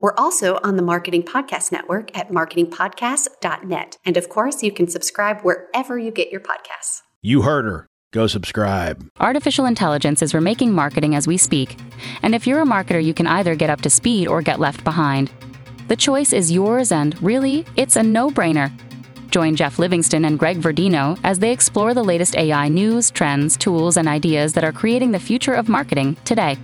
We're 0.00 0.14
also 0.16 0.58
on 0.64 0.76
the 0.76 0.82
Marketing 0.82 1.22
Podcast 1.22 1.70
Network 1.70 2.16
at 2.16 2.30
marketingpodcast.net. 2.30 3.98
And 4.02 4.16
of 4.16 4.30
course, 4.30 4.62
you 4.62 4.72
can 4.72 4.88
subscribe 4.88 5.42
wherever 5.42 5.98
you 5.98 6.10
get 6.10 6.30
your 6.30 6.40
podcasts. 6.40 7.02
You 7.20 7.42
heard 7.42 7.66
her. 7.66 7.86
Go 8.10 8.26
subscribe. 8.26 9.06
Artificial 9.20 9.66
intelligence 9.66 10.22
is 10.22 10.32
remaking 10.32 10.72
marketing 10.72 11.14
as 11.14 11.28
we 11.28 11.36
speak. 11.36 11.78
And 12.22 12.34
if 12.34 12.46
you're 12.46 12.62
a 12.62 12.66
marketer, 12.66 13.04
you 13.04 13.12
can 13.12 13.26
either 13.26 13.54
get 13.54 13.68
up 13.68 13.82
to 13.82 13.90
speed 13.90 14.26
or 14.26 14.40
get 14.40 14.58
left 14.58 14.82
behind. 14.84 15.30
The 15.88 15.96
choice 15.96 16.32
is 16.32 16.50
yours, 16.50 16.92
and 16.92 17.20
really, 17.22 17.66
it's 17.76 17.96
a 17.96 18.02
no 18.02 18.30
brainer. 18.30 18.72
Join 19.30 19.54
Geoff 19.54 19.78
Livingston 19.78 20.24
and 20.24 20.38
Greg 20.38 20.60
Verdino 20.60 21.20
as 21.22 21.38
they 21.38 21.52
explore 21.52 21.92
the 21.92 22.02
latest 22.02 22.36
AI 22.36 22.68
news, 22.68 23.10
trends, 23.10 23.56
tools, 23.56 23.96
and 23.96 24.08
ideas 24.08 24.54
that 24.54 24.64
are 24.64 24.72
creating 24.72 25.12
the 25.12 25.20
future 25.20 25.54
of 25.54 25.68
marketing 25.68 26.16
today. 26.24 26.56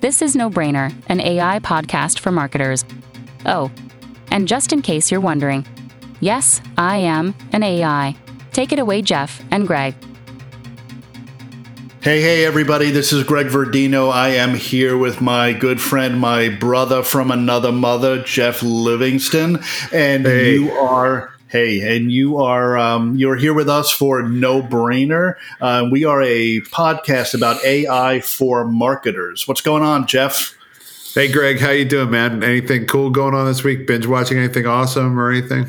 This 0.00 0.22
is 0.22 0.36
No 0.36 0.50
Brainer, 0.50 0.94
an 1.08 1.20
AI 1.20 1.58
podcast 1.60 2.18
for 2.20 2.30
marketers. 2.30 2.84
Oh, 3.44 3.70
and 4.30 4.46
just 4.46 4.72
in 4.72 4.82
case 4.82 5.10
you're 5.10 5.20
wondering, 5.20 5.66
yes, 6.20 6.60
I 6.76 6.98
am 6.98 7.34
an 7.52 7.62
AI. 7.62 8.14
Take 8.52 8.72
it 8.72 8.78
away, 8.78 9.02
Geoff 9.02 9.42
and 9.50 9.66
Greg. 9.66 9.94
Hey, 12.02 12.20
hey, 12.20 12.44
everybody, 12.44 12.90
this 12.92 13.12
is 13.12 13.24
Greg 13.24 13.46
Verdino. 13.46 14.12
I 14.12 14.28
am 14.30 14.54
here 14.54 14.96
with 14.96 15.20
my 15.20 15.52
good 15.52 15.80
friend, 15.80 16.20
my 16.20 16.48
brother 16.50 17.02
from 17.02 17.30
another 17.32 17.72
mother, 17.72 18.22
Geoff 18.22 18.62
Livingston. 18.62 19.58
And 19.92 20.24
Hey. 20.24 20.54
you 20.54 20.70
are. 20.72 21.32
Hey, 21.48 21.96
and 21.96 22.10
you 22.10 22.38
are 22.38 22.76
um, 22.76 23.14
you're 23.16 23.36
here 23.36 23.54
with 23.54 23.68
us 23.68 23.92
for 23.92 24.20
No 24.20 24.60
Brainer. 24.62 25.36
Uh, 25.60 25.86
we 25.92 26.04
are 26.04 26.20
a 26.20 26.60
podcast 26.62 27.34
about 27.34 27.64
AI 27.64 28.20
for 28.20 28.64
marketers. 28.64 29.46
What's 29.46 29.60
going 29.60 29.84
on, 29.84 30.08
Geoff? 30.08 30.56
Hey 31.14 31.30
Greg, 31.30 31.60
how 31.60 31.70
you 31.70 31.84
doing, 31.84 32.10
man? 32.10 32.42
Anything 32.42 32.86
cool 32.86 33.10
going 33.10 33.32
on 33.32 33.46
this 33.46 33.62
week? 33.62 33.86
Binge 33.86 34.06
watching 34.06 34.38
anything 34.38 34.66
awesome 34.66 35.20
or 35.20 35.30
anything? 35.30 35.68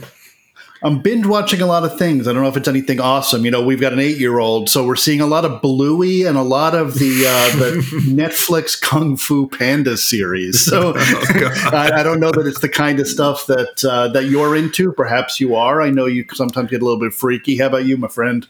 I'm 0.87 0.99
binge 0.99 1.25
watching 1.25 1.61
a 1.61 1.65
lot 1.65 1.83
of 1.83 1.97
things. 1.99 2.27
I 2.27 2.33
don't 2.33 2.43
know 2.43 2.49
if 2.49 2.55
it's 2.55 2.67
anything 2.67 3.01
awesome. 3.01 3.43
You 3.43 3.51
know, 3.51 3.61
we've 3.61 3.81
got 3.81 3.91
an 3.91 3.99
eight 3.99 4.17
year 4.17 4.39
old, 4.39 4.69
so 4.69 4.85
we're 4.85 4.95
seeing 4.95 5.19
a 5.19 5.27
lot 5.27 5.43
of 5.43 5.61
Bluey 5.61 6.23
and 6.23 6.37
a 6.37 6.43
lot 6.43 6.75
of 6.75 6.95
the 6.95 7.25
uh, 7.27 7.55
the 7.57 7.71
Netflix 8.07 8.79
Kung 8.79 9.17
Fu 9.17 9.47
Panda 9.49 9.97
series. 9.97 10.59
So 10.59 10.93
I, 10.97 11.91
I 11.95 12.03
don't 12.03 12.21
know 12.21 12.31
that 12.31 12.47
it's 12.47 12.61
the 12.61 12.69
kind 12.69 12.99
of 12.99 13.07
stuff 13.07 13.47
that 13.47 13.83
uh, 13.83 14.07
that 14.09 14.25
you're 14.25 14.55
into. 14.55 14.93
Perhaps 14.93 15.41
you 15.41 15.55
are. 15.55 15.81
I 15.81 15.89
know 15.89 16.05
you 16.05 16.25
sometimes 16.33 16.69
get 16.69 16.81
a 16.81 16.85
little 16.85 16.99
bit 16.99 17.13
freaky. 17.13 17.57
How 17.57 17.67
about 17.67 17.85
you, 17.85 17.97
my 17.97 18.07
friend? 18.07 18.47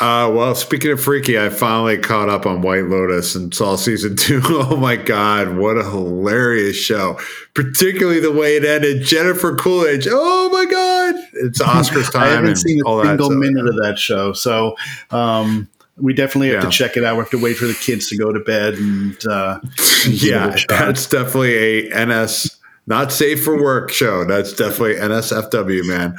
Uh, 0.00 0.30
well, 0.32 0.54
speaking 0.54 0.92
of 0.92 1.00
freaky, 1.00 1.38
I 1.38 1.48
finally 1.48 1.98
caught 1.98 2.28
up 2.28 2.46
on 2.46 2.62
White 2.62 2.84
Lotus 2.84 3.34
and 3.34 3.52
saw 3.54 3.76
season 3.76 4.14
two. 4.16 4.40
Oh 4.44 4.76
my 4.76 4.96
god, 4.96 5.56
what 5.56 5.76
a 5.76 5.82
hilarious 5.84 6.76
show! 6.76 7.18
Particularly 7.54 8.20
the 8.20 8.32
way 8.32 8.56
it 8.56 8.64
ended. 8.64 9.02
Jennifer 9.02 9.56
Coolidge. 9.56 10.06
Oh 10.10 10.48
my 10.52 10.66
god, 10.70 11.14
it's 11.34 11.58
Oscars 11.62 12.12
time. 12.12 12.22
I 12.22 12.26
haven't 12.28 12.56
seen 12.56 12.80
a 12.86 13.04
single 13.06 13.30
minute 13.30 13.66
of 13.66 13.76
that 13.76 13.98
show, 13.98 14.32
so. 14.32 14.76
Um, 15.10 15.68
we 15.98 16.12
definitely 16.12 16.48
have 16.48 16.62
Yeah. 16.62 16.68
to 16.68 16.76
check 16.76 16.98
it 16.98 17.04
out. 17.04 17.14
We 17.16 17.20
have 17.20 17.30
to 17.30 17.38
wait 17.42 17.56
for 17.56 17.64
the 17.64 17.72
kids 17.72 18.10
to 18.10 18.18
go 18.18 18.30
to 18.30 18.38
bed 18.40 18.74
and, 18.74 19.16
uh, 19.26 19.60
and 19.62 19.72
give 20.04 20.12
it 20.14 20.20
Yeah, 20.22 20.56
that's 20.68 21.06
definitely 21.08 21.90
a 21.90 22.04
NS 22.04 22.55
not 22.86 23.10
safe 23.12 23.42
for 23.42 23.60
work 23.60 23.90
show. 23.90 24.24
That's 24.24 24.52
definitely 24.52 24.94
NSFW, 24.94 25.84
man. 25.88 26.16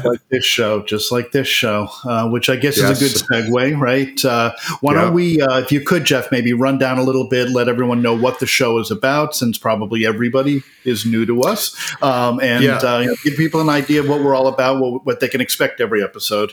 like 0.04 0.20
this 0.30 0.44
show, 0.44 0.82
just 0.84 1.10
like 1.10 1.32
this 1.32 1.48
show, 1.48 1.88
uh, 2.04 2.28
which 2.28 2.48
I 2.48 2.56
guess 2.56 2.78
Yes. 2.78 3.02
is 3.02 3.22
a 3.22 3.26
good 3.26 3.46
segue, 3.50 3.80
right? 3.80 4.24
Uh, 4.24 4.52
why 4.80 4.94
Yeah. 4.94 5.00
don't 5.02 5.14
we, 5.14 5.40
uh, 5.40 5.58
if 5.58 5.72
you 5.72 5.80
could, 5.80 6.04
Geoff, 6.04 6.30
maybe 6.30 6.52
run 6.52 6.78
down 6.78 6.98
a 6.98 7.02
little 7.02 7.28
bit, 7.28 7.50
let 7.50 7.68
everyone 7.68 8.00
know 8.02 8.14
what 8.14 8.38
the 8.38 8.46
show 8.46 8.78
is 8.78 8.90
about, 8.90 9.34
since 9.34 9.58
probably 9.58 10.06
everybody 10.06 10.62
is 10.84 11.04
new 11.04 11.26
to 11.26 11.42
us, 11.42 11.74
um, 12.02 12.38
and 12.40 12.62
Yeah. 12.62 12.76
uh, 12.76 13.00
you 13.00 13.06
know, 13.08 13.16
give 13.24 13.34
people 13.36 13.60
an 13.60 13.68
idea 13.68 14.00
of 14.00 14.08
what 14.08 14.22
we're 14.22 14.34
all 14.34 14.46
about, 14.46 14.78
what, 14.80 15.04
what 15.04 15.20
they 15.20 15.28
can 15.28 15.40
expect 15.40 15.80
every 15.80 16.02
episode. 16.02 16.52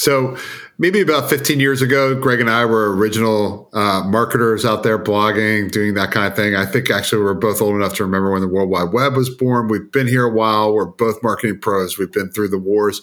So 0.00 0.34
maybe 0.78 1.02
about 1.02 1.28
15 1.28 1.60
years 1.60 1.82
ago, 1.82 2.14
Greg 2.14 2.40
and 2.40 2.48
I 2.48 2.64
were 2.64 2.96
original 2.96 3.68
uh, 3.74 4.02
marketers 4.06 4.64
out 4.64 4.82
there 4.82 4.98
blogging, 4.98 5.70
doing 5.70 5.92
that 5.94 6.10
kind 6.10 6.26
of 6.26 6.34
thing. 6.34 6.54
I 6.54 6.64
think 6.64 6.90
actually 6.90 7.22
we're 7.22 7.34
both 7.34 7.60
old 7.60 7.76
enough 7.76 7.94
to 7.96 8.04
remember 8.04 8.32
when 8.32 8.40
the 8.40 8.48
World 8.48 8.70
Wide 8.70 8.94
Web 8.94 9.14
was 9.14 9.28
born. 9.28 9.68
We've 9.68 9.92
been 9.92 10.06
here 10.06 10.24
a 10.24 10.32
while. 10.32 10.72
We're 10.72 10.86
both 10.86 11.22
marketing 11.22 11.60
pros. 11.60 11.98
We've 11.98 12.10
been 12.10 12.30
through 12.30 12.48
the 12.48 12.58
wars. 12.58 13.02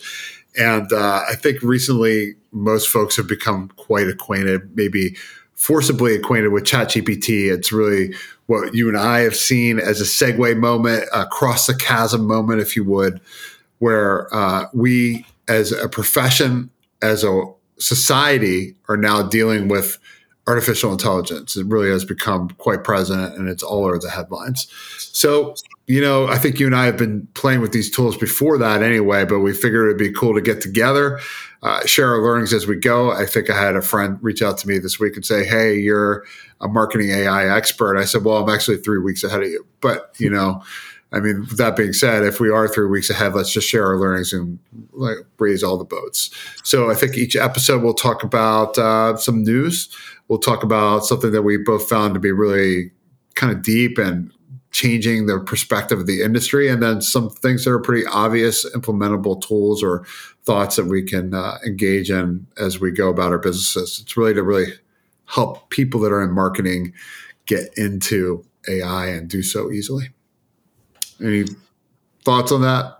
And 0.58 0.92
uh, 0.92 1.22
I 1.30 1.36
think 1.36 1.62
recently 1.62 2.34
most 2.52 2.88
folks 2.88 3.16
have 3.18 3.28
become 3.28 3.70
quite 3.76 4.08
acquainted, 4.08 4.76
maybe 4.76 5.16
forcibly 5.54 6.16
acquainted 6.16 6.50
with 6.50 6.64
ChatGPT. 6.64 7.54
It's 7.54 7.72
really 7.72 8.16
what 8.48 8.74
you 8.74 8.90
and 8.90 8.98
I 8.98 9.20
have 9.20 9.36
seen 9.36 9.78
as 9.78 10.02
a 10.02 10.04
segue 10.04 10.58
moment, 10.58 11.04
across 11.14 11.68
the 11.68 11.76
chasm 11.76 12.26
moment, 12.26 12.60
if 12.60 12.76
you 12.76 12.84
would, 12.86 13.22
where 13.78 14.34
uh, 14.34 14.66
we 14.74 15.28
as 15.48 15.72
a 15.72 15.88
profession, 15.88 16.72
as 17.02 17.24
a 17.24 17.44
society, 17.80 18.76
are 18.90 18.98
now 18.98 19.22
dealing 19.24 19.68
with 19.68 20.00
artificial 20.48 20.94
intelligence. 20.94 21.58
It 21.58 21.68
really 21.68 21.90
has 21.90 22.06
become 22.06 22.50
quite 22.52 22.86
present 22.86 23.36
and 23.36 23.50
it's 23.50 23.62
all 23.62 23.84
over 23.84 24.00
the 24.00 24.10
headlines. 24.10 24.68
So, 24.98 25.56
you 25.88 26.00
know, 26.00 26.28
I 26.28 26.38
think 26.38 26.58
you 26.60 26.66
and 26.66 26.76
I 26.76 26.86
have 26.86 26.98
been 26.98 27.28
playing 27.34 27.60
with 27.60 27.74
these 27.74 27.92
tools 27.92 28.16
before 28.16 28.58
that 28.58 28.82
anyway, 28.82 29.26
but 29.26 29.40
we 29.40 29.54
figured 29.54 29.88
it'd 29.88 29.98
be 29.98 30.12
cool 30.12 30.34
to 30.34 30.42
get 30.42 30.62
together, 30.62 31.20
uh, 31.64 31.86
share 31.86 32.14
our 32.14 32.22
learnings 32.22 32.54
as 32.54 32.66
we 32.66 32.78
go. 32.78 33.12
I 33.12 33.26
think 33.26 33.50
I 33.50 33.62
had 33.62 33.76
a 33.76 33.82
friend 33.82 34.18
reach 34.22 34.42
out 34.42 34.58
to 34.60 34.68
me 34.70 34.80
this 34.80 35.00
week 35.00 35.16
and 35.18 35.26
say, 35.26 35.46
Hey, 35.46 35.76
you're 35.76 36.26
a 36.62 36.70
marketing 36.70 37.10
AI 37.10 37.54
expert. 37.56 37.98
I 37.98 38.06
said, 38.06 38.24
Well, 38.24 38.38
I'm 38.38 38.50
actually 38.50 38.78
three 38.78 39.00
weeks 39.00 39.26
ahead 39.26 39.44
of 39.44 39.50
you. 39.50 39.66
But, 39.82 40.14
you 40.18 40.30
know, 40.30 40.64
I 41.12 41.20
mean, 41.20 41.46
that 41.56 41.78
being 41.78 41.94
said, 41.94 42.24
if 42.24 42.40
we 42.40 42.50
are 42.50 42.68
three 42.68 42.88
weeks 42.88 43.10
ahead, 43.10 43.34
let's 43.34 43.52
just 43.52 43.68
share 43.68 43.86
our 43.86 43.98
learnings 43.98 44.34
and 44.34 44.60
like 44.92 45.18
raise 45.40 45.64
all 45.64 45.78
the 45.78 45.86
boats. 45.86 46.30
So 46.64 46.92
I 46.92 46.96
think 46.96 47.16
each 47.16 47.36
episode 47.36 47.82
we'll 47.82 47.94
talk 47.94 48.24
about 48.24 48.78
uh, 48.78 49.16
some 49.16 49.44
news. 49.44 49.90
We'll 50.28 50.40
talk 50.40 50.64
about 50.64 51.06
something 51.06 51.32
that 51.32 51.44
we 51.44 51.58
both 51.58 51.88
found 51.88 52.14
to 52.16 52.20
be 52.20 52.32
really 52.32 52.92
kind 53.36 53.54
of 53.54 53.62
deep 53.62 53.98
and 53.98 54.32
changing 54.72 55.28
the 55.28 55.40
perspective 55.40 56.00
of 56.00 56.08
the 56.08 56.22
industry, 56.22 56.70
and 56.70 56.84
then 56.84 57.02
some 57.02 57.30
things 57.30 57.64
that 57.64 57.72
are 57.72 57.80
pretty 57.80 58.06
obvious 58.08 58.70
implementable 58.76 59.42
tools 59.42 59.82
or 59.82 60.06
thoughts 60.44 60.76
that 60.76 60.86
we 60.86 61.02
can 61.02 61.34
uh, 61.34 61.58
engage 61.66 62.12
in 62.12 62.46
as 62.58 62.80
we 62.80 62.92
go 62.92 63.08
about 63.08 63.32
our 63.32 63.40
businesses. 63.40 64.00
It's 64.02 64.18
really 64.18 64.34
to 64.34 64.44
really 64.44 64.74
help 65.26 65.70
people 65.70 66.02
that 66.02 66.12
are 66.12 66.22
in 66.22 66.32
marketing 66.32 66.94
get 67.46 67.70
into 67.78 68.46
AI 68.68 69.08
and 69.08 69.30
do 69.30 69.42
so 69.42 69.72
easily. 69.72 70.10
Any 71.22 71.46
thoughts 72.24 72.52
on 72.52 72.62
that? 72.62 72.98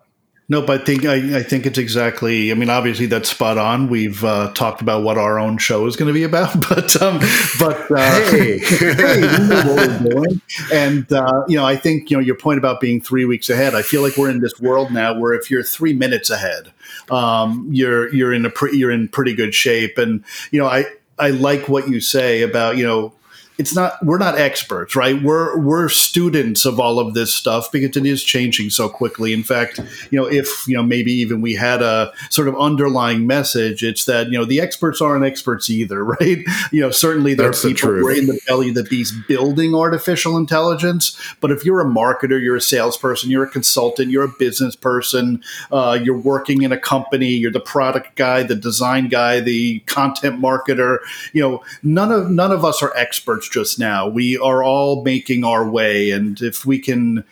Nope, 0.50 0.70
I 0.70 0.78
think 0.78 1.04
I, 1.04 1.40
I 1.40 1.44
think 1.44 1.66
it's 1.66 1.78
exactly. 1.78 2.52
I 2.52 2.54
mean, 2.54 2.70
obviously 2.70 3.06
that's 3.06 3.30
spot 3.30 3.58
on. 3.58 3.90
We've 3.90 4.24
uh, 4.24 4.54
talked 4.54 4.82
about 4.82 5.04
what 5.04 5.18
our 5.18 5.38
own 5.38 5.58
show 5.58 5.86
is 5.88 5.98
going 5.98 6.08
to 6.08 6.14
be 6.14 6.24
about, 6.24 6.54
but 6.70 7.02
um, 7.02 7.20
but 7.60 7.92
uh, 7.92 8.32
Hey. 8.32 8.58
hey, 8.64 9.22
we 9.22 9.48
know 9.48 9.64
what 9.66 9.88
we're 9.90 10.10
doing. 10.10 10.42
And 10.72 11.12
uh, 11.12 11.44
you 11.50 11.58
know, 11.58 11.66
I 11.66 11.76
think 11.76 12.10
you 12.10 12.16
know 12.16 12.22
your 12.22 12.38
point 12.38 12.60
about 12.60 12.80
being 12.80 13.02
three 13.02 13.26
weeks 13.26 13.50
ahead. 13.50 13.76
I 13.76 13.82
feel 13.82 14.02
like 14.02 14.16
we're 14.16 14.30
in 14.30 14.40
this 14.40 14.58
world 14.58 14.90
now 14.90 15.20
where 15.20 15.34
if 15.34 15.52
you're 15.52 15.64
three 15.64 15.94
minutes 15.94 16.30
ahead, 16.30 16.72
um, 17.12 17.68
you're 17.70 18.14
you're 18.16 18.32
in 18.32 18.46
a 18.46 18.50
pre- 18.50 18.78
you're 18.78 18.92
in 18.92 19.10
pretty 19.10 19.36
good 19.36 19.54
shape. 19.54 19.98
And 19.98 20.24
you 20.52 20.62
know, 20.62 20.68
I 20.68 20.86
I 21.20 21.32
like 21.32 21.68
what 21.68 21.90
you 21.90 22.00
say 22.00 22.42
about 22.42 22.78
you 22.78 22.86
know 22.86 23.14
it's 23.58 23.76
not 23.76 24.04
we're 24.06 24.18
not 24.18 24.38
experts 24.38 24.96
right? 24.96 25.22
We're 25.22 25.58
we're 25.60 25.90
students 25.90 26.66
of 26.66 26.80
all 26.80 27.00
of 27.00 27.14
this 27.14 27.34
stuff 27.34 27.72
because 27.72 27.96
it 27.98 28.06
is 28.06 28.24
changing 28.24 28.70
so 28.70 28.90
quickly. 28.90 29.34
In 29.34 29.44
fact 29.44 29.80
you 30.12 30.20
know 30.20 30.26
if 30.26 30.68
you 30.68 30.76
know 30.76 30.84
maybe 30.84 31.12
even 31.12 31.42
we 31.42 31.56
had 31.56 31.82
a 31.82 32.12
sort 32.30 32.48
of 32.48 32.56
underlying 32.60 33.28
message 33.28 33.84
it's 33.84 34.06
that 34.06 34.28
you 34.28 34.38
know 34.38 34.46
the 34.46 34.62
experts 34.62 35.02
aren't 35.02 35.26
experts 35.26 35.70
either 35.70 36.04
right? 36.20 36.40
You 36.72 36.82
know 36.82 36.92
certainly 36.92 37.34
there 37.34 37.48
That's 37.48 37.64
are 37.64 37.70
the 37.70 37.74
people 37.76 37.90
who 37.90 38.08
are 38.08 38.12
in 38.12 38.28
the 38.28 38.40
belly 38.48 38.70
of 38.70 38.76
the 38.76 38.84
beast 38.84 39.14
building 39.28 39.76
artificial 39.76 40.38
intelligence 40.38 41.20
but 41.42 41.52
if 41.52 41.66
you're 41.66 41.82
a 41.82 41.86
marketer 41.86 42.42
you're 42.42 42.56
a 42.56 42.62
salesperson 42.62 43.30
you're 43.30 43.44
a 43.44 43.50
consultant 43.50 44.10
you're 44.10 44.24
a 44.24 44.34
business 44.40 44.76
person 44.76 45.42
uh, 45.72 45.98
you're 46.02 46.18
working 46.18 46.62
in 46.62 46.72
a 46.72 46.78
company 46.78 47.30
you're 47.30 47.52
the 47.52 47.60
product 47.60 48.16
guy 48.16 48.44
the 48.44 48.56
design 48.56 49.08
guy 49.08 49.40
the 49.40 49.80
content 49.82 50.40
marketer 50.40 51.00
you 51.34 51.42
know 51.42 51.64
none 51.84 52.12
of 52.12 52.30
none 52.30 52.52
of 52.52 52.64
us 52.64 52.82
are 52.82 52.96
experts 52.96 53.47
just 53.50 53.80
now 53.80 54.08
we 54.08 54.38
are 54.38 54.64
all 54.64 55.04
making 55.04 55.44
our 55.44 55.70
way 55.70 56.12
and 56.12 56.42
if 56.42 56.66
we 56.66 56.80
can 56.80 57.24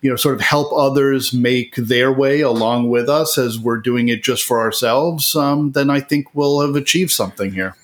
you 0.00 0.10
know, 0.10 0.16
sort 0.16 0.34
of 0.34 0.40
help 0.40 0.72
others 0.72 1.32
make 1.32 1.74
their 1.76 2.12
way 2.12 2.40
along 2.40 2.88
with 2.88 3.08
us 3.08 3.36
as 3.36 3.58
we're 3.58 3.78
doing 3.78 4.08
it 4.08 4.22
just 4.22 4.44
for 4.44 4.60
ourselves, 4.60 5.34
um, 5.34 5.72
then 5.72 5.90
I 5.90 6.00
think 6.00 6.34
we'll 6.34 6.60
have 6.60 6.76
achieved 6.76 7.10
something 7.10 7.52
here. 7.52 7.74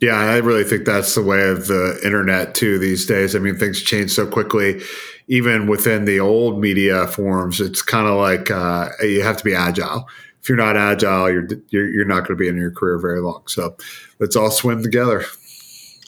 Yeah, 0.00 0.16
I 0.16 0.38
really 0.38 0.64
think 0.64 0.84
that's 0.84 1.14
the 1.14 1.22
way 1.22 1.48
of 1.48 1.68
the 1.68 1.98
internet 2.04 2.54
too 2.54 2.78
these 2.78 3.06
days. 3.06 3.36
I 3.36 3.38
mean, 3.38 3.56
things 3.56 3.82
change 3.82 4.10
so 4.10 4.26
quickly, 4.26 4.82
even 5.28 5.68
within 5.68 6.04
the 6.04 6.18
old 6.18 6.60
media 6.60 7.06
forms. 7.06 7.60
It's 7.60 7.82
kind 7.82 8.08
of 8.08 8.16
like 8.16 8.50
uh, 8.50 8.88
you 9.00 9.22
have 9.22 9.36
to 9.36 9.44
be 9.44 9.54
agile. 9.54 10.08
If 10.42 10.48
you're 10.48 10.58
not 10.58 10.76
agile, 10.76 11.30
you're 11.30 11.46
you're, 11.68 11.88
you're 11.88 12.04
not 12.04 12.26
going 12.26 12.36
to 12.36 12.42
be 12.42 12.48
in 12.48 12.56
your 12.56 12.72
career 12.72 12.98
very 12.98 13.20
long. 13.20 13.44
So 13.46 13.76
let's 14.18 14.34
all 14.34 14.50
swim 14.50 14.82
together. 14.82 15.24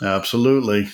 Absolutely. 0.03 0.89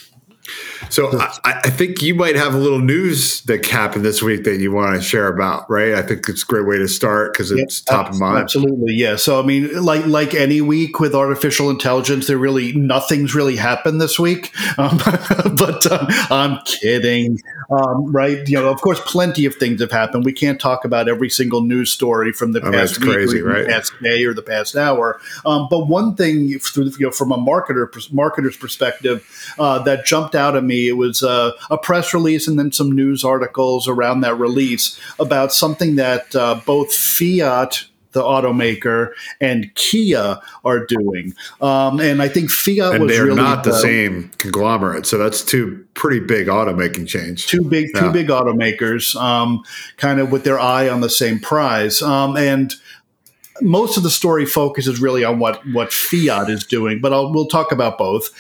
So 0.89 1.11
I, 1.21 1.61
I, 1.65 1.71
think 1.71 2.03
you 2.03 2.15
might 2.15 2.35
have 2.35 2.55
a 2.55 2.59
little 2.59 2.81
news 2.81 3.43
that 3.43 3.65
happened 3.67 4.05
this 4.05 4.23
week 4.23 4.45
that 4.45 4.59
you 4.59 4.73
want 4.73 4.97
to 4.97 5.03
share 5.03 5.29
about, 5.29 5.71
right? 5.71 5.95
I 5.95 6.03
think 6.03 6.29
it's 6.29 6.43
a 6.43 6.47
great 6.47 6.67
way 6.67 6.79
to 6.79 6.89
start 6.89 7.33
because 7.33 7.53
it's 7.53 7.81
top 7.81 8.09
of 8.11 8.19
mind. 8.19 8.39
Absolutely, 8.39 8.95
yeah. 8.95 9.17
So 9.17 9.41
I 9.41 9.45
mean, 9.45 9.85
like 9.85 10.07
like 10.07 10.35
any 10.35 10.61
week 10.61 10.99
with 10.99 11.15
artificial 11.15 11.71
intelligence, 11.71 12.27
there 12.27 12.39
really 12.39 12.73
nothing's 12.73 13.35
really 13.35 13.57
happened 13.57 14.01
this 14.01 14.19
week. 14.19 14.53
Um, 14.79 14.99
but 15.57 15.87
um, 15.93 16.07
I'm 16.31 16.59
kidding, 16.65 17.39
um, 17.71 18.11
right? 18.11 18.47
You 18.49 18.61
know, 18.61 18.69
of 18.69 18.81
course, 18.81 19.01
plenty 19.07 19.47
of 19.47 19.55
things 19.55 19.81
have 19.81 19.93
happened. 19.93 20.25
We 20.25 20.33
can't 20.33 20.61
talk 20.61 20.85
about 20.85 21.09
every 21.09 21.31
single 21.31 21.61
news 21.61 21.91
story 21.91 22.33
from 22.33 22.53
the 22.53 22.61
oh, 22.61 22.73
past 22.73 23.01
week, 23.01 23.13
crazy, 23.13 23.43
right? 23.43 23.65
the 23.65 23.73
past 23.73 23.93
day, 24.03 24.25
or 24.25 24.35
the 24.35 24.43
past 24.43 24.77
hour. 24.77 25.21
Um, 25.47 25.69
but 25.71 25.87
one 25.87 26.17
thing, 26.17 26.49
you 26.49 26.59
know, 26.99 27.11
from 27.11 27.33
a 27.33 27.39
marketer 27.39 27.89
marketer's 28.11 28.57
perspective, 28.57 29.27
uh, 29.59 29.79
that 29.81 30.05
jumped 30.05 30.35
out 30.35 30.57
at 30.57 30.65
me. 30.65 30.89
It 30.89 30.97
was 30.97 31.23
uh, 31.23 31.53
a 31.71 31.79
press 31.79 32.13
release 32.13 32.49
and 32.49 32.59
then 32.59 32.73
some 32.73 32.91
news 32.91 33.25
articles 33.25 33.87
around 33.87 34.23
that 34.23 34.35
release 34.35 34.99
about 35.19 35.53
something 35.53 35.97
that 35.97 36.35
uh, 36.35 36.61
both 36.67 36.93
Fiat 36.93 37.85
the 38.13 38.23
automaker 38.23 39.13
and 39.41 39.75
Kia 39.75 40.39
are 40.65 40.87
doing. 40.87 41.35
Um, 41.61 42.01
and 42.01 42.23
I 42.23 42.29
think 42.29 42.51
Fiat 42.51 42.95
and 42.95 43.05
was 43.05 43.13
they're 43.13 43.27
really 43.27 43.37
not 43.37 43.65
the, 43.65 43.71
the, 43.71 43.79
same 43.79 44.31
conglomerate. 44.39 45.07
So 45.07 45.19
that's 45.19 45.45
two 45.45 45.87
pretty 45.95 46.21
big 46.21 46.49
automaking 46.49 47.07
chains. 47.07 47.47
Two 47.47 47.63
big, 47.63 47.91
yeah. 47.95 48.01
two 48.01 48.13
big 48.13 48.29
automakers, 48.29 49.15
um, 49.21 49.63
kind 49.97 50.21
of 50.21 50.33
with 50.33 50.45
their 50.45 50.59
eye 50.59 50.89
on 50.89 51.01
the 51.01 51.11
same 51.11 51.39
prize. 51.39 52.03
Um, 52.03 52.37
and 52.37 52.75
most 53.63 53.97
of 53.97 54.03
the 54.03 54.11
story 54.11 54.47
focuses 54.47 55.01
really 55.01 55.25
on 55.25 55.39
what 55.39 55.67
what 55.69 55.93
Fiat 55.93 56.49
is 56.51 56.65
doing, 56.65 57.01
but 57.01 57.13
I'll, 57.13 57.33
we'll 57.33 57.47
talk 57.47 57.73
about 57.73 57.99
both. 57.99 58.31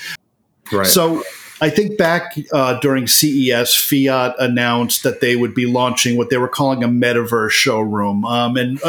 Right. 0.72 0.86
So 0.86 1.22
I 1.62 1.68
think 1.68 1.98
back 1.98 2.36
uh, 2.52 2.80
during 2.80 3.06
CES, 3.06 3.74
Fiat 3.74 4.34
announced 4.38 5.02
that 5.02 5.20
they 5.20 5.36
would 5.36 5.54
be 5.54 5.66
launching 5.66 6.16
what 6.16 6.30
they 6.30 6.38
were 6.38 6.48
calling 6.48 6.82
a 6.82 6.88
metaverse 6.88 7.50
showroom. 7.50 8.24
Um, 8.24 8.56
and, 8.56 8.80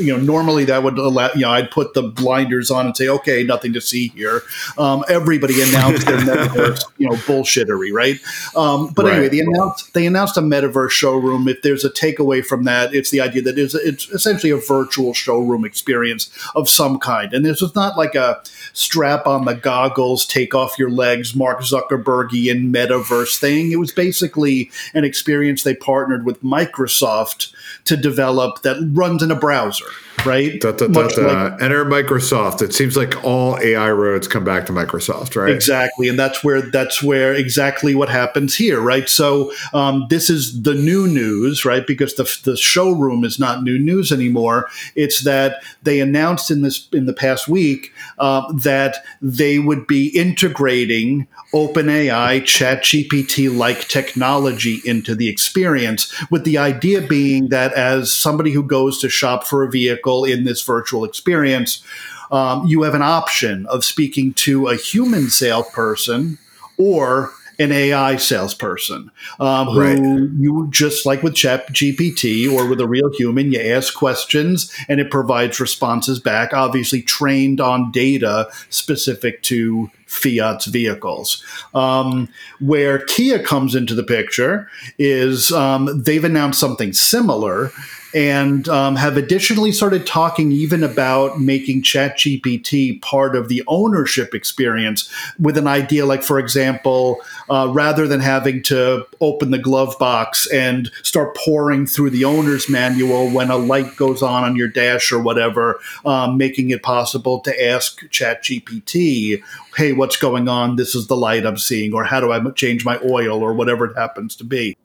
you 0.00 0.16
know, 0.16 0.18
normally 0.18 0.64
that 0.64 0.82
would 0.82 0.98
allow, 0.98 1.30
you 1.34 1.42
know, 1.42 1.50
I'd 1.50 1.70
put 1.70 1.94
the 1.94 2.02
blinders 2.02 2.70
on 2.70 2.86
and 2.86 2.96
say, 2.96 3.08
okay, 3.08 3.44
nothing 3.44 3.72
to 3.74 3.80
see 3.80 4.08
here. 4.08 4.42
Um, 4.76 5.04
everybody 5.08 5.62
announced 5.62 6.06
their 6.06 6.18
metaverse, 6.18 6.84
you 6.98 7.08
know, 7.08 7.16
bullshittery, 7.16 7.92
right? 7.92 8.18
Um, 8.56 8.88
but 8.88 9.04
right. 9.04 9.14
anyway, 9.14 9.28
they 9.28 9.40
announced 9.40 9.94
they 9.94 10.06
announced 10.06 10.36
a 10.36 10.40
metaverse 10.40 10.90
showroom. 10.90 11.46
If 11.46 11.62
there's 11.62 11.84
a 11.84 11.90
takeaway 11.90 12.44
from 12.44 12.64
that, 12.64 12.94
it's 12.94 13.10
the 13.10 13.20
idea 13.20 13.42
that 13.42 13.58
it's, 13.58 13.74
it's 13.74 14.08
essentially 14.08 14.50
a 14.50 14.56
virtual 14.56 15.14
showroom 15.14 15.64
experience 15.64 16.30
of 16.56 16.68
some 16.68 16.98
kind. 16.98 17.32
And 17.32 17.44
this 17.44 17.62
is 17.62 17.74
not 17.74 17.96
like 17.96 18.14
a 18.14 18.42
strap 18.78 19.26
on 19.26 19.44
the 19.44 19.54
goggles, 19.54 20.24
take 20.24 20.54
off 20.54 20.78
your 20.78 20.90
legs, 20.90 21.34
Mark 21.34 21.60
Zuckerbergian 21.60 22.72
metaverse 22.72 23.38
thing. 23.38 23.72
It 23.72 23.78
was 23.80 23.90
basically 23.90 24.70
an 24.94 25.04
experience 25.04 25.62
they 25.62 25.74
partnered 25.74 26.24
with 26.24 26.42
Microsoft 26.44 27.52
to 27.84 27.96
develop 27.96 28.62
that 28.62 28.76
runs 28.92 29.22
in 29.22 29.32
a 29.32 29.34
browser, 29.34 29.86
right? 30.24 30.60
Da, 30.60 30.72
da, 30.72 30.86
da, 30.86 31.00
like, 31.00 31.62
Enter 31.62 31.84
Microsoft. 31.84 32.62
It 32.62 32.74
seems 32.74 32.96
like 32.96 33.22
all 33.24 33.58
AI 33.58 33.90
roads 33.90 34.28
come 34.28 34.44
back 34.44 34.66
to 34.66 34.72
Microsoft, 34.72 35.36
right? 35.36 35.54
Exactly, 35.54 36.08
and 36.08 36.18
that's 36.18 36.42
where 36.42 36.62
that's 36.62 37.02
where 37.02 37.34
exactly 37.34 37.94
what 37.94 38.08
happens 38.08 38.56
here, 38.56 38.80
right? 38.80 39.08
So 39.08 39.52
um, 39.72 40.06
this 40.10 40.30
is 40.30 40.62
the 40.62 40.74
new 40.74 41.06
news, 41.06 41.64
right? 41.64 41.86
Because 41.86 42.14
the 42.14 42.24
the 42.44 42.56
showroom 42.56 43.24
is 43.24 43.38
not 43.38 43.62
new 43.62 43.78
news 43.78 44.12
anymore. 44.12 44.68
It's 44.94 45.22
that 45.22 45.62
they 45.82 46.00
announced 46.00 46.50
in 46.50 46.62
this 46.62 46.88
in 46.92 47.06
the 47.06 47.12
past 47.12 47.48
week 47.48 47.92
uh, 48.18 48.52
that 48.52 49.04
they 49.20 49.58
would 49.58 49.86
be 49.86 50.08
integrating 50.08 51.26
OpenAI, 51.54 52.42
ChatGPT 52.42 53.56
like 53.56 53.88
technology 53.88 54.80
into 54.84 55.14
the 55.14 55.28
experience, 55.28 56.12
with 56.30 56.44
the 56.44 56.58
idea 56.58 57.00
being 57.00 57.48
that 57.48 57.72
as 57.72 58.12
somebody 58.12 58.52
who 58.52 58.62
goes 58.62 58.98
to 59.00 59.08
shop 59.08 59.44
for 59.44 59.62
a 59.62 59.70
vehicle 59.70 60.07
in 60.24 60.44
this 60.44 60.62
virtual 60.62 61.04
experience, 61.04 61.82
um, 62.30 62.66
you 62.66 62.82
have 62.82 62.94
an 62.94 63.02
option 63.02 63.66
of 63.66 63.84
speaking 63.84 64.32
to 64.34 64.68
a 64.68 64.76
human 64.76 65.28
salesperson 65.28 66.38
or 66.76 67.32
an 67.60 67.72
AI 67.72 68.16
salesperson 68.16 69.10
um, 69.40 69.68
who 69.68 69.80
right. 69.80 69.98
you 70.38 70.68
just 70.70 71.04
like 71.04 71.22
with 71.24 71.34
Chat 71.34 71.68
GPT 71.72 72.50
or 72.50 72.68
with 72.68 72.80
a 72.80 72.86
real 72.86 73.10
human, 73.14 73.52
you 73.52 73.60
ask 73.60 73.94
questions 73.94 74.72
and 74.88 75.00
it 75.00 75.10
provides 75.10 75.58
responses 75.58 76.20
back, 76.20 76.54
obviously 76.54 77.02
trained 77.02 77.60
on 77.60 77.90
data 77.90 78.48
specific 78.70 79.42
to 79.42 79.90
Fiat's 80.06 80.66
vehicles. 80.66 81.44
Um, 81.74 82.28
where 82.60 83.00
Kia 83.00 83.42
comes 83.42 83.74
into 83.74 83.94
the 83.94 84.04
picture 84.04 84.70
is 84.98 85.50
um, 85.50 86.02
they've 86.04 86.24
announced 86.24 86.60
something 86.60 86.92
similar 86.92 87.72
and 88.14 88.68
um, 88.68 88.96
have 88.96 89.16
additionally 89.16 89.72
started 89.72 90.06
talking 90.06 90.50
even 90.50 90.82
about 90.82 91.40
making 91.40 91.82
ChatGPT 91.82 93.00
part 93.02 93.36
of 93.36 93.48
the 93.48 93.62
ownership 93.66 94.34
experience 94.34 95.12
with 95.38 95.58
an 95.58 95.66
idea 95.66 96.06
like, 96.06 96.22
for 96.22 96.38
example, 96.38 97.20
uh, 97.50 97.70
rather 97.72 98.06
than 98.06 98.20
having 98.20 98.62
to 98.64 99.06
open 99.20 99.50
the 99.50 99.58
glove 99.58 99.94
box 99.98 100.46
and 100.52 100.90
start 101.02 101.36
pouring 101.36 101.86
through 101.86 102.10
the 102.10 102.24
owner's 102.24 102.68
manual 102.68 103.28
when 103.30 103.50
a 103.50 103.56
light 103.56 103.96
goes 103.96 104.22
on 104.22 104.44
on 104.44 104.56
your 104.56 104.68
dash 104.68 105.12
or 105.12 105.20
whatever, 105.20 105.78
um, 106.04 106.36
making 106.38 106.70
it 106.70 106.82
possible 106.82 107.40
to 107.40 107.66
ask 107.66 108.02
ChatGPT, 108.08 109.42
hey, 109.76 109.92
what's 109.92 110.16
going 110.16 110.48
on? 110.48 110.76
This 110.76 110.94
is 110.94 111.06
the 111.06 111.16
light 111.16 111.44
I'm 111.44 111.58
seeing, 111.58 111.92
or 111.92 112.04
how 112.04 112.20
do 112.20 112.32
I 112.32 112.40
change 112.52 112.84
my 112.84 112.98
oil, 113.04 113.42
or 113.42 113.52
whatever 113.52 113.84
it 113.84 113.96
happens 113.96 114.34
to 114.36 114.44
be. 114.44 114.76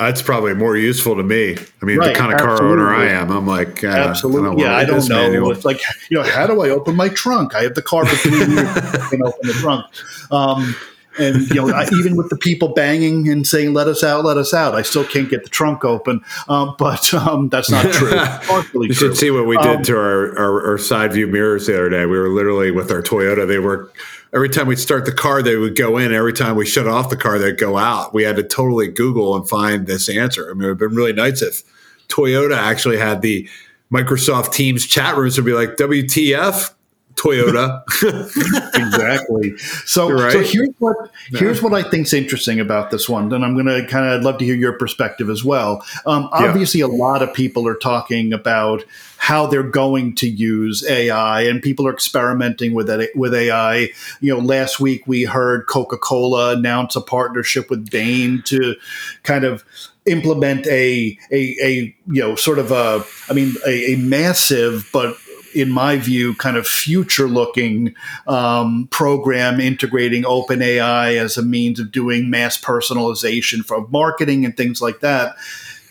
That's 0.00 0.22
probably 0.22 0.54
more 0.54 0.78
useful 0.78 1.14
to 1.16 1.22
me. 1.22 1.58
I 1.58 1.84
mean, 1.84 1.98
right, 1.98 2.14
the 2.14 2.18
kind 2.18 2.32
of 2.32 2.40
car 2.40 2.62
owner 2.62 2.88
I 2.88 3.08
am, 3.08 3.30
I'm 3.30 3.46
like, 3.46 3.84
uh, 3.84 3.88
absolutely. 3.88 4.64
I 4.64 4.66
yeah, 4.66 4.76
I 4.76 4.86
don't 4.86 5.06
know. 5.06 5.50
It's 5.50 5.66
like, 5.66 5.82
you 6.08 6.16
know, 6.16 6.22
how 6.22 6.46
do 6.46 6.62
I 6.62 6.70
open 6.70 6.96
my 6.96 7.10
trunk? 7.10 7.54
I 7.54 7.64
have 7.64 7.74
the 7.74 7.82
car 7.82 8.04
between 8.04 8.32
you 8.32 8.46
can 8.46 9.22
open 9.22 9.40
the 9.42 9.56
trunk. 9.60 9.84
Um, 10.30 10.74
and 11.18 11.48
you 11.50 11.56
know, 11.56 11.68
I, 11.68 11.86
even 11.98 12.16
with 12.16 12.30
the 12.30 12.36
people 12.36 12.68
banging 12.68 13.28
and 13.28 13.46
saying 13.46 13.74
"Let 13.74 13.88
us 13.88 14.02
out, 14.02 14.24
let 14.24 14.38
us 14.38 14.54
out," 14.54 14.74
I 14.74 14.80
still 14.82 15.04
can't 15.04 15.28
get 15.28 15.42
the 15.42 15.50
trunk 15.50 15.84
open. 15.84 16.24
Um, 16.48 16.76
but 16.78 17.12
um, 17.12 17.50
that's 17.50 17.70
not 17.70 17.84
true. 17.92 18.10
you 18.72 18.86
true. 18.86 18.92
should 18.94 19.16
see 19.18 19.30
what 19.30 19.46
we 19.46 19.58
did 19.58 19.66
um, 19.66 19.82
to 19.82 19.96
our, 19.96 20.38
our, 20.38 20.66
our 20.70 20.78
side 20.78 21.12
view 21.12 21.26
mirrors 21.26 21.66
the 21.66 21.74
other 21.74 21.90
day. 21.90 22.06
We 22.06 22.18
were 22.18 22.30
literally 22.30 22.70
with 22.70 22.90
our 22.90 23.02
Toyota. 23.02 23.46
They 23.46 23.58
were 23.58 23.90
every 24.32 24.48
time 24.48 24.66
we'd 24.66 24.78
start 24.78 25.04
the 25.04 25.12
car, 25.12 25.42
they 25.42 25.56
would 25.56 25.76
go 25.76 25.98
in. 25.98 26.12
Every 26.12 26.32
time 26.32 26.56
we 26.56 26.66
shut 26.66 26.86
off 26.86 27.10
the 27.10 27.16
car, 27.16 27.38
they'd 27.38 27.58
go 27.58 27.76
out. 27.76 28.14
We 28.14 28.22
had 28.22 28.36
to 28.36 28.42
totally 28.42 28.88
Google 28.88 29.36
and 29.36 29.48
find 29.48 29.86
this 29.86 30.08
answer. 30.08 30.50
I 30.50 30.54
mean, 30.54 30.64
it 30.64 30.66
would 30.66 30.80
have 30.80 30.90
been 30.90 30.96
really 30.96 31.12
nice 31.12 31.42
if 31.42 31.62
Toyota 32.08 32.56
actually 32.56 32.98
had 32.98 33.22
the 33.22 33.48
Microsoft 33.92 34.52
Teams 34.52 34.86
chat 34.86 35.16
rooms 35.16 35.36
would 35.36 35.46
be 35.46 35.52
like, 35.52 35.76
WTF? 35.76 36.72
Toyota. 37.14 37.82
exactly. 38.74 39.56
So, 39.84 40.10
right. 40.10 40.32
so 40.32 40.40
here's 40.40 40.74
what 40.78 40.96
here's 41.28 41.62
what 41.62 41.74
I 41.74 41.82
think's 41.82 42.12
interesting 42.12 42.60
about 42.60 42.90
this 42.90 43.08
one, 43.08 43.32
and 43.32 43.44
I'm 43.44 43.54
going 43.54 43.66
to 43.66 43.86
kind 43.86 44.06
of 44.06 44.22
love 44.22 44.38
to 44.38 44.44
hear 44.44 44.54
your 44.54 44.72
perspective 44.72 45.28
as 45.28 45.44
well. 45.44 45.84
Um, 46.06 46.28
obviously, 46.32 46.80
yeah. 46.80 46.86
a 46.86 46.88
lot 46.88 47.22
of 47.22 47.32
people 47.34 47.66
are 47.66 47.74
talking 47.74 48.32
about 48.32 48.84
how 49.18 49.46
they're 49.46 49.62
going 49.62 50.14
to 50.16 50.28
use 50.28 50.82
AI, 50.88 51.42
and 51.42 51.62
people 51.62 51.86
are 51.86 51.92
experimenting 51.92 52.72
with 52.72 52.88
it 52.88 53.14
with 53.14 53.34
AI. 53.34 53.90
You 54.20 54.34
know, 54.34 54.38
last 54.38 54.80
week 54.80 55.06
we 55.06 55.24
heard 55.24 55.66
Coca 55.66 55.98
Cola 55.98 56.56
announce 56.56 56.96
a 56.96 57.00
partnership 57.00 57.68
with 57.68 57.90
Bain 57.90 58.42
to 58.46 58.76
kind 59.22 59.44
of 59.44 59.64
implement 60.06 60.66
a 60.66 61.18
a, 61.30 61.56
a 61.62 61.94
you 62.06 62.22
know 62.22 62.34
sort 62.34 62.58
of 62.58 62.72
a 62.72 63.04
I 63.28 63.34
mean 63.34 63.56
a, 63.66 63.92
a 63.92 63.96
massive 63.96 64.88
but 64.92 65.14
in 65.54 65.70
my 65.70 65.96
view, 65.96 66.34
kind 66.34 66.56
of 66.56 66.66
future 66.66 67.28
looking 67.28 67.94
um, 68.26 68.88
program 68.90 69.60
integrating 69.60 70.22
OpenAI 70.24 71.18
as 71.18 71.36
a 71.36 71.42
means 71.42 71.80
of 71.80 71.90
doing 71.92 72.30
mass 72.30 72.60
personalization 72.60 73.64
for 73.64 73.86
marketing 73.88 74.44
and 74.44 74.56
things 74.56 74.80
like 74.80 75.00
that. 75.00 75.36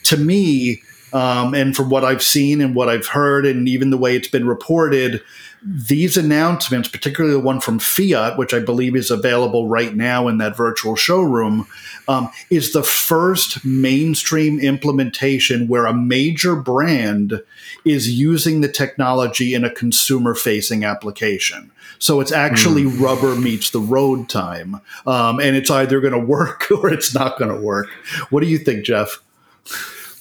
To 0.04 0.16
me, 0.16 0.82
Um, 1.12 1.54
and 1.54 1.74
from 1.74 1.90
what 1.90 2.04
I've 2.04 2.22
seen 2.22 2.60
and 2.60 2.72
what 2.72 2.88
I've 2.88 3.08
heard, 3.08 3.44
and 3.44 3.68
even 3.68 3.90
the 3.90 3.98
way 3.98 4.14
it's 4.14 4.30
been 4.30 4.46
reported, 4.46 5.20
these 5.62 6.16
announcements, 6.16 6.88
particularly 6.88 7.34
the 7.34 7.40
one 7.40 7.60
from 7.60 7.78
Fiat, 7.78 8.38
which 8.38 8.54
I 8.54 8.60
believe 8.60 8.96
is 8.96 9.10
available 9.10 9.68
right 9.68 9.94
now 9.94 10.26
in 10.26 10.38
that 10.38 10.56
virtual 10.56 10.96
showroom, 10.96 11.66
um, 12.08 12.30
is 12.48 12.72
the 12.72 12.82
first 12.82 13.64
mainstream 13.64 14.58
implementation 14.58 15.68
where 15.68 15.86
a 15.86 15.92
major 15.92 16.56
brand 16.56 17.42
is 17.84 18.18
using 18.18 18.62
the 18.62 18.68
technology 18.68 19.54
in 19.54 19.64
a 19.64 19.70
consumer 19.70 20.34
facing 20.34 20.84
application. 20.84 21.70
So 21.98 22.20
it's 22.20 22.32
actually 22.32 22.84
mm. 22.84 22.98
rubber 23.00 23.36
meets 23.36 23.70
the 23.70 23.80
road 23.80 24.30
time. 24.30 24.80
Um, 25.06 25.40
and 25.40 25.54
it's 25.54 25.70
either 25.70 26.00
going 26.00 26.14
to 26.14 26.18
work 26.18 26.70
or 26.70 26.90
it's 26.90 27.14
not 27.14 27.38
going 27.38 27.54
to 27.54 27.60
work. 27.60 27.88
What 28.30 28.40
do 28.40 28.46
you 28.46 28.58
think, 28.58 28.84
Geoff? 28.84 29.22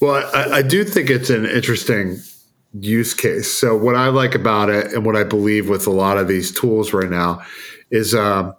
Well, 0.02 0.30
I, 0.34 0.58
I 0.58 0.62
do 0.62 0.84
think 0.84 1.10
it's 1.10 1.30
an 1.30 1.46
interesting 1.46 2.20
use 2.74 3.14
case. 3.14 3.52
So 3.52 3.76
what 3.76 3.96
I 3.96 4.10
like 4.10 4.36
about 4.36 4.70
it 4.70 4.94
and 4.94 5.06
what 5.06 5.16
I 5.16 5.24
believe 5.24 5.70
with 5.70 5.88
a 5.88 5.92
lot 5.92 6.18
of 6.18 6.28
these 6.28 6.52
tools 6.52 6.94
right 6.94 7.10
now 7.10 7.42
is 7.90 8.14
um, 8.14 8.54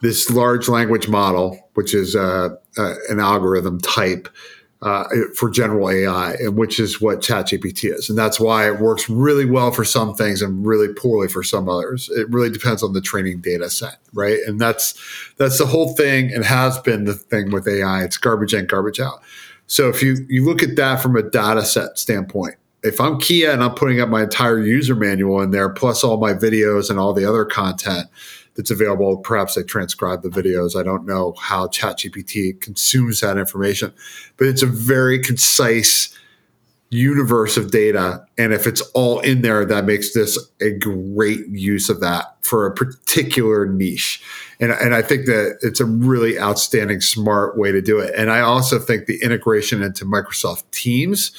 this 0.00 0.30
large 0.30 0.68
language 0.68 1.08
model, 1.08 1.58
which 1.74 1.94
is 1.94 2.16
uh, 2.16 2.50
uh, 2.76 2.94
an 3.08 3.20
algorithm 3.20 3.80
type 3.80 4.28
uh, 4.82 5.04
for 5.36 5.48
general 5.48 5.88
AI, 5.88 6.32
and 6.40 6.56
which 6.56 6.80
is 6.80 7.00
what 7.00 7.20
ChatGPT 7.20 7.94
is, 7.94 8.10
and 8.10 8.18
that's 8.18 8.40
why 8.40 8.66
it 8.66 8.80
works 8.80 9.08
really 9.08 9.44
well 9.44 9.70
for 9.70 9.84
some 9.84 10.12
things 10.12 10.42
and 10.42 10.66
really 10.66 10.92
poorly 10.92 11.28
for 11.28 11.44
some 11.44 11.68
others. 11.68 12.10
It 12.10 12.28
really 12.30 12.50
depends 12.50 12.82
on 12.82 12.92
the 12.92 13.00
training 13.00 13.42
data 13.42 13.70
set, 13.70 13.98
right? 14.12 14.40
And 14.44 14.60
that's 14.60 14.98
that's 15.36 15.58
the 15.58 15.66
whole 15.66 15.94
thing, 15.94 16.32
and 16.32 16.44
has 16.44 16.80
been 16.80 17.04
the 17.04 17.14
thing 17.14 17.52
with 17.52 17.68
AI. 17.68 18.02
It's 18.02 18.16
garbage 18.16 18.54
in, 18.54 18.66
garbage 18.66 18.98
out. 18.98 19.22
So 19.68 19.88
if 19.88 20.02
you 20.02 20.16
you 20.28 20.44
look 20.44 20.64
at 20.64 20.74
that 20.74 21.00
from 21.00 21.14
a 21.14 21.22
data 21.22 21.64
set 21.64 21.96
standpoint, 21.96 22.56
if 22.82 23.00
I'm 23.00 23.18
Kia 23.18 23.50
and 23.50 23.62
I'm 23.62 23.74
putting 23.74 24.00
up 24.00 24.08
my 24.08 24.22
entire 24.22 24.60
user 24.60 24.96
manual 24.96 25.40
in 25.40 25.50
there, 25.50 25.68
plus 25.68 26.02
all 26.02 26.16
my 26.16 26.32
videos 26.32 26.90
and 26.90 26.98
all 26.98 27.12
the 27.12 27.28
other 27.28 27.44
content 27.44 28.08
that's 28.54 28.70
available, 28.70 29.16
perhaps 29.18 29.56
I 29.56 29.62
transcribe 29.62 30.22
the 30.22 30.28
videos. 30.28 30.78
I 30.78 30.82
don't 30.82 31.06
know 31.06 31.34
how 31.40 31.68
ChatGPT 31.68 32.60
consumes 32.60 33.20
that 33.20 33.38
information, 33.38 33.92
but 34.36 34.46
it's 34.46 34.62
a 34.62 34.66
very 34.66 35.18
concise 35.18 36.16
universe 36.90 37.56
of 37.56 37.70
data. 37.70 38.22
And 38.36 38.52
if 38.52 38.66
it's 38.66 38.82
all 38.92 39.20
in 39.20 39.40
there, 39.40 39.64
that 39.64 39.86
makes 39.86 40.12
this 40.12 40.38
a 40.60 40.70
great 40.72 41.40
use 41.48 41.88
of 41.88 42.00
that 42.00 42.36
for 42.42 42.66
a 42.66 42.74
particular 42.74 43.64
niche. 43.64 44.22
And, 44.60 44.72
and 44.72 44.94
I 44.94 45.00
think 45.00 45.24
that 45.24 45.58
it's 45.62 45.80
a 45.80 45.86
really 45.86 46.38
outstanding, 46.38 47.00
smart 47.00 47.56
way 47.56 47.72
to 47.72 47.80
do 47.80 47.98
it. 47.98 48.12
And 48.14 48.30
I 48.30 48.40
also 48.40 48.78
think 48.78 49.06
the 49.06 49.22
integration 49.22 49.82
into 49.82 50.04
Microsoft 50.04 50.64
Teams 50.70 51.32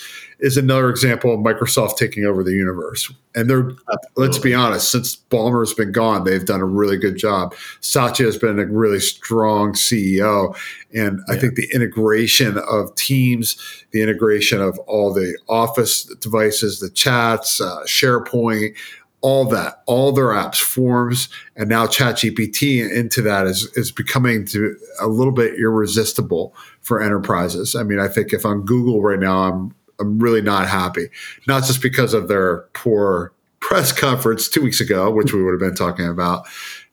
is 0.44 0.58
another 0.58 0.90
example 0.90 1.34
of 1.34 1.40
Microsoft 1.40 1.96
taking 1.96 2.26
over 2.26 2.44
the 2.44 2.52
universe. 2.52 3.10
And 3.34 3.50
they're, 3.50 3.70
Absolutely. 3.70 3.88
let's 4.18 4.38
be 4.38 4.54
honest, 4.54 4.92
since 4.92 5.16
Ballmer's 5.16 5.74
been 5.74 5.94
gone, 5.94 6.26
they've 6.26 6.46
done 6.46 6.60
a 6.60 6.66
really 6.66 6.98
good 6.98 7.16
job. 7.16 7.56
Satya 7.80 8.26
has 8.26 8.38
been 8.38 8.60
a 8.60 8.66
really 8.66 9.00
strong 9.00 9.72
CEO. 9.72 10.54
And 10.94 11.22
yeah. 11.30 11.34
I 11.34 11.40
think 11.40 11.56
the 11.56 11.70
integration 11.74 12.58
of 12.58 12.94
Teams, 12.96 13.56
the 13.92 14.02
integration 14.02 14.60
of 14.60 14.78
all 14.80 15.14
the 15.14 15.38
Office 15.48 16.04
devices, 16.20 16.82
the 16.82 16.90
chats, 16.90 17.62
uh, 17.62 17.80
SharePoint, 17.86 18.76
all 19.22 19.46
that, 19.46 19.82
all 19.86 20.12
their 20.12 20.28
apps, 20.28 20.60
forms, 20.60 21.30
and 21.56 21.70
now 21.70 21.88
ChatGPT 21.88 22.92
into 22.94 23.22
that 23.22 23.48
is 23.48 23.72
is 23.78 23.90
becoming 23.90 24.46
to 24.48 24.76
a 25.00 25.08
little 25.08 25.32
bit 25.32 25.58
irresistible 25.58 26.54
for 26.82 27.02
enterprises. 27.02 27.74
I 27.74 27.84
mean, 27.84 28.00
I 28.00 28.10
think 28.10 28.34
if 28.34 28.46
I'm 28.46 28.66
Google 28.66 29.02
right 29.02 29.18
now, 29.18 29.44
I'm 29.44 29.74
I'm 30.00 30.20
really 30.20 30.42
not 30.42 30.68
happy. 30.68 31.08
Not 31.48 31.64
just 31.64 31.82
because 31.82 32.14
of 32.14 32.28
their 32.28 32.60
poor 32.74 33.34
press 33.60 33.92
conference 33.92 34.50
two 34.50 34.62
weeks 34.62 34.82
ago, 34.82 35.10
which 35.12 35.34
we 35.34 35.44
would 35.44 35.52
have 35.52 35.60
been 35.60 35.76
talking 35.76 36.08
about 36.08 36.46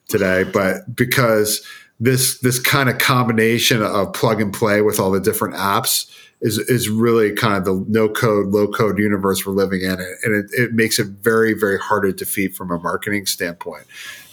today, 0.08 0.44
but 0.44 0.94
because 0.94 1.66
this 1.98 2.38
this 2.40 2.58
kind 2.58 2.88
of 2.88 2.98
combination 2.98 3.82
of 3.82 4.12
plug 4.12 4.40
and 4.40 4.52
play 4.52 4.80
with 4.80 4.98
all 4.98 5.10
the 5.10 5.20
different 5.20 5.54
apps 5.54 6.10
is 6.40 6.58
is 6.58 6.88
really 6.88 7.32
kind 7.32 7.56
of 7.56 7.64
the 7.64 7.84
no 7.88 8.08
code, 8.08 8.48
low 8.48 8.66
code 8.66 8.98
universe 8.98 9.44
we're 9.44 9.52
living 9.52 9.82
in, 9.82 9.92
and 9.92 10.34
it, 10.34 10.46
it 10.52 10.72
makes 10.72 10.98
it 10.98 11.06
very 11.06 11.52
very 11.52 11.78
hard 11.78 12.04
to 12.04 12.12
defeat 12.12 12.54
from 12.54 12.70
a 12.70 12.78
marketing 12.78 13.26
standpoint. 13.26 13.84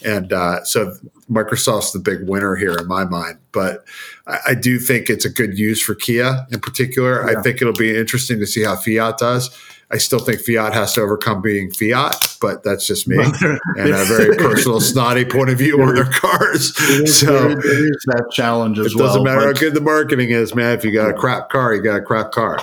And 0.05 0.31
uh, 0.31 0.63
so 0.63 0.93
Microsoft's 1.29 1.91
the 1.91 1.99
big 1.99 2.27
winner 2.27 2.55
here 2.55 2.73
in 2.73 2.87
my 2.87 3.05
mind. 3.05 3.37
But 3.51 3.85
I, 4.25 4.39
I 4.49 4.53
do 4.55 4.79
think 4.79 5.09
it's 5.09 5.25
a 5.25 5.29
good 5.29 5.57
use 5.57 5.81
for 5.81 5.95
Kia 5.95 6.45
in 6.51 6.59
particular. 6.59 7.29
Yeah. 7.29 7.39
I 7.39 7.41
think 7.41 7.61
it'll 7.61 7.73
be 7.73 7.97
interesting 7.97 8.39
to 8.39 8.47
see 8.47 8.63
how 8.63 8.75
Fiat 8.75 9.17
does. 9.17 9.49
I 9.89 9.97
still 9.99 10.19
think 10.19 10.41
Fiat 10.41 10.73
has 10.73 10.93
to 10.95 11.01
overcome 11.01 11.41
being 11.41 11.71
Fiat, 11.71 12.37
but 12.41 12.61
that's 12.63 12.85
just 12.85 13.07
me 13.07 13.23
and 13.23 13.89
a 13.89 14.03
very 14.03 14.35
personal, 14.37 14.81
snotty 14.81 15.23
point 15.23 15.49
of 15.49 15.57
view 15.57 15.81
on 15.81 15.95
their 15.95 16.11
cars. 16.11 16.77
Is, 16.77 17.21
so 17.21 17.51
it 17.51 17.63
is 17.63 18.05
that 18.07 18.29
challenge 18.33 18.79
as 18.79 18.87
it 18.87 18.95
well. 18.95 19.05
It 19.05 19.07
doesn't 19.07 19.23
matter 19.23 19.45
how 19.45 19.53
good 19.53 19.73
the 19.73 19.81
marketing 19.81 20.31
is, 20.31 20.53
man. 20.53 20.77
If 20.77 20.83
you 20.83 20.91
got 20.91 21.09
a 21.09 21.13
crap 21.13 21.49
car, 21.49 21.73
you 21.73 21.81
got 21.81 21.95
a 21.95 22.01
crap 22.01 22.33
car. 22.33 22.59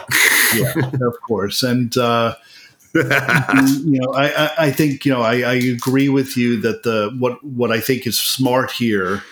yeah, 0.54 0.74
of 0.76 1.18
course. 1.26 1.62
And 1.62 1.96
uh, 1.96 2.34
you 3.84 4.00
know, 4.00 4.14
I, 4.14 4.52
I 4.58 4.70
think 4.70 5.04
you 5.04 5.12
know 5.12 5.22
I, 5.22 5.40
I 5.40 5.54
agree 5.54 6.08
with 6.08 6.36
you 6.36 6.60
that 6.60 6.84
the 6.84 7.14
what 7.18 7.42
what 7.42 7.72
I 7.72 7.80
think 7.80 8.06
is 8.06 8.18
smart 8.18 8.70
here 8.70 9.22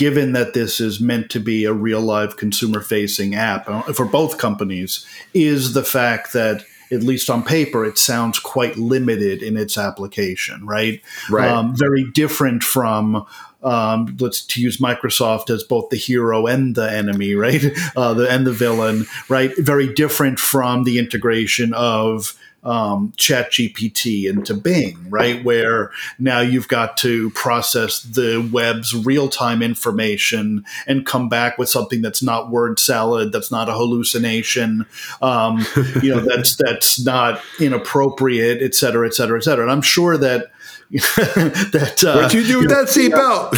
given 0.00 0.32
that 0.32 0.54
this 0.54 0.80
is 0.80 0.98
meant 0.98 1.30
to 1.30 1.38
be 1.38 1.66
a 1.66 1.74
real 1.74 2.00
live 2.00 2.38
consumer 2.38 2.80
facing 2.80 3.34
app 3.34 3.68
uh, 3.68 3.82
for 3.92 4.06
both 4.06 4.38
companies, 4.38 5.06
is 5.34 5.74
the 5.74 5.84
fact 5.84 6.32
that 6.32 6.64
at 6.90 7.02
least 7.02 7.30
on 7.30 7.42
paper, 7.42 7.84
it 7.84 7.98
sounds 7.98 8.38
quite 8.38 8.76
limited 8.76 9.42
in 9.42 9.58
its 9.58 9.76
application, 9.76 10.66
right? 10.66 11.02
Right. 11.28 11.48
Um, 11.48 11.76
very 11.76 12.10
different 12.12 12.64
from 12.64 13.26
um, 13.62 14.16
let's 14.18 14.44
to 14.46 14.62
use 14.62 14.78
Microsoft 14.78 15.50
as 15.50 15.62
both 15.62 15.90
the 15.90 15.96
hero 15.96 16.46
and 16.46 16.74
the 16.74 16.90
enemy, 16.90 17.34
right? 17.34 17.62
Uh, 17.96 18.14
the 18.14 18.30
and 18.30 18.46
the 18.46 18.52
villain, 18.52 19.04
right? 19.28 19.52
Very 19.58 19.92
different 19.92 20.38
from 20.38 20.84
the 20.84 20.98
integration 20.98 21.74
of 21.74 22.38
um, 22.62 23.12
Chat 23.16 23.52
GPT 23.52 24.28
into 24.28 24.54
Bing, 24.54 24.98
right? 25.08 25.42
Where 25.42 25.90
now 26.18 26.40
you've 26.40 26.68
got 26.68 26.96
to 26.98 27.30
process 27.30 28.02
the 28.02 28.46
web's 28.52 28.94
real 28.94 29.28
time 29.28 29.62
information 29.62 30.64
and 30.86 31.06
come 31.06 31.28
back 31.28 31.56
with 31.56 31.68
something 31.68 32.02
that's 32.02 32.22
not 32.22 32.50
word 32.50 32.78
salad, 32.78 33.32
that's 33.32 33.50
not 33.50 33.68
a 33.68 33.72
hallucination, 33.72 34.86
um, 35.22 35.64
you 36.02 36.14
know, 36.14 36.20
that's 36.20 36.56
that's 36.56 37.02
not 37.02 37.40
inappropriate, 37.58 38.62
et 38.62 38.74
cetera, 38.74 39.06
et 39.06 39.14
cetera, 39.14 39.38
et 39.38 39.44
cetera. 39.44 39.64
And 39.64 39.72
I'm 39.72 39.82
sure 39.82 40.16
that. 40.18 40.50
that 40.90 42.02
uh, 42.04 42.22
what 42.22 42.34
you 42.34 42.42
do 42.44 42.58
with 42.58 42.68
that 42.68 42.88
seatbelt? 42.88 43.52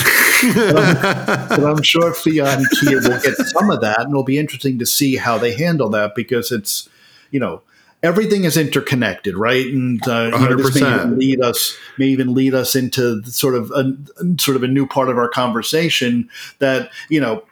but, 0.55 1.49
but 1.49 1.65
I'm 1.65 1.83
sure 1.83 2.13
Fiat 2.13 2.59
and 2.59 2.71
Kia 2.79 3.01
will 3.01 3.23
get 3.23 3.39
some 3.39 3.71
of 3.71 3.81
that, 3.81 4.01
and 4.01 4.11
it'll 4.11 4.23
be 4.23 4.39
interesting 4.39 4.79
to 4.81 4.85
see 4.85 5.17
how 5.17 5.39
they 5.39 5.55
handle 5.55 5.89
that 5.91 6.15
because 6.15 6.53
it's, 6.53 6.91
you 7.31 7.41
know, 7.41 7.63
everything 8.03 8.45
is 8.45 8.57
interconnected, 8.57 9.37
right? 9.37 9.67
And 9.67 10.07
uh, 10.07 10.31
you 10.33 10.49
know, 10.49 10.57
this 10.57 10.81
may 10.81 10.95
even 10.95 11.19
lead 11.19 11.41
us 11.41 11.77
may 11.99 12.07
even 12.07 12.35
lead 12.35 12.55
us 12.55 12.75
into 12.75 13.23
sort 13.25 13.55
of 13.55 13.71
a 13.71 13.97
sort 14.39 14.57
of 14.57 14.63
a 14.63 14.69
new 14.69 14.87
part 14.87 15.09
of 15.09 15.19
our 15.19 15.29
conversation 15.29 16.29
that 16.59 16.91
you 17.09 17.21
know 17.21 17.45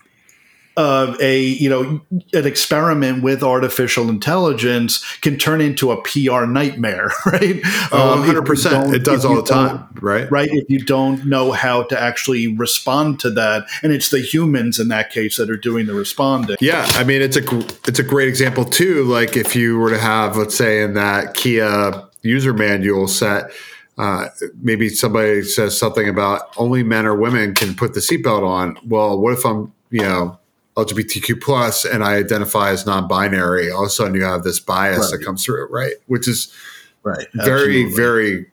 of 0.77 1.21
a 1.21 1.41
you 1.41 1.69
know 1.69 2.01
an 2.33 2.47
experiment 2.47 3.23
with 3.23 3.43
artificial 3.43 4.09
intelligence 4.09 5.05
can 5.19 5.37
turn 5.37 5.61
into 5.61 5.91
a 5.91 6.01
PR 6.03 6.47
nightmare, 6.47 7.13
right? 7.27 7.61
Oh, 7.93 8.17
100 8.19 8.39
um, 8.39 8.45
percent. 8.45 8.95
It 8.95 9.05
does 9.05 9.25
all 9.25 9.37
the 9.37 9.43
time, 9.43 9.87
right? 10.01 10.31
Right. 10.31 10.49
If 10.51 10.71
you 10.71 10.85
don't 10.85 11.27
know 11.27 11.53
how 11.53 11.85
to 11.85 12.01
actually 12.01 12.47
respond 12.49 13.21
to 13.21 13.31
that, 13.31 13.67
and 13.83 13.93
it's 13.93 14.11
the 14.11 14.21
humans 14.21 14.79
in 14.79 14.89
that 14.89 15.11
case 15.11 15.37
that 15.37 15.51
are 15.51 15.57
doing 15.57 15.87
the 15.87 15.95
responding. 15.95 16.57
Yeah, 16.61 16.87
I 16.91 17.05
mean 17.05 17.23
it's 17.23 17.37
a 17.37 17.59
it's 17.87 17.99
a 17.99 18.05
great 18.05 18.29
example 18.29 18.65
too. 18.65 19.05
Like 19.05 19.37
if 19.37 19.57
you 19.57 19.79
were 19.79 19.91
to 19.91 19.99
have, 19.99 20.37
let's 20.37 20.57
say, 20.57 20.83
in 20.83 20.95
that 20.95 21.35
Kia 21.35 21.93
user 22.23 22.53
manual 22.53 23.09
set. 23.09 23.51
Uh, 23.99 24.29
maybe 24.63 24.89
somebody 24.89 25.43
says 25.43 25.79
something 25.79 26.09
about 26.09 26.55
only 26.57 26.83
men 26.83 27.05
or 27.05 27.15
women 27.15 27.55
can 27.55 27.75
put 27.75 27.93
the 27.93 28.01
seatbelt 28.01 28.43
on. 28.43 28.79
Well, 28.87 29.21
what 29.21 29.35
if 29.35 29.45
I'm, 29.45 29.75
you 29.91 30.01
know, 30.01 30.40
LGBTQ 30.85 31.41
plus 31.41 31.85
and 31.85 32.05
I 32.05 32.15
identify 32.15 32.71
as 32.71 32.87
non-binary, 32.87 33.71
all 33.71 33.83
of 33.83 33.87
a 33.89 33.91
sudden 33.91 34.15
you 34.15 34.25
have 34.25 34.43
this 34.43 34.61
bias 34.61 34.99
right. 34.99 35.19
that 35.19 35.25
comes 35.25 35.45
through, 35.45 35.69
right? 35.69 35.95
Which 36.07 36.29
is 36.29 36.55
right, 37.03 37.27
very, 37.35 37.85
Absolutely. 37.85 37.95
very 37.95 38.47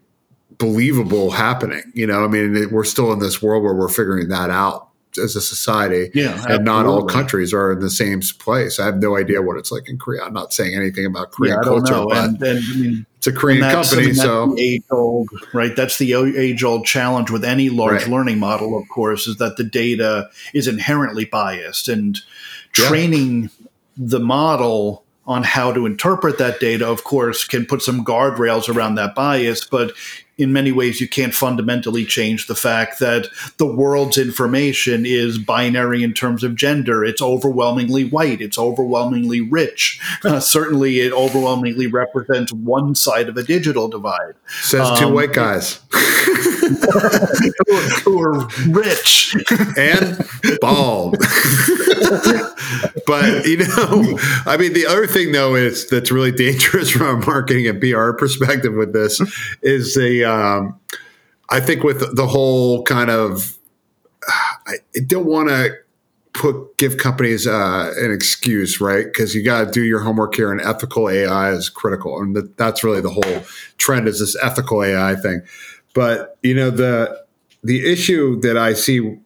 believable 0.58 1.32
happening. 1.32 1.84
You 1.94 2.08
know, 2.08 2.24
I 2.24 2.28
mean, 2.28 2.70
we're 2.72 2.84
still 2.84 3.12
in 3.14 3.20
this 3.20 3.42
world 3.42 3.64
where 3.64 3.74
we're 3.74 3.90
figuring 3.90 4.30
that 4.30 4.50
out 4.50 4.90
as 5.22 5.36
a 5.36 5.42
society. 5.42 6.12
Yeah, 6.14 6.32
and 6.32 6.40
absolutely. 6.40 6.66
not 6.66 6.86
all 6.86 7.06
countries 7.06 7.54
are 7.54 7.72
in 7.72 7.80
the 7.80 7.90
same 7.90 8.22
place. 8.40 8.80
I 8.80 8.86
have 8.86 8.98
no 8.98 9.18
idea 9.18 9.42
what 9.42 9.58
it's 9.58 9.72
like 9.72 9.90
in 9.90 9.98
Korea. 9.98 10.24
I'm 10.24 10.34
not 10.34 10.54
saying 10.54 10.76
anything 10.76 11.06
about 11.06 11.32
Korean 11.32 11.58
yeah, 11.58 11.64
culture, 11.64 12.06
but 12.08 12.18
and, 12.18 12.42
and, 12.42 12.60
I 12.60 12.76
mean, 12.76 13.06
it's 13.28 13.36
a 13.36 13.40
Korean 13.40 13.62
company, 13.62 14.14
so 14.14 14.56
age 14.58 14.84
old, 14.90 15.30
right? 15.54 15.76
That's 15.76 15.98
the 15.98 16.14
age 16.14 16.64
old 16.64 16.86
challenge 16.86 17.30
with 17.30 17.44
any 17.44 17.70
large 17.70 18.04
right. 18.04 18.12
learning 18.12 18.40
model, 18.40 18.78
of 18.78 18.88
course, 18.90 19.28
is 19.28 19.38
that 19.38 19.58
the 19.58 19.64
data 19.64 20.30
is 20.54 20.68
inherently 20.68 21.26
biased, 21.26 21.90
and 21.90 22.18
training 22.72 23.44
yeah. 23.44 23.50
the 23.98 24.20
model 24.20 25.04
on 25.26 25.44
how 25.44 25.74
to 25.74 25.86
interpret 25.86 26.38
that 26.38 26.60
data, 26.60 26.88
of 26.88 27.04
course, 27.04 27.44
can 27.44 27.66
put 27.66 27.82
some 27.82 28.06
guardrails 28.06 28.74
around 28.74 28.96
that 28.96 29.14
bias, 29.14 29.66
but 29.66 29.92
in 30.38 30.54
many 30.54 30.72
ways 30.72 31.02
you 31.02 31.08
can't 31.08 31.34
fundamentally 31.34 32.06
change 32.06 32.48
the 32.48 32.56
fact 32.56 33.00
that 33.00 33.28
the 33.58 33.66
world's 33.66 34.18
information 34.18 35.06
is 35.06 35.38
binary 35.38 36.04
in 36.04 36.14
terms 36.14 36.44
of 36.44 36.56
gender. 36.56 37.04
It's 37.04 37.22
overwhelmingly 37.22 38.06
white. 38.06 38.42
It's 38.42 38.58
overwhelmingly 38.58 39.42
rich. 39.42 40.00
Uh, 40.24 40.40
certainly, 40.40 41.00
it 41.00 41.12
overwhelmingly 41.12 41.88
represents 41.88 42.54
one 42.54 42.94
side 42.96 43.30
of 43.30 43.38
a 43.38 43.44
digital 43.44 43.88
divide. 43.88 44.36
Says 44.62 44.88
um, 44.88 44.98
two 44.98 45.14
white 45.14 45.34
guys. 45.34 45.80
who, 48.04 48.22
are, 48.22 48.48
rich 48.70 49.36
and 49.78 50.18
bald. 50.60 51.18
but 53.06 53.46
you 53.46 53.58
know, 53.58 54.20
I 54.46 54.58
mean, 54.60 54.74
the 54.74 54.86
other 54.88 55.08
thing 55.08 55.32
though 55.32 55.56
is 55.56 55.88
that's 55.90 56.12
really 56.12 56.32
dangerous 56.32 56.90
from 56.90 57.22
a 57.22 57.26
marketing 57.26 57.68
and 57.68 57.80
PR 57.80 58.12
perspective 58.12 58.74
with 58.74 58.94
this 58.94 59.22
is 59.62 59.96
the. 59.96 60.26
Um, 60.28 60.80
I 61.50 61.60
think 61.60 61.84
with 61.84 62.16
the 62.16 62.28
whole 62.28 62.84
kind 62.84 63.10
of, 63.10 63.58
I 64.28 64.76
don't 65.08 65.26
want 65.26 65.50
to 65.50 65.72
put 66.34 66.78
give 66.78 66.98
companies 66.98 67.48
uh, 67.48 67.94
an 67.98 68.12
excuse, 68.12 68.80
right? 68.80 69.06
Because 69.06 69.34
you 69.34 69.44
got 69.44 69.66
to 69.66 69.72
do 69.72 69.84
your 69.84 70.00
homework 70.00 70.36
here, 70.36 70.52
and 70.52 70.62
ethical 70.62 71.10
AI 71.10 71.52
is 71.52 71.70
critical, 71.70 72.22
and 72.22 72.36
that, 72.36 72.58
that's 72.58 72.84
really 72.84 73.02
the 73.02 73.10
whole 73.10 73.44
trend 73.78 74.08
is 74.08 74.20
this 74.20 74.36
ethical 74.44 74.84
AI 74.84 75.16
thing. 75.16 75.42
But 75.94 76.38
you 76.44 76.54
know 76.54 76.70
the 76.70 77.26
the 77.64 77.92
issue 77.92 78.40
that 78.42 78.58
I 78.58 78.74
see 78.74 79.18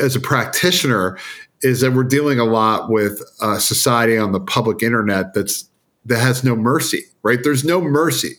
as 0.00 0.16
a 0.16 0.20
practitioner 0.20 1.18
is 1.62 1.80
that 1.80 1.92
we're 1.92 2.04
dealing 2.04 2.38
a 2.38 2.44
lot 2.44 2.90
with 2.90 3.22
a 3.40 3.60
society 3.60 4.18
on 4.18 4.32
the 4.32 4.40
public 4.40 4.82
internet 4.82 5.34
that's 5.34 5.68
that 6.06 6.18
has 6.18 6.42
no 6.42 6.56
mercy, 6.56 7.04
right? 7.22 7.40
There's 7.42 7.64
no 7.64 7.80
mercy. 7.80 8.34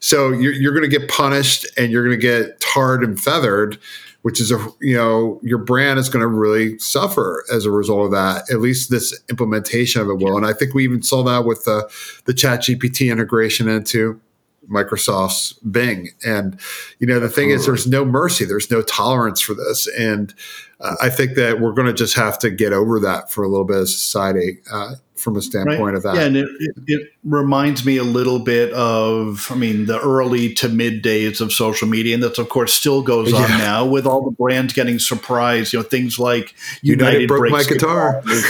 So 0.00 0.30
you're, 0.30 0.52
you're 0.52 0.72
going 0.72 0.88
to 0.88 0.98
get 0.98 1.08
punished 1.08 1.66
and 1.76 1.90
you're 1.90 2.04
going 2.04 2.18
to 2.18 2.22
get 2.22 2.60
tarred 2.60 3.02
and 3.02 3.20
feathered, 3.20 3.78
which 4.22 4.40
is 4.40 4.50
a, 4.50 4.58
you 4.80 4.96
know, 4.96 5.40
your 5.42 5.58
brand 5.58 5.98
is 5.98 6.08
going 6.08 6.20
to 6.20 6.28
really 6.28 6.78
suffer 6.78 7.44
as 7.52 7.64
a 7.64 7.70
result 7.70 8.06
of 8.06 8.10
that, 8.12 8.50
at 8.50 8.60
least 8.60 8.90
this 8.90 9.18
implementation 9.30 10.00
of 10.00 10.08
it 10.08 10.18
will. 10.18 10.36
And 10.36 10.46
I 10.46 10.52
think 10.52 10.74
we 10.74 10.84
even 10.84 11.02
saw 11.02 11.22
that 11.24 11.44
with 11.44 11.64
the, 11.64 11.90
the 12.26 12.34
chat 12.34 12.60
GPT 12.60 13.10
integration 13.10 13.68
into 13.68 14.20
Microsoft's 14.70 15.54
Bing. 15.70 16.10
And, 16.24 16.60
you 16.98 17.06
know, 17.06 17.20
the 17.20 17.28
thing 17.28 17.50
is, 17.50 17.64
there's 17.64 17.86
no 17.86 18.04
mercy, 18.04 18.44
there's 18.44 18.70
no 18.70 18.82
tolerance 18.82 19.40
for 19.40 19.54
this. 19.54 19.88
And 19.98 20.34
uh, 20.80 20.96
I 21.00 21.08
think 21.08 21.34
that 21.36 21.60
we're 21.60 21.72
going 21.72 21.86
to 21.86 21.94
just 21.94 22.14
have 22.16 22.38
to 22.40 22.50
get 22.50 22.72
over 22.72 23.00
that 23.00 23.30
for 23.30 23.42
a 23.42 23.48
little 23.48 23.64
bit 23.64 23.78
of 23.78 23.88
society 23.88 24.58
uh, 24.70 24.96
from 25.18 25.36
a 25.36 25.42
standpoint 25.42 25.80
right. 25.80 25.94
of 25.94 26.02
that. 26.04 26.14
Yeah, 26.14 26.22
and 26.22 26.36
it, 26.36 26.48
it, 26.60 26.74
it, 26.86 27.12
reminds 27.24 27.84
me 27.84 27.96
a 27.96 28.04
little 28.04 28.38
bit 28.38 28.72
of, 28.72 29.48
I 29.50 29.54
mean, 29.54 29.86
the 29.86 30.00
early 30.00 30.54
to 30.54 30.68
mid 30.68 31.02
days 31.02 31.40
of 31.40 31.52
social 31.52 31.88
media. 31.88 32.14
And 32.14 32.22
that's 32.22 32.38
of 32.38 32.48
course, 32.48 32.72
still 32.72 33.02
goes 33.02 33.32
on 33.32 33.42
yeah. 33.42 33.58
now 33.58 33.86
with 33.86 34.06
all 34.06 34.22
the 34.22 34.30
brands 34.30 34.72
getting 34.72 34.98
surprised. 34.98 35.72
You 35.72 35.80
know, 35.80 35.82
things 35.82 36.18
like 36.18 36.54
United, 36.82 37.22
United 37.22 37.28
broke 37.28 37.50
my 37.50 37.64
guitar. 37.64 38.22
guitar. 38.22 38.44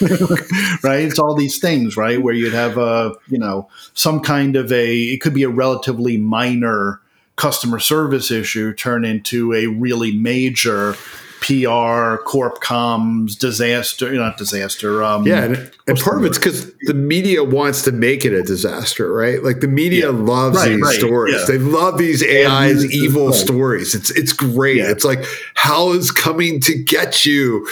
right? 0.82 1.00
It's 1.00 1.18
all 1.18 1.34
these 1.34 1.58
things, 1.58 1.96
right? 1.96 2.22
Where 2.22 2.34
you'd 2.34 2.54
have 2.54 2.78
a, 2.78 3.12
you 3.28 3.38
know, 3.38 3.68
some 3.92 4.20
kind 4.20 4.56
of 4.56 4.72
a, 4.72 4.96
it 4.96 5.20
could 5.20 5.34
be 5.34 5.42
a 5.42 5.50
relatively 5.50 6.16
minor 6.16 7.00
customer 7.36 7.78
service 7.78 8.30
issue 8.30 8.72
turn 8.74 9.04
into 9.04 9.52
a 9.54 9.66
really 9.66 10.12
major 10.12 10.94
PR, 11.40 12.22
corp 12.22 12.62
comms, 12.62 13.38
disaster, 13.38 14.12
not 14.12 14.36
disaster. 14.36 15.02
Um, 15.02 15.26
yeah, 15.26 15.44
and, 15.44 15.72
and 15.86 15.98
part 15.98 16.18
of 16.18 16.24
it's 16.24 16.36
because 16.36 16.70
the 16.82 16.92
media 16.92 17.42
wants 17.42 17.82
to 17.82 17.92
make 17.92 18.26
it 18.26 18.34
a 18.34 18.42
disaster, 18.42 19.10
right? 19.10 19.42
Like 19.42 19.60
the 19.60 19.68
media 19.68 20.12
yeah. 20.12 20.18
loves 20.18 20.58
right, 20.58 20.68
these 20.68 20.82
right, 20.82 20.98
stories. 20.98 21.36
Yeah. 21.40 21.44
They 21.46 21.58
love 21.58 21.96
these 21.96 22.22
AI's 22.22 22.92
evil 22.92 23.28
right. 23.28 23.34
stories. 23.34 23.94
It's 23.94 24.10
it's 24.10 24.34
great. 24.34 24.76
Yeah. 24.76 24.90
It's 24.90 25.04
like 25.04 25.24
hell 25.54 25.92
is 25.92 26.10
coming 26.10 26.60
to 26.60 26.74
get 26.74 27.24
you. 27.24 27.66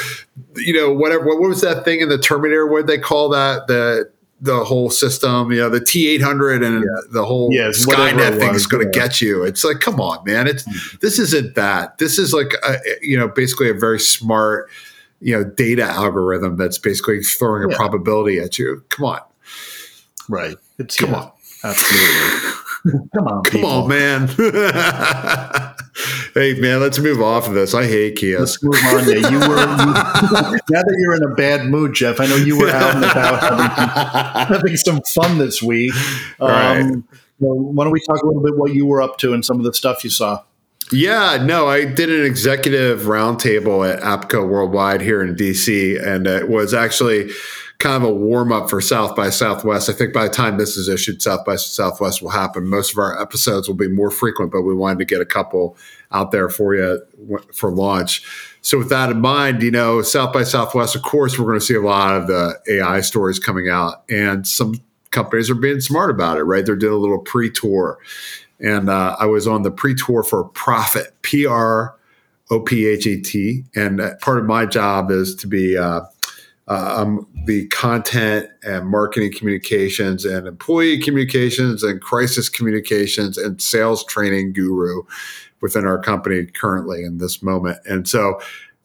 You 0.57 0.73
know, 0.73 0.93
whatever. 0.93 1.27
What, 1.27 1.41
what 1.41 1.49
was 1.51 1.61
that 1.61 1.85
thing 1.85 2.01
in 2.01 2.09
the 2.09 2.19
Terminator? 2.19 2.67
What 2.67 2.87
they 2.87 2.99
call 2.99 3.29
that? 3.31 3.67
The 3.67 4.11
the 4.41 4.65
whole 4.65 4.91
system, 4.91 5.51
you 5.51 5.59
know, 5.59 5.69
the 5.69 5.81
T 5.81 6.09
eight 6.09 6.23
hundred 6.23 6.63
and 6.63 6.85
yeah. 6.85 7.01
the 7.11 7.25
whole 7.25 7.49
yes, 7.53 7.85
Skynet 7.85 8.39
thing 8.39 8.55
is 8.55 8.67
going 8.67 8.85
to 8.85 8.91
get 8.91 9.21
you. 9.21 9.43
It's 9.43 9.65
like, 9.65 9.81
come 9.81 10.01
on, 10.01 10.25
man! 10.25 10.47
It's 10.47 10.63
mm-hmm. 10.63 10.97
this 11.01 11.19
isn't 11.19 11.55
that. 11.57 11.99
This 11.99 12.19
is 12.19 12.33
like, 12.33 12.53
a, 12.67 12.77
you 13.03 13.19
know, 13.19 13.29
basically 13.29 13.69
a 13.69 13.75
very 13.75 13.99
smart, 13.99 14.71
you 15.21 15.37
know, 15.37 15.45
data 15.45 15.85
algorithm 15.85 16.57
that's 16.57 16.79
basically 16.79 17.23
throwing 17.23 17.71
a 17.71 17.75
probability 17.75 18.39
at 18.39 18.59
you. 18.59 18.85
Come 18.91 19.07
on, 19.07 19.21
right? 20.29 20.57
It's 20.79 20.97
come 20.97 21.15
on, 21.15 21.33
absolutely. 21.65 22.53
Come 23.13 23.27
on, 23.27 23.43
come 23.43 23.53
people. 23.53 23.69
on, 23.69 23.89
man. 23.89 24.29
hey, 26.39 26.55
man, 26.55 26.81
let's 26.81 26.99
move 26.99 27.21
off 27.21 27.49
of 27.49 27.55
this. 27.55 27.75
I 27.75 27.85
hate 27.85 28.17
Kia. 28.17 28.39
Let's 28.39 28.63
move 28.63 28.75
on. 28.75 29.07
You 29.07 29.15
were 29.15 29.19
you, 29.19 29.41
now 29.41 30.83
that 30.83 30.97
you're 30.99 31.17
in 31.17 31.25
a 31.25 31.35
bad 31.35 31.67
mood, 31.67 31.95
Geoff. 31.95 32.21
I 32.21 32.27
know 32.27 32.37
you 32.37 32.59
were 32.59 32.71
out 32.71 32.95
and 32.95 33.05
about 33.05 33.41
having, 33.41 34.55
having 34.55 34.77
some 34.77 35.03
fun 35.03 35.39
this 35.39 35.63
week. 35.63 35.93
Um, 36.39 36.49
right. 36.49 37.03
why 37.39 37.85
don't 37.85 37.93
we 37.93 38.01
talk 38.01 38.23
a 38.23 38.27
little 38.27 38.43
bit 38.43 38.57
what 38.57 38.73
you 38.73 38.87
were 38.87 39.03
up 39.03 39.19
to 39.19 39.35
and 39.35 39.45
some 39.45 39.59
of 39.59 39.65
the 39.65 39.75
stuff 39.75 40.05
you 40.05 40.11
saw? 40.11 40.43
Yeah, 40.93 41.43
no, 41.43 41.67
I 41.67 41.85
did 41.85 42.09
an 42.09 42.25
executive 42.25 43.01
roundtable 43.03 43.91
at 43.91 44.01
APCO 44.03 44.49
Worldwide 44.49 45.03
here 45.03 45.23
in 45.23 45.35
DC, 45.35 46.03
and 46.03 46.27
it 46.27 46.49
was 46.49 46.73
actually 46.73 47.31
kind 47.79 48.03
of 48.03 48.09
a 48.09 48.13
warm 48.13 48.51
up 48.51 48.69
for 48.69 48.81
South 48.81 49.15
by 49.15 49.31
Southwest. 49.31 49.89
I 49.89 49.93
think 49.93 50.13
by 50.13 50.25
the 50.25 50.35
time 50.35 50.59
this 50.59 50.77
is 50.77 50.89
issued, 50.89 51.23
South 51.23 51.45
by 51.45 51.55
Southwest 51.55 52.21
will 52.21 52.31
happen. 52.31 52.67
Most 52.67 52.93
of 52.93 52.99
our 52.99 53.21
episodes 53.21 53.69
will 53.69 53.77
be 53.77 53.89
more 53.89 54.11
frequent, 54.11 54.51
but 54.51 54.63
we 54.63 54.75
wanted 54.75 54.99
to 54.99 55.05
get 55.05 55.21
a 55.21 55.25
couple 55.25 55.77
out 56.11 56.33
there 56.33 56.49
for 56.49 56.75
you 56.75 57.01
for 57.55 57.71
launch. 57.71 58.25
So 58.63 58.79
with 58.79 58.89
that 58.89 59.11
in 59.11 59.21
mind, 59.21 59.63
you 59.63 59.71
know, 59.71 60.03
South 60.03 60.33
by 60.33 60.43
Southwest, 60.43 60.97
of 60.97 61.03
course, 61.03 61.39
we're 61.39 61.47
going 61.47 61.61
to 61.61 61.65
see 61.65 61.75
a 61.75 61.81
lot 61.81 62.17
of 62.17 62.27
the 62.27 62.59
AI 62.69 63.01
stories 63.01 63.39
coming 63.39 63.69
out, 63.69 64.03
and 64.11 64.47
some 64.47 64.81
companies 65.13 65.49
are 65.49 65.55
being 65.55 65.81
smart 65.81 66.11
about 66.11 66.37
it, 66.37 66.43
right? 66.43 66.67
They're 66.67 66.77
doing 66.77 66.95
a 66.95 66.99
little 66.99 67.21
pre-tour, 67.21 67.99
and 68.59 68.91
uh, 68.91 69.17
I 69.21 69.27
was 69.27 69.47
on 69.47 69.63
the 69.63 69.71
pre-tour 69.71 70.25
for 70.25 70.45
Prophet, 70.45 71.15
P 71.23 71.47
R 71.47 71.97
O 72.51 72.59
P 72.59 72.87
H 72.87 73.07
E 73.07 73.21
T, 73.21 73.63
and 73.77 74.01
part 74.21 74.39
of 74.39 74.47
my 74.47 74.67
job 74.67 75.13
is 75.13 75.37
to 75.37 75.47
be 75.47 75.79
uh, 75.79 76.01
uh, 76.69 76.95
I'm 76.99 77.27
the 77.47 77.67
content 77.69 78.49
and 78.63 78.87
marketing 78.87 79.33
communications 79.33 80.25
and 80.25 80.47
employee 80.47 81.01
communications 81.01 81.83
and 81.83 82.01
crisis 82.01 82.49
communications 82.49 83.39
and 83.39 83.61
sales 83.61 84.05
training 84.05 84.53
guru 84.53 85.03
within 85.61 85.87
our 85.87 85.99
company 85.99 86.45
currently 86.45 87.03
in 87.03 87.19
this 87.19 87.43
moment. 87.43 87.79
And 87.87 88.07
so 88.07 88.41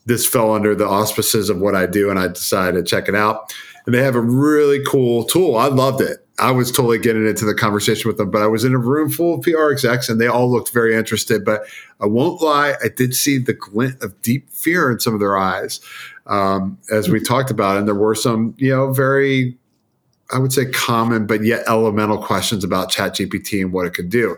this 0.05 0.25
fell 0.25 0.53
under 0.53 0.75
the 0.75 0.87
auspices 0.87 1.49
of 1.49 1.59
what 1.59 1.75
I 1.75 1.85
do, 1.85 2.09
and 2.09 2.17
I 2.17 2.27
decided 2.27 2.77
to 2.77 2.89
check 2.89 3.07
it 3.07 3.15
out. 3.15 3.53
And 3.85 3.93
they 3.93 4.01
have 4.01 4.15
a 4.15 4.21
really 4.21 4.81
cool 4.85 5.25
tool. 5.25 5.57
I 5.57 5.67
loved 5.67 6.01
it. 6.01 6.22
I 6.43 6.51
was 6.51 6.73
totally 6.73 6.99
getting 6.99 7.25
into 7.25 7.45
the 7.45 7.55
conversation 7.55 8.09
with 8.09 8.17
them, 8.17 8.29
but 8.29 8.41
I 8.41 8.47
was 8.47 8.65
in 8.65 8.73
a 8.73 8.77
room 8.77 9.09
full 9.09 9.35
of 9.35 9.43
PR 9.43 9.71
execs 9.71 10.09
and 10.09 10.19
they 10.19 10.27
all 10.27 10.51
looked 10.51 10.73
very 10.73 10.93
interested. 10.93 11.45
But 11.45 11.61
I 12.01 12.05
won't 12.05 12.41
lie, 12.41 12.75
I 12.83 12.89
did 12.89 13.15
see 13.15 13.37
the 13.37 13.53
glint 13.53 14.03
of 14.03 14.21
deep 14.21 14.49
fear 14.49 14.91
in 14.91 14.99
some 14.99 15.13
of 15.13 15.21
their 15.21 15.37
eyes 15.37 15.79
um, 16.27 16.77
as 16.91 17.07
we 17.07 17.21
talked 17.21 17.49
about. 17.49 17.77
And 17.77 17.87
there 17.87 17.95
were 17.95 18.13
some, 18.13 18.55
you 18.57 18.71
know, 18.71 18.91
very, 18.91 19.57
I 20.33 20.37
would 20.37 20.51
say, 20.51 20.65
common 20.65 21.27
but 21.27 21.45
yet 21.45 21.63
elemental 21.65 22.17
questions 22.17 22.65
about 22.65 22.91
ChatGPT 22.91 23.61
and 23.61 23.71
what 23.71 23.85
it 23.85 23.93
could 23.93 24.09
do. 24.09 24.35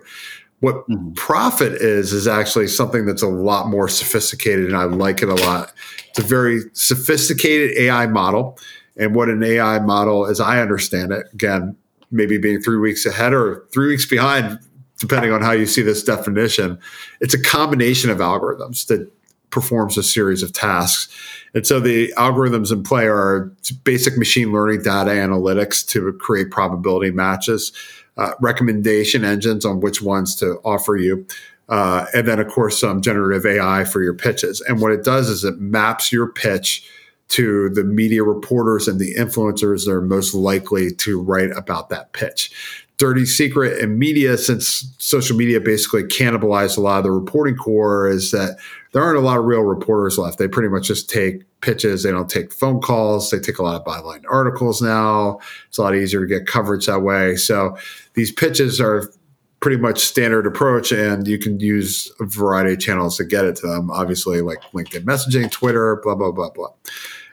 What 0.59 0.87
mm-hmm. 0.87 1.13
Prophet 1.13 1.73
is 1.73 2.13
is 2.13 2.27
actually 2.27 2.67
something 2.67 3.07
that's 3.07 3.23
a 3.23 3.27
lot 3.27 3.67
more 3.67 3.87
sophisticated, 3.87 4.65
and 4.65 4.77
I 4.77 4.83
like 4.83 5.23
it 5.23 5.29
a 5.29 5.35
lot. 5.35 5.73
It's 6.09 6.19
a 6.19 6.23
very 6.23 6.61
sophisticated 6.73 7.75
AI 7.77 8.05
model, 8.05 8.57
and 8.95 9.15
what 9.15 9.27
an 9.27 9.43
AI 9.43 9.79
model, 9.79 10.27
as 10.27 10.39
I 10.39 10.61
understand 10.61 11.11
it, 11.11 11.25
again, 11.33 11.75
maybe 12.15 12.37
being 12.37 12.61
three 12.61 12.77
weeks 12.77 13.05
ahead 13.05 13.33
or 13.33 13.65
three 13.73 13.87
weeks 13.87 14.05
behind, 14.05 14.59
depending 14.99 15.31
on 15.31 15.41
how 15.41 15.51
you 15.51 15.65
see 15.65 15.81
this 15.81 16.03
definition, 16.03 16.79
it's 17.19 17.33
a 17.33 17.41
combination 17.41 18.09
of 18.09 18.19
algorithms 18.19 18.87
that 18.87 19.11
performs 19.49 19.97
a 19.97 20.03
series 20.03 20.43
of 20.43 20.51
tasks. 20.51 21.13
And 21.53 21.65
so 21.65 21.79
the 21.79 22.13
algorithms 22.17 22.71
in 22.71 22.83
play 22.83 23.05
are 23.05 23.51
basic 23.83 24.17
machine 24.17 24.51
learning 24.51 24.83
data 24.83 25.11
analytics 25.11 25.87
to 25.89 26.11
create 26.13 26.51
probability 26.51 27.11
matches, 27.11 27.71
uh, 28.17 28.31
recommendation 28.41 29.23
engines 29.23 29.65
on 29.65 29.79
which 29.79 30.01
ones 30.01 30.35
to 30.35 30.59
offer 30.65 30.97
you. 30.97 31.25
Uh, 31.69 32.05
and 32.13 32.27
then, 32.27 32.39
of 32.39 32.47
course, 32.47 32.79
some 32.79 33.01
generative 33.01 33.45
AI 33.45 33.85
for 33.85 34.01
your 34.01 34.13
pitches. 34.13 34.61
And 34.61 34.81
what 34.81 34.91
it 34.91 35.03
does 35.03 35.29
is 35.29 35.43
it 35.43 35.59
maps 35.59 36.11
your 36.11 36.27
pitch 36.27 36.87
to 37.29 37.69
the 37.69 37.83
media 37.83 38.23
reporters 38.23 38.87
and 38.87 38.99
the 38.99 39.15
influencers 39.15 39.85
that 39.85 39.91
are 39.91 40.01
most 40.01 40.33
likely 40.33 40.91
to 40.91 41.19
write 41.21 41.51
about 41.57 41.89
that 41.89 42.13
pitch. 42.13 42.51
dirty 42.97 43.25
secret 43.25 43.79
in 43.79 43.99
media 43.99 44.37
since 44.37 44.93
social 44.99 45.35
media 45.35 45.59
basically 45.59 46.03
cannibalized 46.03 46.77
a 46.77 46.81
lot 46.81 46.97
of 46.97 47.03
the 47.03 47.11
reporting 47.11 47.55
core 47.55 48.07
is 48.07 48.31
that 48.31 48.57
there 48.93 49.03
aren't 49.03 49.17
a 49.17 49.21
lot 49.21 49.37
of 49.37 49.43
real 49.43 49.63
reporters 49.63 50.17
left. 50.17 50.37
They 50.37 50.47
pretty 50.47 50.69
much 50.69 50.87
just 50.87 51.09
take 51.09 51.43
pitches. 51.59 52.03
They 52.03 52.11
don't 52.11 52.29
take 52.29 52.53
phone 52.53 52.79
calls. 52.79 53.31
They 53.31 53.39
take 53.39 53.59
a 53.59 53.63
lot 53.63 53.75
of 53.75 53.85
byline 53.85 54.23
articles 54.29 54.81
now. 54.81 55.39
It's 55.67 55.77
a 55.77 55.81
lot 55.81 55.95
easier 55.95 56.21
to 56.21 56.27
get 56.27 56.47
coverage 56.47 56.85
that 56.85 57.01
way. 57.01 57.35
So 57.35 57.77
these 58.13 58.31
pitches 58.31 58.79
are 58.79 59.11
pretty 59.59 59.77
much 59.77 59.99
standard 59.99 60.45
approach 60.45 60.91
and 60.91 61.27
you 61.27 61.39
can 61.39 61.59
use 61.59 62.11
a 62.19 62.25
variety 62.25 62.73
of 62.73 62.79
channels 62.79 63.17
to 63.17 63.23
get 63.23 63.45
it 63.45 63.55
to 63.57 63.67
them. 63.67 63.89
Obviously 63.91 64.41
like 64.41 64.61
linkedin 64.73 65.03
messaging 65.03 65.49
twitter 65.49 65.99
blah 66.03 66.15
blah 66.15 66.31
blah 66.31 66.49
blah. 66.49 66.69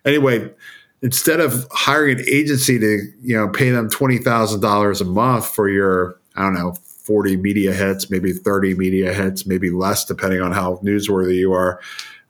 Anyway 0.04 0.50
instead 1.02 1.40
of 1.40 1.66
hiring 1.72 2.20
an 2.20 2.24
agency 2.30 2.78
to 2.78 2.98
you 3.20 3.36
know 3.36 3.48
pay 3.48 3.70
them 3.70 3.90
$20000 3.90 5.00
a 5.00 5.04
month 5.04 5.46
for 5.46 5.68
your 5.68 6.18
i 6.36 6.42
don't 6.42 6.54
know 6.54 6.72
40 6.72 7.36
media 7.36 7.72
hits 7.72 8.10
maybe 8.10 8.32
30 8.32 8.74
media 8.76 9.12
hits 9.12 9.44
maybe 9.44 9.70
less 9.70 10.04
depending 10.04 10.40
on 10.40 10.52
how 10.52 10.76
newsworthy 10.76 11.36
you 11.36 11.52
are 11.52 11.80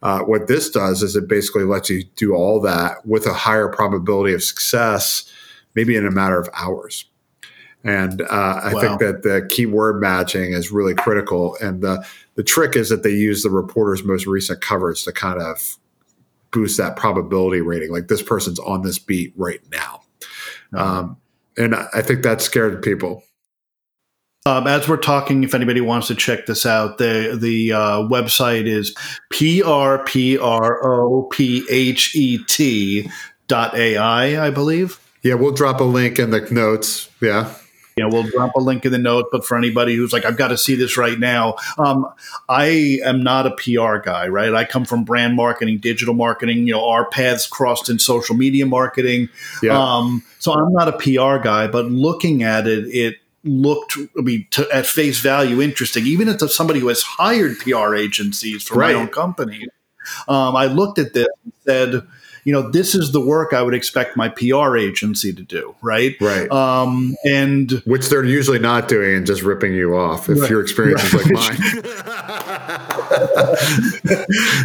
uh, 0.03 0.21
what 0.21 0.49
this 0.49 0.69
does 0.69 1.03
is 1.03 1.15
it 1.15 1.29
basically 1.29 1.63
lets 1.63 1.89
you 1.89 2.03
do 2.17 2.35
all 2.35 2.61
that 2.63 3.07
with 3.07 3.27
a 3.27 3.35
higher 3.35 3.69
probability 3.69 4.35
of 4.35 4.43
success 4.43 5.31
maybe 5.75 5.95
in 5.95 6.07
a 6.07 6.11
matter 6.11 6.41
of 6.41 6.49
hours 6.55 7.05
and 7.85 8.23
uh, 8.23 8.61
I 8.63 8.75
wow. 8.75 8.81
think 8.81 9.01
that 9.01 9.23
the 9.23 9.47
keyword 9.51 10.01
matching 10.01 10.53
is 10.53 10.71
really 10.71 10.95
critical. 10.95 11.57
And 11.61 11.83
the, 11.83 12.07
the 12.37 12.45
trick 12.45 12.77
is 12.77 12.89
that 12.91 13.03
they 13.03 13.11
use 13.11 13.43
the 13.43 13.51
reporter's 13.51 14.05
most 14.05 14.27
recent 14.27 14.61
coverage 14.61 15.05
to 15.05 15.13
kind 15.13 15.41
of 15.41 15.77
boost 16.53 16.79
that 16.79 16.97
probability 16.97 17.61
rating. 17.61 17.91
Like 17.91 18.09
this 18.09 18.23
person's 18.23 18.61
on 18.61 18.83
this 18.83 18.99
beat 18.99 19.33
right 19.37 19.61
now. 19.73 20.03
Mm-hmm. 20.73 20.79
Um, 20.79 21.17
and 21.57 21.75
I 21.75 22.03
think 22.03 22.23
that 22.23 22.41
scared 22.41 22.83
people. 22.83 23.25
Um, 24.45 24.67
as 24.67 24.89
we're 24.89 24.97
talking, 24.97 25.45
if 25.45 25.55
anybody 25.55 25.81
wants 25.81 26.09
to 26.09 26.17
check 26.17 26.47
this 26.47 26.67
out, 26.67 26.99
the 26.99 27.39
the 27.41 27.73
uh, 27.73 27.99
website 28.09 28.67
is 28.67 28.93
p 29.31 29.63
r 29.63 30.03
p 30.05 30.37
r 30.37 30.83
o 30.83 31.29
p 31.31 31.65
h 31.71 32.17
e 32.17 32.39
t 32.49 33.09
dot 33.47 33.77
ai, 33.77 34.45
I 34.45 34.51
believe. 34.51 34.99
Yeah, 35.23 35.35
we'll 35.35 35.53
drop 35.53 35.81
a 35.81 35.85
link 35.85 36.19
in 36.19 36.31
the 36.31 36.41
notes. 36.51 37.09
Yeah 37.21 37.55
you 37.97 38.03
know, 38.03 38.09
we'll 38.09 38.29
drop 38.31 38.55
a 38.57 38.61
link 38.61 38.85
in 38.85 38.93
the 38.93 38.99
note. 38.99 39.27
But 39.31 39.45
for 39.45 39.57
anybody 39.57 39.95
who's 39.95 40.13
like, 40.13 40.25
I've 40.25 40.37
got 40.37 40.49
to 40.49 40.59
see 40.59 40.75
this 40.75 40.97
right 40.97 41.19
now, 41.19 41.57
um, 41.79 42.07
I 42.49 42.99
am 43.05 43.23
not 43.23 43.47
a 43.47 43.51
PR 43.51 43.99
guy, 43.99 44.29
right? 44.29 44.55
I 44.55 44.65
come 44.65 44.85
from 44.85 45.05
brand 45.05 45.37
marketing, 45.37 45.79
digital 45.79 46.15
marketing. 46.15 46.67
You 46.67 46.75
know, 46.75 46.89
our 46.89 47.09
paths 47.09 47.47
crossed 47.47 47.89
in 47.89 47.99
social 47.99 48.37
media 48.37 48.67
marketing. 48.67 49.29
Yeah. 49.63 49.79
Um, 49.79 50.23
so 50.39 50.53
I'm 50.53 50.73
not 50.73 50.89
a 50.89 50.93
PR 50.93 51.43
guy, 51.43 51.67
but 51.67 51.87
looking 51.87 52.43
at 52.43 52.67
it, 52.67 52.87
it 52.89 53.17
looked 53.45 53.99
I 54.17 54.23
mean, 54.23 54.47
to, 54.51 54.69
at 54.73 54.87
face 54.87 55.21
value 55.21 55.61
interesting. 55.61 56.07
Even 56.07 56.29
if 56.29 56.41
somebody 56.51 56.81
who 56.81 56.89
has 56.89 57.03
hired 57.03 57.59
PR 57.59 57.95
agencies 57.95 58.63
for 58.63 58.77
right. 58.77 58.95
my 58.95 59.01
own 59.01 59.09
company, 59.09 59.67
um, 60.29 60.57
I 60.57 60.67
looked 60.67 60.99
at 60.99 61.13
this 61.13 61.29
and 61.45 61.53
said 61.65 62.03
you 62.45 62.53
know, 62.53 62.71
this 62.71 62.95
is 62.95 63.13
the 63.13 63.21
work 63.21 63.53
I 63.53 63.63
would 63.63 63.75
expect 63.75 64.17
my 64.17 64.29
PR 64.29 64.77
agency 64.77 65.33
to 65.33 65.43
do, 65.43 65.77
right? 65.81 66.17
Right. 66.21 66.51
Um, 66.51 67.15
and 67.25 67.71
which 67.85 68.09
they're 68.09 68.25
usually 68.25 68.59
not 68.59 68.89
doing 68.89 69.15
and 69.17 69.27
just 69.27 69.43
ripping 69.43 69.75
you 69.75 69.97
off 69.97 70.29
if 70.29 70.41
right, 70.41 70.51
your 70.51 70.61
experience 70.61 71.03
right. 71.15 71.25
is 71.25 71.31
like 71.31 71.33
mine. 71.33 71.59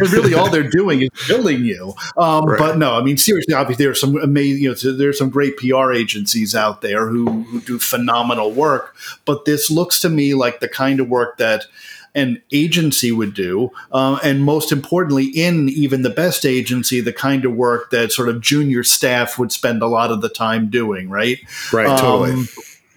and 0.00 0.12
really, 0.12 0.34
all 0.34 0.50
they're 0.50 0.68
doing 0.68 1.02
is 1.02 1.10
billing 1.28 1.64
you. 1.64 1.94
Um, 2.16 2.46
right. 2.46 2.58
But 2.58 2.78
no, 2.78 2.94
I 2.94 3.02
mean, 3.02 3.16
seriously, 3.16 3.54
obviously, 3.54 3.84
there 3.84 3.92
are 3.92 3.94
some 3.94 4.16
amazing, 4.16 4.62
you 4.62 4.70
know, 4.70 4.92
there's 4.96 5.18
some 5.18 5.30
great 5.30 5.56
PR 5.56 5.92
agencies 5.92 6.56
out 6.56 6.80
there 6.80 7.08
who, 7.08 7.42
who 7.44 7.60
do 7.60 7.78
phenomenal 7.78 8.50
work. 8.50 8.96
But 9.24 9.44
this 9.44 9.70
looks 9.70 10.00
to 10.00 10.08
me 10.08 10.34
like 10.34 10.58
the 10.58 10.68
kind 10.68 10.98
of 10.98 11.08
work 11.08 11.36
that 11.38 11.66
an 12.18 12.42
agency 12.52 13.12
would 13.12 13.32
do, 13.32 13.70
uh, 13.92 14.18
and 14.24 14.42
most 14.42 14.72
importantly, 14.72 15.26
in 15.26 15.68
even 15.68 16.02
the 16.02 16.10
best 16.10 16.44
agency, 16.44 17.00
the 17.00 17.12
kind 17.12 17.44
of 17.44 17.54
work 17.54 17.90
that 17.90 18.10
sort 18.10 18.28
of 18.28 18.40
junior 18.40 18.82
staff 18.82 19.38
would 19.38 19.52
spend 19.52 19.82
a 19.82 19.86
lot 19.86 20.10
of 20.10 20.20
the 20.20 20.28
time 20.28 20.68
doing. 20.68 21.08
Right. 21.08 21.38
Right. 21.72 21.86
Um, 21.86 21.98
totally. 21.98 22.46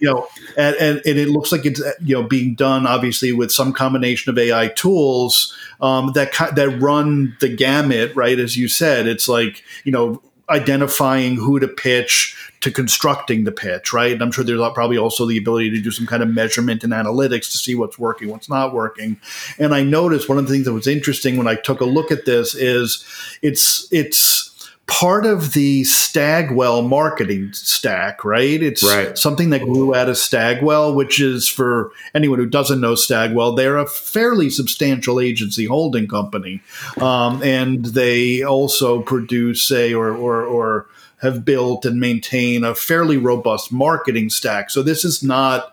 You 0.00 0.08
know, 0.08 0.28
and, 0.56 0.74
and, 0.80 1.02
and, 1.06 1.16
it 1.16 1.28
looks 1.28 1.52
like 1.52 1.64
it's 1.64 1.80
you 2.00 2.16
know 2.16 2.24
being 2.24 2.56
done 2.56 2.88
obviously 2.88 3.30
with 3.30 3.52
some 3.52 3.72
combination 3.72 4.30
of 4.30 4.36
AI 4.38 4.66
tools 4.66 5.56
um, 5.80 6.10
that 6.14 6.32
that 6.56 6.80
run 6.80 7.36
the 7.38 7.48
gamut, 7.48 8.12
right? 8.16 8.36
As 8.36 8.56
you 8.56 8.66
said, 8.66 9.06
it's 9.06 9.28
like 9.28 9.62
you 9.84 9.92
know 9.92 10.20
identifying 10.50 11.36
who 11.36 11.60
to 11.60 11.68
pitch 11.68 12.36
to 12.60 12.70
constructing 12.70 13.44
the 13.44 13.52
pitch, 13.52 13.92
right? 13.92 14.12
And 14.12 14.22
I'm 14.22 14.30
sure 14.30 14.44
there's 14.44 14.60
probably 14.72 14.96
also 14.96 15.26
the 15.26 15.36
ability 15.36 15.70
to 15.70 15.80
do 15.80 15.90
some 15.90 16.06
kind 16.06 16.22
of 16.22 16.28
measurement 16.28 16.84
and 16.84 16.92
analytics 16.92 17.50
to 17.52 17.58
see 17.58 17.74
what's 17.74 17.98
working, 17.98 18.28
what's 18.28 18.48
not 18.48 18.72
working. 18.72 19.18
And 19.58 19.74
I 19.74 19.82
noticed 19.82 20.28
one 20.28 20.38
of 20.38 20.46
the 20.46 20.52
things 20.52 20.64
that 20.66 20.72
was 20.72 20.86
interesting 20.86 21.36
when 21.36 21.48
I 21.48 21.56
took 21.56 21.80
a 21.80 21.84
look 21.84 22.10
at 22.10 22.24
this 22.24 22.54
is 22.54 23.04
it's 23.42 23.88
it's 23.92 24.41
part 24.86 25.24
of 25.24 25.52
the 25.52 25.84
Stagwell 25.84 26.82
marketing 26.82 27.52
stack, 27.52 28.24
right? 28.24 28.62
It's 28.62 28.82
right. 28.82 29.16
something 29.16 29.50
that 29.50 29.62
grew 29.62 29.94
out 29.94 30.08
of 30.08 30.18
Stagwell, 30.18 30.94
which 30.94 31.20
is 31.20 31.48
for 31.48 31.92
anyone 32.14 32.38
who 32.38 32.46
doesn't 32.46 32.80
know 32.80 32.94
Stagwell, 32.94 33.54
they're 33.54 33.78
a 33.78 33.86
fairly 33.86 34.50
substantial 34.50 35.20
agency 35.20 35.64
holding 35.64 36.08
company, 36.08 36.62
um, 37.00 37.42
and 37.42 37.86
they 37.86 38.42
also 38.42 39.02
produce 39.02 39.70
a 39.70 39.94
or 39.94 40.14
or, 40.14 40.44
or 40.44 40.86
have 41.22 41.44
built 41.44 41.84
and 41.84 42.00
maintain 42.00 42.64
a 42.64 42.74
fairly 42.74 43.16
robust 43.16 43.72
marketing 43.72 44.28
stack. 44.28 44.70
So 44.70 44.82
this 44.82 45.04
is 45.04 45.22
not, 45.22 45.72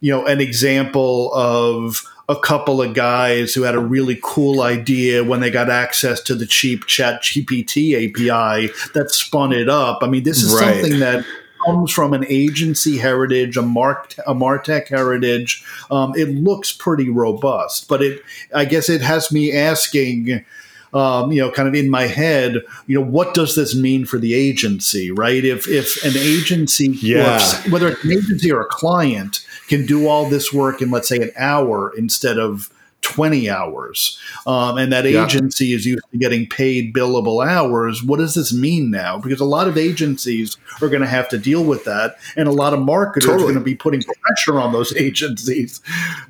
you 0.00 0.12
know, 0.12 0.26
an 0.26 0.40
example 0.40 1.32
of 1.32 2.02
a 2.28 2.36
couple 2.36 2.82
of 2.82 2.94
guys 2.94 3.54
who 3.54 3.62
had 3.62 3.74
a 3.74 3.80
really 3.80 4.18
cool 4.22 4.62
idea 4.62 5.22
when 5.22 5.40
they 5.40 5.50
got 5.50 5.70
access 5.70 6.20
to 6.22 6.34
the 6.34 6.46
cheap 6.46 6.86
chat 6.86 7.22
GPT 7.22 7.94
API 7.94 8.72
that 8.94 9.10
spun 9.10 9.52
it 9.52 9.68
up. 9.68 10.02
I 10.02 10.08
mean, 10.08 10.24
this 10.24 10.42
is 10.42 10.52
right. 10.52 10.74
something 10.74 10.98
that 11.00 11.24
comes 11.64 11.92
from 11.92 12.12
an 12.12 12.24
agency 12.28 12.98
heritage, 12.98 13.56
a 13.56 13.62
mark 13.62 14.14
a 14.26 14.34
Martech 14.34 14.88
heritage. 14.88 15.64
Um, 15.90 16.14
it 16.16 16.28
looks 16.28 16.72
pretty 16.72 17.10
robust, 17.10 17.88
but 17.88 18.02
it 18.02 18.22
I 18.54 18.64
guess 18.64 18.88
it 18.88 19.02
has 19.02 19.30
me 19.30 19.52
asking 19.52 20.44
um, 20.94 21.32
you 21.32 21.40
know, 21.40 21.50
kind 21.50 21.68
of 21.68 21.74
in 21.74 21.90
my 21.90 22.06
head, 22.06 22.62
you 22.86 22.98
know, 22.98 23.04
what 23.04 23.34
does 23.34 23.54
this 23.54 23.74
mean 23.74 24.04
for 24.04 24.18
the 24.18 24.34
agency, 24.34 25.10
right? 25.10 25.44
If 25.44 25.68
if 25.68 26.04
an 26.04 26.16
agency, 26.16 26.88
yeah. 27.00 27.36
If, 27.36 27.70
whether 27.70 27.88
it's 27.88 28.04
an 28.04 28.12
agency 28.12 28.52
or 28.52 28.60
a 28.60 28.66
client, 28.66 29.46
can 29.68 29.86
do 29.86 30.06
all 30.08 30.28
this 30.28 30.52
work 30.52 30.82
in 30.82 30.90
let's 30.90 31.08
say 31.08 31.18
an 31.18 31.32
hour 31.36 31.92
instead 31.96 32.38
of 32.38 32.70
20 33.02 33.48
hours 33.48 34.18
um, 34.48 34.78
and 34.78 34.92
that 34.92 35.06
agency 35.06 35.66
yeah. 35.66 35.76
is 35.76 35.86
used 35.86 36.04
to 36.10 36.18
getting 36.18 36.44
paid 36.44 36.92
billable 36.92 37.46
hours 37.46 38.02
what 38.02 38.18
does 38.18 38.34
this 38.34 38.52
mean 38.52 38.90
now 38.90 39.16
because 39.18 39.40
a 39.40 39.44
lot 39.44 39.68
of 39.68 39.78
agencies 39.78 40.56
are 40.82 40.88
going 40.88 41.02
to 41.02 41.06
have 41.06 41.28
to 41.28 41.38
deal 41.38 41.62
with 41.62 41.84
that 41.84 42.16
and 42.36 42.48
a 42.48 42.52
lot 42.52 42.74
of 42.74 42.80
marketers 42.80 43.28
totally. 43.28 43.44
are 43.44 43.52
going 43.52 43.58
to 43.58 43.64
be 43.64 43.76
putting 43.76 44.02
pressure 44.02 44.58
on 44.58 44.72
those 44.72 44.94
agencies 44.96 45.80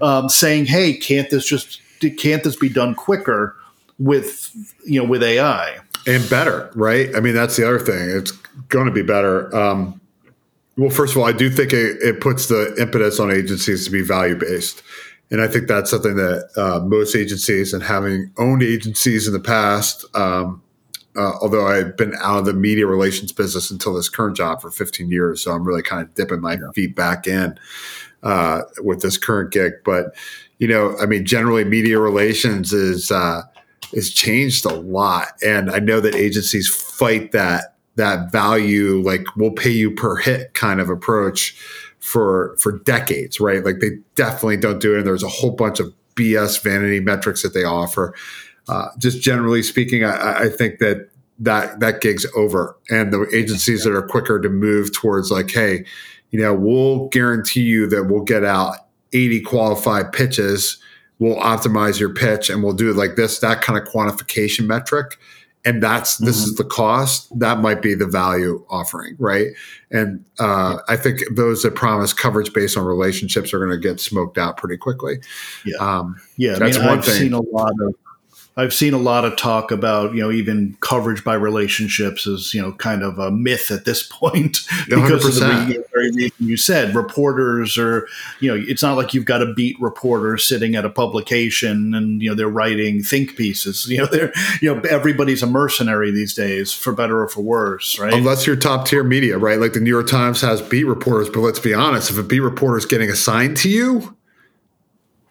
um, 0.02 0.28
saying 0.28 0.66
hey 0.66 0.92
can't 0.92 1.30
this 1.30 1.46
just 1.46 1.80
can't 2.18 2.44
this 2.44 2.56
be 2.56 2.68
done 2.68 2.94
quicker 2.94 3.56
with 3.98 4.52
you 4.84 5.00
know 5.00 5.08
with 5.08 5.22
AI 5.22 5.78
and 6.06 6.28
better, 6.30 6.70
right? 6.74 7.14
I 7.16 7.20
mean, 7.20 7.34
that's 7.34 7.56
the 7.56 7.66
other 7.66 7.80
thing. 7.80 8.10
It's 8.10 8.30
going 8.68 8.86
to 8.86 8.92
be 8.92 9.02
better. 9.02 9.54
Um, 9.54 10.00
well, 10.76 10.90
first 10.90 11.14
of 11.14 11.18
all, 11.20 11.26
I 11.26 11.32
do 11.32 11.50
think 11.50 11.72
it, 11.72 11.96
it, 12.02 12.20
puts 12.20 12.46
the 12.48 12.74
impetus 12.78 13.18
on 13.18 13.32
agencies 13.32 13.86
to 13.86 13.90
be 13.90 14.02
value 14.02 14.36
based. 14.36 14.82
And 15.30 15.40
I 15.40 15.48
think 15.48 15.66
that's 15.66 15.90
something 15.90 16.16
that 16.16 16.48
uh, 16.56 16.80
most 16.80 17.16
agencies 17.16 17.72
and 17.72 17.82
having 17.82 18.30
owned 18.38 18.62
agencies 18.62 19.26
in 19.26 19.32
the 19.32 19.40
past, 19.40 20.04
um, 20.14 20.62
uh, 21.16 21.32
although 21.40 21.66
I've 21.66 21.96
been 21.96 22.14
out 22.20 22.40
of 22.40 22.44
the 22.44 22.52
media 22.52 22.86
relations 22.86 23.32
business 23.32 23.70
until 23.70 23.94
this 23.94 24.08
current 24.08 24.36
job 24.36 24.60
for 24.60 24.70
15 24.70 25.10
years. 25.10 25.40
So 25.40 25.52
I'm 25.52 25.64
really 25.64 25.82
kind 25.82 26.02
of 26.02 26.14
dipping 26.14 26.40
my 26.40 26.52
yeah. 26.52 26.70
feet 26.74 26.94
back 26.94 27.26
in 27.26 27.58
uh, 28.22 28.62
with 28.80 29.00
this 29.00 29.16
current 29.16 29.50
gig. 29.50 29.72
But, 29.82 30.14
you 30.58 30.68
know, 30.68 30.94
I 31.00 31.06
mean, 31.06 31.24
generally 31.24 31.64
media 31.64 31.98
relations 31.98 32.72
is, 32.72 33.10
uh, 33.10 33.42
has 33.94 34.10
changed 34.10 34.64
a 34.64 34.74
lot. 34.74 35.28
And 35.44 35.70
I 35.70 35.78
know 35.78 36.00
that 36.00 36.14
agencies 36.14 36.68
fight 36.68 37.32
that 37.32 37.76
that 37.96 38.30
value, 38.30 39.00
like 39.02 39.24
we'll 39.36 39.52
pay 39.52 39.70
you 39.70 39.90
per 39.90 40.16
hit 40.16 40.54
kind 40.54 40.80
of 40.80 40.90
approach 40.90 41.56
for 41.98 42.56
for 42.58 42.78
decades, 42.80 43.40
right? 43.40 43.64
Like 43.64 43.80
they 43.80 43.90
definitely 44.14 44.58
don't 44.58 44.80
do 44.80 44.94
it. 44.94 44.98
And 44.98 45.06
there's 45.06 45.22
a 45.22 45.28
whole 45.28 45.52
bunch 45.52 45.80
of 45.80 45.92
BS 46.14 46.62
vanity 46.62 47.00
metrics 47.00 47.42
that 47.42 47.54
they 47.54 47.64
offer. 47.64 48.14
Uh, 48.68 48.88
just 48.98 49.20
generally 49.22 49.62
speaking, 49.62 50.04
I, 50.04 50.44
I 50.44 50.48
think 50.48 50.78
that 50.78 51.08
that 51.38 51.80
that 51.80 52.00
gig's 52.00 52.26
over, 52.36 52.76
and 52.90 53.12
the 53.12 53.28
agencies 53.34 53.84
that 53.84 53.92
are 53.92 54.06
quicker 54.06 54.40
to 54.40 54.48
move 54.48 54.92
towards 54.92 55.30
like, 55.30 55.50
hey, 55.50 55.84
you 56.30 56.40
know, 56.40 56.54
we'll 56.54 57.08
guarantee 57.08 57.62
you 57.62 57.86
that 57.88 58.04
we'll 58.04 58.24
get 58.24 58.44
out 58.44 58.76
80 59.12 59.40
qualified 59.42 60.12
pitches 60.12 60.78
we'll 61.18 61.36
optimize 61.36 61.98
your 61.98 62.12
pitch 62.12 62.50
and 62.50 62.62
we'll 62.62 62.72
do 62.72 62.90
it 62.90 62.96
like 62.96 63.16
this 63.16 63.38
that 63.40 63.62
kind 63.62 63.78
of 63.78 63.92
quantification 63.92 64.66
metric. 64.66 65.18
And 65.64 65.82
that's 65.82 66.18
this 66.18 66.42
mm-hmm. 66.42 66.50
is 66.50 66.54
the 66.54 66.64
cost. 66.64 67.36
That 67.36 67.58
might 67.58 67.82
be 67.82 67.94
the 67.94 68.06
value 68.06 68.64
offering 68.70 69.16
right? 69.18 69.48
And 69.90 70.24
uh, 70.38 70.78
i 70.88 70.96
think 70.96 71.20
those 71.34 71.62
that 71.62 71.74
promise 71.74 72.12
coverage 72.12 72.52
based 72.52 72.76
on 72.76 72.84
relationships 72.84 73.52
are 73.52 73.58
going 73.58 73.70
to 73.70 73.78
get 73.78 74.00
smoked 74.00 74.38
out 74.38 74.56
pretty 74.56 74.76
quickly. 74.76 75.18
Yeah. 75.64 75.76
Um, 75.80 76.20
yeah 76.36 76.58
that's 76.58 76.76
I 76.76 76.80
mean, 76.80 76.88
one 76.88 76.98
i've 76.98 77.04
thing. 77.04 77.14
seen 77.14 77.32
a 77.32 77.40
lot 77.40 77.72
of 77.82 77.94
I've 78.58 78.72
seen 78.72 78.94
a 78.94 78.98
lot 78.98 79.26
of 79.26 79.36
talk 79.36 79.70
about 79.70 80.14
you 80.14 80.22
know 80.22 80.30
even 80.30 80.76
coverage 80.80 81.22
by 81.22 81.34
relationships 81.34 82.26
is 82.26 82.54
you 82.54 82.62
know 82.62 82.72
kind 82.72 83.02
of 83.02 83.18
a 83.18 83.30
myth 83.30 83.70
at 83.70 83.84
this 83.84 84.02
point 84.10 84.60
because 84.88 85.24
100%. 85.24 85.26
of 85.26 85.68
the 85.68 85.84
very 85.92 86.10
reason 86.12 86.32
you 86.38 86.56
said. 86.56 86.94
Reporters 86.94 87.76
are 87.76 88.08
you 88.40 88.50
know 88.50 88.64
it's 88.66 88.82
not 88.82 88.96
like 88.96 89.12
you've 89.12 89.26
got 89.26 89.42
a 89.42 89.52
beat 89.52 89.78
reporter 89.78 90.38
sitting 90.38 90.74
at 90.74 90.84
a 90.84 90.90
publication 90.90 91.94
and 91.94 92.22
you 92.22 92.30
know 92.30 92.34
they're 92.34 92.48
writing 92.48 93.02
think 93.02 93.36
pieces. 93.36 93.86
You 93.96 94.02
know 94.02 94.06
they're 94.06 94.32
you 94.60 94.74
know 94.74 94.80
everybody's 94.90 95.42
a 95.42 95.46
mercenary 95.46 96.10
these 96.10 96.34
days 96.34 96.70
for 96.72 96.92
better 96.92 97.22
or 97.22 97.28
for 97.28 97.40
worse 97.40 97.98
right? 97.98 98.12
Unless 98.12 98.46
you're 98.46 98.56
top 98.56 98.86
tier 98.86 99.02
media 99.02 99.38
right? 99.38 99.58
Like 99.58 99.72
the 99.72 99.80
New 99.80 99.90
York 99.90 100.06
Times 100.06 100.40
has 100.42 100.60
beat 100.60 100.84
reporters 100.84 101.30
but 101.30 101.40
let's 101.40 101.58
be 101.58 101.72
honest 101.72 102.10
if 102.10 102.18
a 102.18 102.22
beat 102.22 102.40
reporter 102.40 102.76
is 102.76 102.84
getting 102.84 103.08
assigned 103.08 103.56
to 103.58 103.70
you 103.70 104.15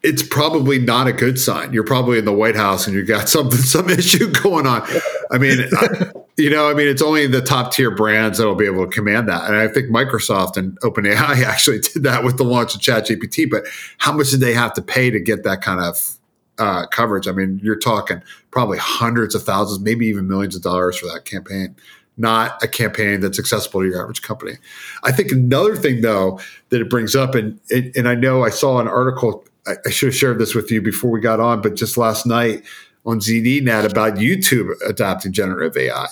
it's 0.05 0.21
probably 0.21 0.77
not 0.77 1.07
a 1.07 1.13
good 1.13 1.39
sign. 1.39 1.73
You're 1.73 1.83
probably 1.83 2.19
in 2.19 2.25
the 2.25 2.33
White 2.33 2.55
House 2.55 2.85
and 2.85 2.95
you 2.95 3.03
got 3.03 3.27
something, 3.35 3.57
some 3.57 3.89
issue 3.89 4.31
going 4.31 4.67
on. 4.67 4.87
I 5.31 5.39
mean, 5.39 5.67
I, 5.75 6.11
you 6.37 6.51
know, 6.51 6.69
I 6.69 6.75
mean, 6.75 6.87
it's 6.87 7.01
only 7.01 7.25
the 7.25 7.41
top 7.41 7.73
tier 7.73 7.89
brands 7.89 8.37
that 8.37 8.45
will 8.45 8.55
be 8.55 8.67
able 8.67 8.85
to 8.85 8.91
command 8.91 9.27
that. 9.29 9.49
And 9.49 9.55
I 9.55 9.67
think 9.67 9.89
Microsoft 9.89 10.57
and 10.57 10.79
OpenAI 10.81 11.43
actually 11.45 11.79
did 11.79 12.03
that 12.03 12.23
with 12.23 12.37
the 12.37 12.43
launch 12.43 12.75
of 12.75 12.81
ChatGPT. 12.81 13.49
But 13.49 13.65
how 13.97 14.13
much 14.13 14.29
did 14.29 14.41
they 14.41 14.53
have 14.53 14.73
to 14.75 14.81
pay 14.81 15.09
to 15.09 15.19
get 15.19 15.43
that 15.43 15.61
kind 15.61 15.79
of 15.81 16.17
uh, 16.59 16.85
coverage? 16.87 17.27
I 17.27 17.31
mean, 17.31 17.59
you're 17.63 17.79
talking 17.79 18.21
probably 18.51 18.77
hundreds 18.77 19.33
of 19.33 19.43
thousands, 19.43 19.79
maybe 19.79 20.05
even 20.05 20.27
millions 20.27 20.55
of 20.55 20.61
dollars 20.61 20.97
for 20.99 21.07
that 21.07 21.25
campaign. 21.25 21.75
Not 22.17 22.63
a 22.63 22.67
campaign 22.67 23.19
that's 23.19 23.39
accessible 23.39 23.81
to 23.81 23.87
your 23.87 24.01
average 24.01 24.21
company. 24.21 24.53
I 25.03 25.11
think 25.11 25.33
another 25.33 25.75
thing, 25.75 25.99
though, 25.99 26.39
that 26.69 26.79
it 26.79 26.89
brings 26.89 27.13
up, 27.13 27.35
and 27.35 27.59
and 27.69 28.07
I 28.07 28.15
know 28.15 28.45
I 28.45 28.51
saw 28.51 28.79
an 28.79 28.87
article 28.87 29.43
I, 29.67 29.75
I 29.85 29.89
should 29.89 30.07
have 30.07 30.15
shared 30.15 30.39
this 30.39 30.55
with 30.55 30.71
you 30.71 30.81
before 30.81 31.11
we 31.11 31.19
got 31.19 31.39
on, 31.39 31.61
but 31.61 31.75
just 31.75 31.97
last 31.97 32.25
night 32.25 32.63
on 33.05 33.19
ZDNet 33.19 33.89
about 33.89 34.15
YouTube 34.15 34.71
adopting 34.87 35.31
generative 35.31 35.77
AI 35.77 36.07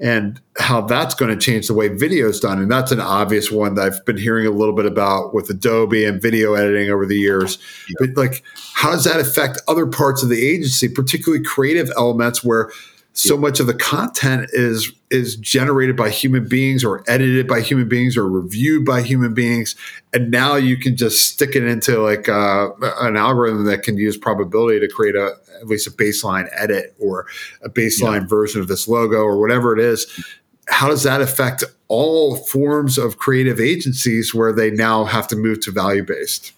and 0.00 0.40
how 0.58 0.80
that's 0.80 1.14
going 1.14 1.36
to 1.36 1.44
change 1.44 1.66
the 1.66 1.74
way 1.74 1.88
video 1.88 2.28
is 2.28 2.38
done. 2.38 2.60
And 2.60 2.70
that's 2.70 2.92
an 2.92 3.00
obvious 3.00 3.50
one 3.50 3.74
that 3.74 3.86
I've 3.86 4.04
been 4.04 4.16
hearing 4.16 4.46
a 4.46 4.50
little 4.50 4.74
bit 4.74 4.86
about 4.86 5.34
with 5.34 5.50
Adobe 5.50 6.04
and 6.04 6.22
video 6.22 6.54
editing 6.54 6.90
over 6.90 7.04
the 7.04 7.16
years. 7.16 7.58
Yeah. 7.88 8.06
But 8.06 8.16
like, 8.16 8.44
how 8.74 8.92
does 8.92 9.04
that 9.04 9.18
affect 9.18 9.60
other 9.66 9.86
parts 9.86 10.22
of 10.22 10.28
the 10.28 10.46
agency, 10.46 10.88
particularly 10.88 11.42
creative 11.42 11.90
elements 11.96 12.44
where 12.44 12.70
so 13.18 13.36
much 13.36 13.58
of 13.58 13.66
the 13.66 13.74
content 13.74 14.48
is 14.52 14.92
is 15.10 15.34
generated 15.36 15.96
by 15.96 16.08
human 16.08 16.46
beings 16.46 16.84
or 16.84 17.02
edited 17.08 17.48
by 17.48 17.60
human 17.60 17.88
beings 17.88 18.16
or 18.16 18.28
reviewed 18.28 18.84
by 18.84 19.02
human 19.02 19.34
beings. 19.34 19.74
And 20.12 20.30
now 20.30 20.54
you 20.54 20.76
can 20.76 20.96
just 20.96 21.26
stick 21.28 21.56
it 21.56 21.64
into 21.64 21.98
like 21.98 22.28
uh, 22.28 22.68
an 23.00 23.16
algorithm 23.16 23.64
that 23.64 23.82
can 23.82 23.96
use 23.96 24.16
probability 24.16 24.78
to 24.80 24.88
create 24.88 25.16
a 25.16 25.34
at 25.60 25.66
least 25.66 25.88
a 25.88 25.90
baseline 25.90 26.48
edit 26.56 26.94
or 27.00 27.26
a 27.62 27.68
baseline 27.68 28.20
yeah. 28.20 28.28
version 28.28 28.60
of 28.60 28.68
this 28.68 28.86
logo 28.86 29.16
or 29.16 29.40
whatever 29.40 29.76
it 29.76 29.80
is. 29.80 30.06
How 30.68 30.88
does 30.88 31.02
that 31.02 31.20
affect 31.20 31.64
all 31.88 32.36
forms 32.36 32.98
of 32.98 33.18
creative 33.18 33.58
agencies 33.58 34.32
where 34.32 34.52
they 34.52 34.70
now 34.70 35.04
have 35.04 35.26
to 35.28 35.36
move 35.36 35.60
to 35.62 35.72
value 35.72 36.04
based 36.04 36.52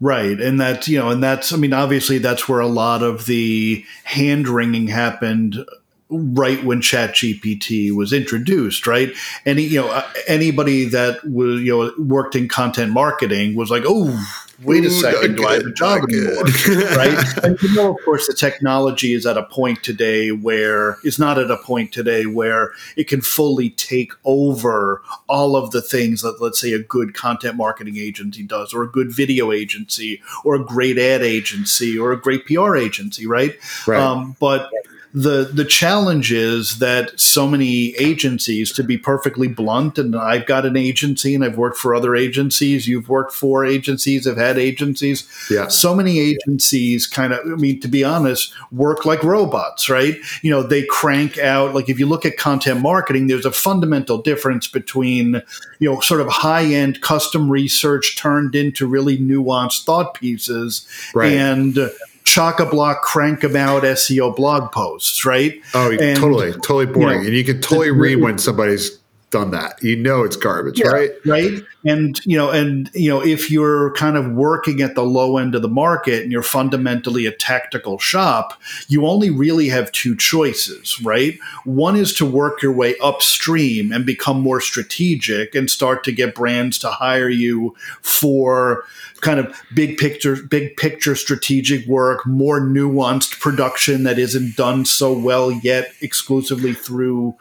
Right. 0.00 0.38
And 0.38 0.60
that's, 0.60 0.88
you 0.88 0.98
know, 0.98 1.10
and 1.10 1.22
that's, 1.22 1.52
I 1.52 1.56
mean, 1.56 1.72
obviously 1.72 2.18
that's 2.18 2.48
where 2.48 2.60
a 2.60 2.66
lot 2.66 3.02
of 3.02 3.26
the 3.26 3.84
hand 4.04 4.46
wringing 4.46 4.88
happened 4.88 5.64
right 6.08 6.62
when 6.62 6.80
ChatGPT 6.80 7.92
was 7.92 8.12
introduced, 8.12 8.86
right? 8.86 9.12
Any, 9.44 9.62
you 9.62 9.80
know, 9.80 10.04
anybody 10.28 10.84
that 10.86 11.24
was, 11.28 11.62
you 11.62 11.76
know, 11.76 11.92
worked 11.98 12.36
in 12.36 12.48
content 12.48 12.92
marketing 12.92 13.56
was 13.56 13.70
like, 13.70 13.84
oh, 13.86 14.45
wait 14.62 14.84
a 14.84 14.90
second, 14.90 15.36
do 15.36 15.46
I 15.46 15.54
have 15.54 15.66
a 15.66 15.72
job 15.72 16.04
anymore? 16.04 16.44
right? 16.96 17.44
And 17.44 17.60
you 17.62 17.74
know, 17.74 17.96
of 17.96 18.04
course, 18.04 18.26
the 18.26 18.34
technology 18.34 19.12
is 19.12 19.26
at 19.26 19.36
a 19.36 19.44
point 19.44 19.82
today 19.82 20.30
where 20.30 20.98
it's 21.04 21.18
not 21.18 21.38
at 21.38 21.50
a 21.50 21.56
point 21.56 21.92
today 21.92 22.26
where 22.26 22.72
it 22.96 23.08
can 23.08 23.20
fully 23.20 23.70
take 23.70 24.12
over 24.24 25.02
all 25.28 25.56
of 25.56 25.70
the 25.70 25.82
things 25.82 26.22
that, 26.22 26.40
let's 26.40 26.60
say, 26.60 26.72
a 26.72 26.78
good 26.78 27.14
content 27.14 27.56
marketing 27.56 27.96
agency 27.96 28.42
does, 28.42 28.72
or 28.72 28.82
a 28.82 28.88
good 28.88 29.12
video 29.12 29.52
agency, 29.52 30.20
or 30.44 30.54
a 30.54 30.64
great 30.64 30.98
ad 30.98 31.22
agency, 31.22 31.98
or 31.98 32.12
a 32.12 32.20
great 32.20 32.46
PR 32.46 32.76
agency, 32.76 33.26
right? 33.26 33.56
right. 33.86 34.00
Um, 34.00 34.36
but 34.40 34.70
the 35.14 35.50
the 35.52 35.64
challenge 35.64 36.32
is 36.32 36.78
that 36.78 37.18
so 37.18 37.46
many 37.46 37.94
agencies 37.96 38.72
to 38.72 38.82
be 38.82 38.98
perfectly 38.98 39.48
blunt 39.48 39.98
and 39.98 40.14
I've 40.14 40.46
got 40.46 40.66
an 40.66 40.76
agency 40.76 41.34
and 41.34 41.44
I've 41.44 41.56
worked 41.56 41.78
for 41.78 41.94
other 41.94 42.14
agencies 42.14 42.86
you've 42.86 43.08
worked 43.08 43.32
for 43.32 43.64
agencies 43.64 44.26
have 44.26 44.36
had 44.36 44.58
agencies. 44.58 45.28
Yeah. 45.50 45.68
So 45.68 45.94
many 45.94 46.18
agencies 46.18 47.06
kind 47.06 47.32
of 47.32 47.40
I 47.40 47.56
mean 47.56 47.80
to 47.80 47.88
be 47.88 48.04
honest 48.04 48.52
work 48.70 49.04
like 49.04 49.22
robots 49.22 49.88
right? 49.88 50.16
You 50.42 50.50
know 50.50 50.62
they 50.62 50.84
crank 50.84 51.38
out 51.38 51.74
like 51.74 51.88
if 51.88 51.98
you 51.98 52.06
look 52.06 52.26
at 52.26 52.36
content 52.36 52.80
marketing 52.80 53.26
there's 53.26 53.46
a 53.46 53.52
fundamental 53.52 54.18
difference 54.18 54.68
between 54.68 55.42
you 55.78 55.90
know 55.90 56.00
sort 56.00 56.20
of 56.20 56.28
high 56.28 56.64
end 56.64 57.00
custom 57.00 57.50
research 57.50 58.16
turned 58.16 58.54
into 58.54 58.86
really 58.86 59.18
nuanced 59.18 59.84
thought 59.84 60.14
pieces 60.14 60.86
right. 61.14 61.32
and 61.32 61.78
chock 62.26 62.60
a 62.60 62.66
block, 62.66 63.00
crank 63.02 63.42
about 63.42 63.84
SEO 63.84 64.36
blog 64.36 64.70
posts, 64.72 65.24
right? 65.24 65.54
Oh, 65.72 65.90
and, 65.90 66.18
totally, 66.18 66.52
totally 66.52 66.84
boring. 66.84 67.00
You 67.00 67.20
know, 67.20 67.26
and 67.28 67.36
you 67.36 67.44
can 67.44 67.62
totally 67.62 67.90
read 67.90 68.16
when 68.16 68.36
somebody's 68.36 68.98
done 69.36 69.50
that. 69.50 69.82
You 69.82 69.96
know 69.96 70.22
it's 70.22 70.36
garbage, 70.36 70.80
yeah, 70.80 70.88
right? 70.88 71.10
Right. 71.26 71.62
And 71.84 72.18
you 72.24 72.38
know, 72.38 72.50
and 72.50 72.90
you 72.94 73.10
know, 73.10 73.22
if 73.22 73.50
you're 73.50 73.92
kind 73.92 74.16
of 74.16 74.32
working 74.32 74.80
at 74.80 74.94
the 74.94 75.02
low 75.02 75.36
end 75.36 75.54
of 75.54 75.60
the 75.60 75.68
market 75.68 76.22
and 76.22 76.32
you're 76.32 76.42
fundamentally 76.42 77.26
a 77.26 77.32
tactical 77.32 77.98
shop, 77.98 78.60
you 78.88 79.06
only 79.06 79.28
really 79.30 79.68
have 79.68 79.92
two 79.92 80.16
choices, 80.16 81.00
right? 81.02 81.38
One 81.64 81.96
is 81.96 82.14
to 82.14 82.24
work 82.24 82.62
your 82.62 82.72
way 82.72 82.96
upstream 83.02 83.92
and 83.92 84.06
become 84.06 84.40
more 84.40 84.60
strategic 84.60 85.54
and 85.54 85.70
start 85.70 86.02
to 86.04 86.12
get 86.12 86.34
brands 86.34 86.78
to 86.78 86.88
hire 86.88 87.28
you 87.28 87.76
for 88.00 88.84
kind 89.20 89.38
of 89.38 89.54
big 89.74 89.98
picture 89.98 90.36
big 90.36 90.76
picture 90.76 91.14
strategic 91.14 91.86
work, 91.86 92.26
more 92.26 92.60
nuanced 92.60 93.38
production 93.38 94.04
that 94.04 94.18
isn't 94.18 94.56
done 94.56 94.86
so 94.86 95.12
well 95.12 95.50
yet 95.50 95.92
exclusively 96.00 96.72
through 96.72 97.36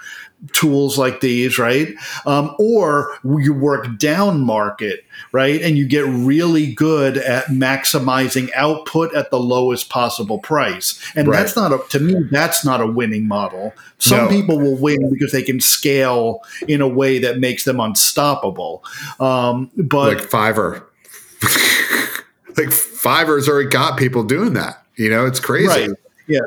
tools 0.53 0.97
like 0.97 1.21
these, 1.21 1.57
right? 1.57 1.95
Um, 2.25 2.55
or 2.59 3.17
you 3.23 3.53
work 3.53 3.97
down 3.97 4.41
market, 4.41 5.03
right? 5.31 5.61
And 5.61 5.77
you 5.77 5.87
get 5.87 6.05
really 6.05 6.73
good 6.73 7.17
at 7.17 7.45
maximizing 7.45 8.49
output 8.55 9.13
at 9.15 9.31
the 9.31 9.39
lowest 9.39 9.89
possible 9.89 10.39
price. 10.39 11.01
And 11.15 11.27
right. 11.27 11.37
that's 11.37 11.55
not 11.55 11.71
a, 11.71 11.79
to 11.89 11.99
me, 11.99 12.15
that's 12.31 12.65
not 12.65 12.81
a 12.81 12.87
winning 12.87 13.27
model. 13.27 13.73
Some 13.97 14.25
no. 14.25 14.29
people 14.29 14.59
will 14.59 14.77
win 14.77 15.09
because 15.11 15.31
they 15.31 15.43
can 15.43 15.59
scale 15.59 16.41
in 16.67 16.81
a 16.81 16.87
way 16.87 17.19
that 17.19 17.39
makes 17.39 17.63
them 17.63 17.79
unstoppable. 17.79 18.83
Um, 19.19 19.71
but 19.75 20.17
like 20.17 20.29
Fiverr, 20.29 20.83
like 22.57 22.69
Fiverr's 22.69 23.47
already 23.49 23.69
got 23.69 23.97
people 23.97 24.23
doing 24.23 24.53
that. 24.53 24.83
You 24.95 25.09
know, 25.09 25.25
it's 25.25 25.39
crazy. 25.39 25.67
Right. 25.67 25.89
Yeah. 26.27 26.39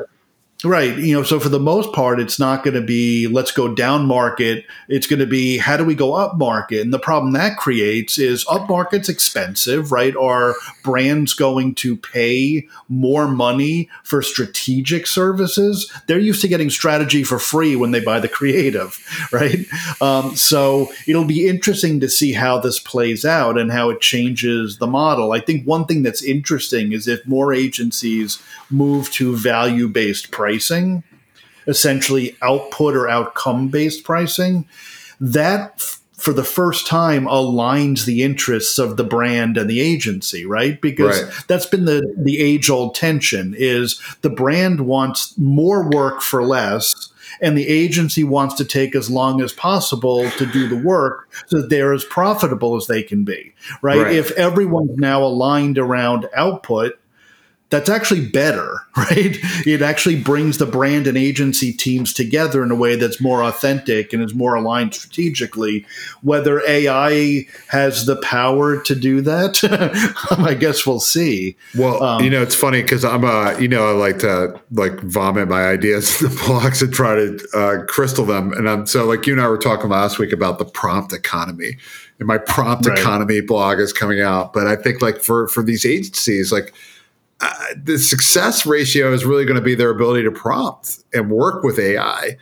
Right. 0.65 0.97
You 0.97 1.13
know, 1.13 1.23
so 1.23 1.39
for 1.39 1.47
the 1.47 1.57
most 1.57 1.93
part, 1.93 2.19
it's 2.19 2.37
not 2.37 2.65
going 2.65 2.73
to 2.73 2.81
be 2.81 3.27
let's 3.27 3.53
go 3.53 3.73
down 3.73 4.05
market. 4.05 4.65
It's 4.89 5.07
going 5.07 5.21
to 5.21 5.25
be 5.25 5.57
how 5.57 5.77
do 5.77 5.85
we 5.85 5.95
go 5.95 6.15
up 6.15 6.37
market? 6.37 6.81
And 6.81 6.93
the 6.93 6.99
problem 6.99 7.31
that 7.31 7.55
creates 7.55 8.19
is 8.19 8.45
up 8.49 8.67
market's 8.67 9.07
expensive, 9.07 9.93
right? 9.93 10.13
Are 10.17 10.55
brands 10.83 11.33
going 11.33 11.75
to 11.75 11.95
pay 11.95 12.67
more 12.89 13.25
money 13.25 13.89
for 14.03 14.21
strategic 14.21 15.07
services? 15.07 15.89
They're 16.07 16.19
used 16.19 16.41
to 16.41 16.49
getting 16.49 16.69
strategy 16.69 17.23
for 17.23 17.39
free 17.39 17.77
when 17.77 17.91
they 17.91 18.01
buy 18.01 18.19
the 18.19 18.27
creative, 18.27 18.99
right? 19.31 19.65
Um, 20.01 20.35
so 20.35 20.91
it'll 21.07 21.23
be 21.23 21.47
interesting 21.47 22.01
to 22.01 22.09
see 22.09 22.33
how 22.33 22.59
this 22.59 22.81
plays 22.81 23.23
out 23.23 23.57
and 23.57 23.71
how 23.71 23.91
it 23.91 24.01
changes 24.01 24.77
the 24.77 24.87
model. 24.87 25.31
I 25.31 25.39
think 25.39 25.65
one 25.65 25.85
thing 25.85 26.03
that's 26.03 26.21
interesting 26.21 26.91
is 26.91 27.07
if 27.07 27.25
more 27.25 27.53
agencies 27.53 28.43
move 28.69 29.09
to 29.11 29.37
value 29.37 29.87
based 29.87 30.31
pricing 30.31 30.48
pricing, 30.49 31.03
essentially 31.67 32.35
output 32.41 32.95
or 32.95 33.07
outcome 33.07 33.69
based 33.69 34.03
pricing, 34.03 34.67
that 35.19 35.81
for 36.19 36.33
the 36.33 36.43
first 36.43 36.85
time 36.85 37.25
aligns 37.25 38.05
the 38.05 38.23
interests 38.23 38.77
of 38.77 38.97
the 38.97 39.03
brand 39.03 39.57
and 39.57 39.69
the 39.69 39.79
agency, 39.79 40.45
right? 40.45 40.81
Because 40.81 41.23
right. 41.23 41.33
that's 41.47 41.65
been 41.65 41.85
the 41.85 42.13
the 42.17 42.39
age 42.39 42.69
old 42.69 42.93
tension 42.95 43.55
is 43.57 44.01
the 44.21 44.29
brand 44.29 44.81
wants 44.81 45.37
more 45.37 45.89
work 45.89 46.21
for 46.21 46.43
less 46.43 47.09
and 47.41 47.57
the 47.57 47.67
agency 47.67 48.23
wants 48.23 48.55
to 48.55 48.65
take 48.65 48.95
as 48.95 49.09
long 49.09 49.41
as 49.41 49.53
possible 49.53 50.29
to 50.31 50.45
do 50.47 50.67
the 50.67 50.75
work 50.75 51.31
so 51.47 51.61
that 51.61 51.69
they're 51.69 51.93
as 51.93 52.03
profitable 52.03 52.75
as 52.75 52.87
they 52.87 53.03
can 53.03 53.23
be 53.23 53.53
right, 53.81 54.01
right. 54.01 54.15
if 54.15 54.31
everyone's 54.31 54.97
now 54.97 55.23
aligned 55.23 55.77
around 55.77 56.27
output 56.35 56.98
that's 57.69 57.89
actually 57.89 58.25
better, 58.25 58.85
right? 58.97 59.37
It 59.65 59.81
actually 59.81 60.21
brings 60.21 60.57
the 60.57 60.65
brand 60.65 61.07
and 61.07 61.17
agency 61.17 61.71
teams 61.71 62.13
together 62.13 62.63
in 62.63 62.71
a 62.71 62.75
way 62.75 62.95
that's 62.95 63.21
more 63.21 63.43
authentic 63.43 64.11
and 64.11 64.23
is 64.23 64.33
more 64.33 64.55
aligned 64.55 64.93
strategically. 64.95 65.85
Whether 66.21 66.61
AI 66.67 67.45
has 67.67 68.05
the 68.05 68.15
power 68.17 68.81
to 68.81 68.95
do 68.95 69.21
that, 69.21 69.63
I 70.37 70.53
guess 70.55 70.85
we'll 70.85 70.99
see. 70.99 71.55
Well, 71.77 72.01
um, 72.01 72.23
you 72.23 72.29
know, 72.29 72.41
it's 72.41 72.55
funny 72.55 72.81
because 72.81 73.05
I'm 73.05 73.23
a, 73.23 73.59
you 73.59 73.67
know, 73.67 73.87
I 73.87 73.91
like 73.91 74.19
to 74.19 74.59
like 74.71 74.99
vomit 75.01 75.47
my 75.47 75.65
ideas 75.65 76.21
in 76.21 76.29
the 76.29 76.35
blogs 76.35 76.81
and 76.81 76.93
try 76.93 77.15
to 77.15 77.39
uh, 77.53 77.85
crystal 77.85 78.25
them. 78.25 78.51
And 78.53 78.67
I'm 78.67 78.85
so 78.85 79.05
like 79.05 79.27
you 79.27 79.33
and 79.33 79.41
I 79.41 79.47
were 79.47 79.57
talking 79.57 79.89
last 79.89 80.19
week 80.19 80.31
about 80.31 80.57
the 80.57 80.65
prompt 80.65 81.13
economy. 81.13 81.77
And 82.17 82.27
my 82.27 82.37
prompt 82.37 82.85
right. 82.85 82.99
economy 82.99 83.39
blog 83.39 83.79
is 83.79 83.93
coming 83.93 84.19
out. 84.19 84.51
But 84.51 84.67
I 84.67 84.75
think 84.75 85.01
like 85.01 85.21
for 85.21 85.47
for 85.47 85.63
these 85.63 85.85
agencies, 85.85 86.51
like 86.51 86.73
uh, 87.41 87.53
the 87.81 87.97
success 87.97 88.65
ratio 88.65 89.13
is 89.13 89.25
really 89.25 89.45
going 89.45 89.55
to 89.55 89.63
be 89.63 89.75
their 89.75 89.89
ability 89.89 90.23
to 90.23 90.31
prompt 90.31 90.99
and 91.13 91.31
work 91.31 91.63
with 91.63 91.79
AI 91.79 92.37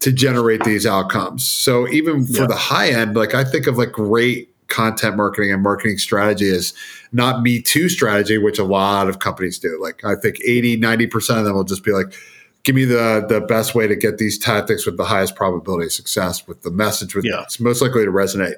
to 0.00 0.12
generate 0.12 0.64
these 0.64 0.86
outcomes. 0.86 1.46
So 1.46 1.86
even 1.88 2.26
for 2.26 2.42
yeah. 2.42 2.46
the 2.46 2.56
high 2.56 2.88
end, 2.88 3.16
like 3.16 3.34
I 3.34 3.44
think 3.44 3.66
of 3.66 3.78
like 3.78 3.92
great 3.92 4.48
content 4.68 5.16
marketing 5.16 5.52
and 5.52 5.62
marketing 5.62 5.98
strategy 5.98 6.48
is 6.48 6.72
not 7.12 7.42
me 7.42 7.60
too 7.60 7.88
strategy, 7.88 8.38
which 8.38 8.58
a 8.58 8.64
lot 8.64 9.08
of 9.08 9.18
companies 9.18 9.58
do. 9.58 9.78
Like 9.80 10.04
I 10.04 10.14
think 10.14 10.38
80, 10.44 10.78
90% 10.78 11.38
of 11.38 11.44
them 11.44 11.54
will 11.54 11.64
just 11.64 11.84
be 11.84 11.92
like, 11.92 12.14
give 12.62 12.74
me 12.74 12.84
the 12.84 13.24
the 13.28 13.40
best 13.40 13.74
way 13.74 13.86
to 13.86 13.96
get 13.96 14.18
these 14.18 14.38
tactics 14.38 14.84
with 14.84 14.96
the 14.96 15.04
highest 15.04 15.34
probability 15.34 15.86
of 15.86 15.92
success 15.92 16.46
with 16.46 16.62
the 16.62 16.70
message 16.70 17.14
with 17.14 17.24
yeah. 17.24 17.42
it's 17.42 17.60
most 17.60 17.80
likely 17.82 18.04
to 18.04 18.10
resonate. 18.10 18.54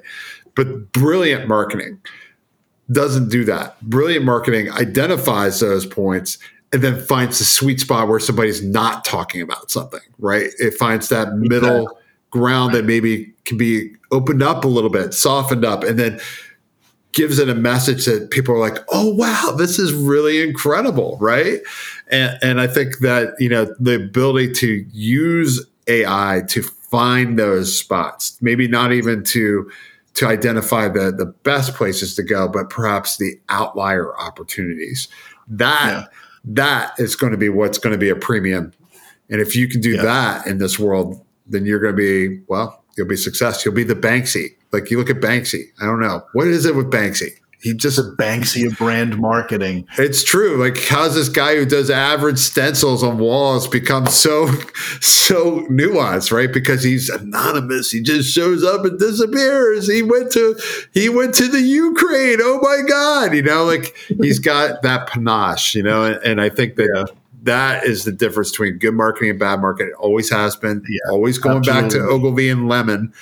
But 0.55 0.91
brilliant 0.91 1.47
marketing 1.47 1.99
doesn't 2.93 3.29
do 3.29 3.43
that. 3.45 3.81
Brilliant 3.81 4.25
marketing 4.25 4.71
identifies 4.71 5.59
those 5.59 5.85
points 5.85 6.37
and 6.71 6.81
then 6.81 6.99
finds 6.99 7.39
the 7.39 7.45
sweet 7.45 7.79
spot 7.79 8.07
where 8.07 8.19
somebody's 8.19 8.63
not 8.63 9.05
talking 9.05 9.41
about 9.41 9.69
something, 9.69 10.01
right? 10.19 10.49
It 10.57 10.73
finds 10.73 11.09
that 11.09 11.33
middle 11.33 11.83
exactly. 11.83 12.01
ground 12.31 12.73
that 12.73 12.85
maybe 12.85 13.31
can 13.45 13.57
be 13.57 13.93
opened 14.11 14.41
up 14.41 14.65
a 14.65 14.67
little 14.67 14.89
bit, 14.89 15.13
softened 15.13 15.63
up, 15.63 15.83
and 15.83 15.99
then 15.99 16.19
gives 17.13 17.37
it 17.37 17.47
a 17.47 17.53
message 17.53 18.05
that 18.05 18.31
people 18.31 18.55
are 18.55 18.59
like, 18.59 18.79
"Oh 18.91 19.13
wow, 19.13 19.53
this 19.55 19.77
is 19.77 19.93
really 19.93 20.41
incredible," 20.41 21.17
right? 21.21 21.61
And 22.09 22.37
and 22.41 22.59
I 22.59 22.67
think 22.67 22.99
that 22.99 23.35
you 23.39 23.49
know 23.49 23.73
the 23.79 23.95
ability 23.95 24.53
to 24.53 24.85
use 24.91 25.63
AI 25.87 26.41
to 26.49 26.63
find 26.63 27.37
those 27.37 27.77
spots, 27.77 28.37
maybe 28.41 28.67
not 28.67 28.91
even 28.91 29.23
to 29.23 29.69
to 30.15 30.27
identify 30.27 30.87
the 30.87 31.11
the 31.11 31.25
best 31.25 31.73
places 31.75 32.15
to 32.15 32.23
go, 32.23 32.47
but 32.47 32.69
perhaps 32.69 33.17
the 33.17 33.39
outlier 33.49 34.17
opportunities. 34.19 35.07
That 35.47 35.91
yeah. 35.91 36.05
that 36.45 36.93
is 36.99 37.15
going 37.15 37.31
to 37.31 37.37
be 37.37 37.49
what's 37.49 37.77
going 37.77 37.93
to 37.93 37.99
be 37.99 38.09
a 38.09 38.15
premium. 38.15 38.73
And 39.29 39.41
if 39.41 39.55
you 39.55 39.67
can 39.67 39.81
do 39.81 39.91
yeah. 39.91 40.03
that 40.03 40.47
in 40.47 40.57
this 40.57 40.77
world, 40.77 41.23
then 41.47 41.65
you're 41.65 41.79
going 41.79 41.95
to 41.95 41.97
be 41.97 42.41
well, 42.47 42.83
you'll 42.97 43.07
be 43.07 43.15
success. 43.15 43.65
You'll 43.65 43.73
be 43.73 43.83
the 43.83 43.95
Banksy. 43.95 44.55
Like 44.71 44.89
you 44.89 44.97
look 44.97 45.09
at 45.09 45.17
Banksy. 45.17 45.65
I 45.81 45.85
don't 45.85 45.99
know 45.99 46.23
what 46.33 46.47
is 46.47 46.65
it 46.65 46.75
with 46.75 46.91
Banksy 46.91 47.37
he 47.63 47.73
just 47.73 47.97
a 47.97 48.03
Banksy 48.03 48.67
of 48.67 48.77
brand 48.77 49.17
marketing. 49.17 49.87
It's 49.97 50.21
true. 50.21 50.61
Like, 50.61 50.77
how's 50.77 51.15
this 51.15 51.29
guy 51.29 51.55
who 51.55 51.65
does 51.65 51.89
average 51.89 52.37
stencils 52.37 53.05
on 53.05 53.17
walls 53.17 53.69
become 53.69 54.05
so 54.07 54.47
so 54.99 55.61
nuanced, 55.67 56.33
right? 56.33 56.51
Because 56.51 56.83
he's 56.83 57.07
anonymous. 57.07 57.89
He 57.89 58.01
just 58.01 58.29
shows 58.33 58.65
up 58.65 58.83
and 58.83 58.99
disappears. 58.99 59.87
He 59.87 60.03
went 60.03 60.29
to 60.33 60.59
he 60.93 61.07
went 61.07 61.35
to 61.35 61.47
the 61.47 61.61
Ukraine. 61.61 62.39
Oh 62.41 62.59
my 62.61 62.81
God! 62.85 63.33
You 63.33 63.43
know, 63.43 63.63
like 63.63 63.95
he's 64.07 64.39
got 64.39 64.81
that 64.81 65.07
panache. 65.07 65.73
You 65.73 65.83
know, 65.83 66.03
and, 66.03 66.17
and 66.23 66.41
I 66.41 66.49
think 66.49 66.75
that. 66.75 66.91
Yeah. 66.93 67.19
That 67.45 67.83
is 67.83 68.05
the 68.05 68.13
difference 68.13 68.51
between 68.51 68.77
good 68.77 68.93
marketing 68.93 69.31
and 69.31 69.37
bad 69.37 69.59
marketing. 69.59 69.91
It 69.91 69.99
always 69.99 70.29
has 70.29 70.55
been. 70.55 70.81
Yeah, 70.87 71.11
always 71.11 71.37
going 71.37 71.57
absolutely. 71.57 71.81
back 71.81 71.91
to 71.91 72.07
Ogilvy 72.07 72.47
and 72.47 72.69
Lemon, 72.69 73.13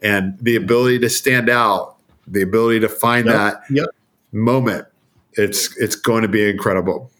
and 0.00 0.38
the 0.40 0.56
ability 0.56 1.00
to 1.00 1.10
stand 1.10 1.50
out 1.50 1.95
the 2.26 2.42
ability 2.42 2.80
to 2.80 2.88
find 2.88 3.26
yep. 3.26 3.34
that 3.34 3.62
yep. 3.70 3.88
moment 4.32 4.86
it's 5.34 5.76
it's 5.76 5.94
going 5.94 6.22
to 6.22 6.28
be 6.28 6.48
incredible 6.48 7.10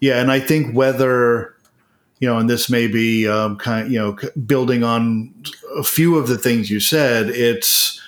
yeah 0.00 0.20
and 0.20 0.32
i 0.32 0.40
think 0.40 0.74
whether 0.74 1.54
you 2.18 2.28
know 2.28 2.38
and 2.38 2.50
this 2.50 2.68
may 2.68 2.86
be 2.86 3.28
um, 3.28 3.56
kind 3.56 3.86
of 3.86 3.92
you 3.92 3.98
know 3.98 4.16
building 4.46 4.84
on 4.84 5.32
a 5.76 5.84
few 5.84 6.16
of 6.16 6.28
the 6.28 6.38
things 6.38 6.70
you 6.70 6.80
said 6.80 7.28
it's 7.28 8.01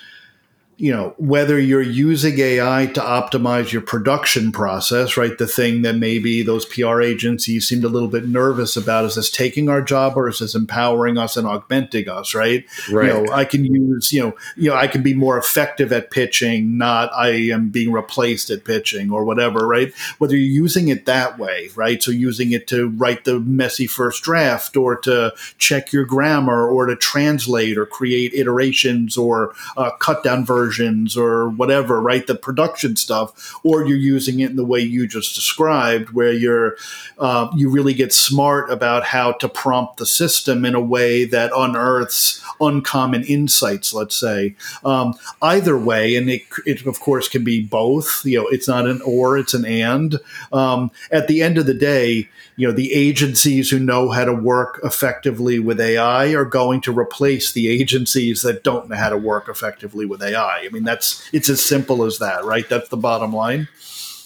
you 0.77 0.91
know 0.91 1.13
whether 1.17 1.57
you're 1.57 1.81
using 1.81 2.37
AI 2.37 2.87
to 2.87 2.99
optimize 2.99 3.71
your 3.71 3.81
production 3.81 4.51
process, 4.51 5.15
right? 5.15 5.37
The 5.37 5.47
thing 5.47 5.83
that 5.83 5.95
maybe 5.95 6.43
those 6.43 6.65
PR 6.65 7.01
agencies 7.01 7.67
seemed 7.67 7.85
a 7.85 7.89
little 7.89 8.09
bit 8.09 8.27
nervous 8.27 8.75
about 8.75 9.05
is 9.05 9.15
this 9.15 9.29
taking 9.29 9.69
our 9.69 9.81
job 9.81 10.17
or 10.17 10.27
is 10.27 10.39
this 10.39 10.53
empowering 10.53 11.17
us 11.17 11.37
and 11.37 11.47
augmenting 11.47 12.09
us, 12.09 12.35
right? 12.35 12.65
Right. 12.91 13.07
You 13.07 13.13
know, 13.13 13.33
I 13.33 13.45
can 13.45 13.63
use 13.63 14.11
you 14.11 14.21
know 14.21 14.35
you 14.57 14.69
know 14.69 14.75
I 14.75 14.87
can 14.87 15.01
be 15.01 15.13
more 15.13 15.37
effective 15.37 15.93
at 15.93 16.11
pitching, 16.11 16.77
not 16.77 17.09
I 17.13 17.29
am 17.29 17.69
being 17.69 17.93
replaced 17.93 18.49
at 18.49 18.65
pitching 18.65 19.11
or 19.11 19.23
whatever, 19.23 19.65
right? 19.65 19.93
Whether 20.17 20.35
you're 20.35 20.63
using 20.63 20.89
it 20.89 21.05
that 21.05 21.39
way, 21.39 21.69
right? 21.75 22.03
So 22.03 22.11
using 22.11 22.51
it 22.51 22.67
to 22.67 22.89
write 22.89 23.23
the 23.23 23.39
messy 23.39 23.87
first 23.87 24.23
draft 24.23 24.75
or 24.75 24.97
to 24.97 25.33
check 25.57 25.93
your 25.93 26.05
grammar 26.05 26.67
or 26.69 26.85
to 26.87 26.97
translate 26.97 27.77
or 27.77 27.85
create 27.85 28.33
iterations 28.33 29.17
or 29.17 29.53
uh, 29.77 29.91
cut 29.91 30.23
down 30.23 30.45
versions 30.45 30.64
versions 30.65 31.15
or 31.15 31.49
whatever, 31.49 32.01
right? 32.01 32.25
The 32.25 32.35
production 32.35 32.95
stuff, 32.95 33.53
or 33.63 33.85
you're 33.85 33.97
using 33.97 34.39
it 34.39 34.49
in 34.49 34.55
the 34.55 34.65
way 34.65 34.79
you 34.79 35.07
just 35.07 35.35
described, 35.35 36.09
where 36.11 36.31
you're 36.31 36.77
uh, 37.19 37.49
you 37.55 37.69
really 37.69 37.93
get 37.93 38.13
smart 38.13 38.71
about 38.71 39.03
how 39.03 39.33
to 39.33 39.47
prompt 39.47 39.97
the 39.97 40.05
system 40.05 40.65
in 40.65 40.75
a 40.75 40.81
way 40.81 41.25
that 41.25 41.51
unearths 41.55 42.43
uncommon 42.59 43.23
insights. 43.23 43.93
Let's 43.93 44.15
say 44.15 44.55
um, 44.83 45.15
either 45.41 45.77
way, 45.77 46.15
and 46.15 46.29
it, 46.29 46.41
it 46.65 46.85
of 46.85 46.99
course 46.99 47.27
can 47.27 47.43
be 47.43 47.61
both. 47.61 48.25
You 48.25 48.39
know, 48.39 48.47
it's 48.47 48.67
not 48.67 48.87
an 48.87 49.01
or, 49.01 49.37
it's 49.37 49.53
an 49.53 49.65
and. 49.65 50.19
Um, 50.51 50.91
at 51.11 51.27
the 51.27 51.41
end 51.41 51.57
of 51.57 51.65
the 51.65 51.73
day, 51.73 52.29
you 52.57 52.67
know, 52.67 52.73
the 52.73 52.93
agencies 52.93 53.69
who 53.69 53.79
know 53.79 54.09
how 54.09 54.25
to 54.25 54.33
work 54.33 54.79
effectively 54.83 55.59
with 55.59 55.79
AI 55.79 56.27
are 56.33 56.45
going 56.45 56.79
to 56.81 56.97
replace 56.97 57.51
the 57.51 57.67
agencies 57.67 58.41
that 58.43 58.63
don't 58.63 58.89
know 58.89 58.95
how 58.95 59.09
to 59.09 59.17
work 59.17 59.49
effectively 59.49 60.05
with 60.05 60.23
AI. 60.23 60.54
I 60.63 60.69
mean, 60.69 60.83
that's 60.83 61.27
it's 61.33 61.49
as 61.49 61.63
simple 61.63 62.03
as 62.03 62.19
that, 62.19 62.45
right? 62.45 62.67
That's 62.69 62.89
the 62.89 62.97
bottom 62.97 63.33
line. 63.33 63.67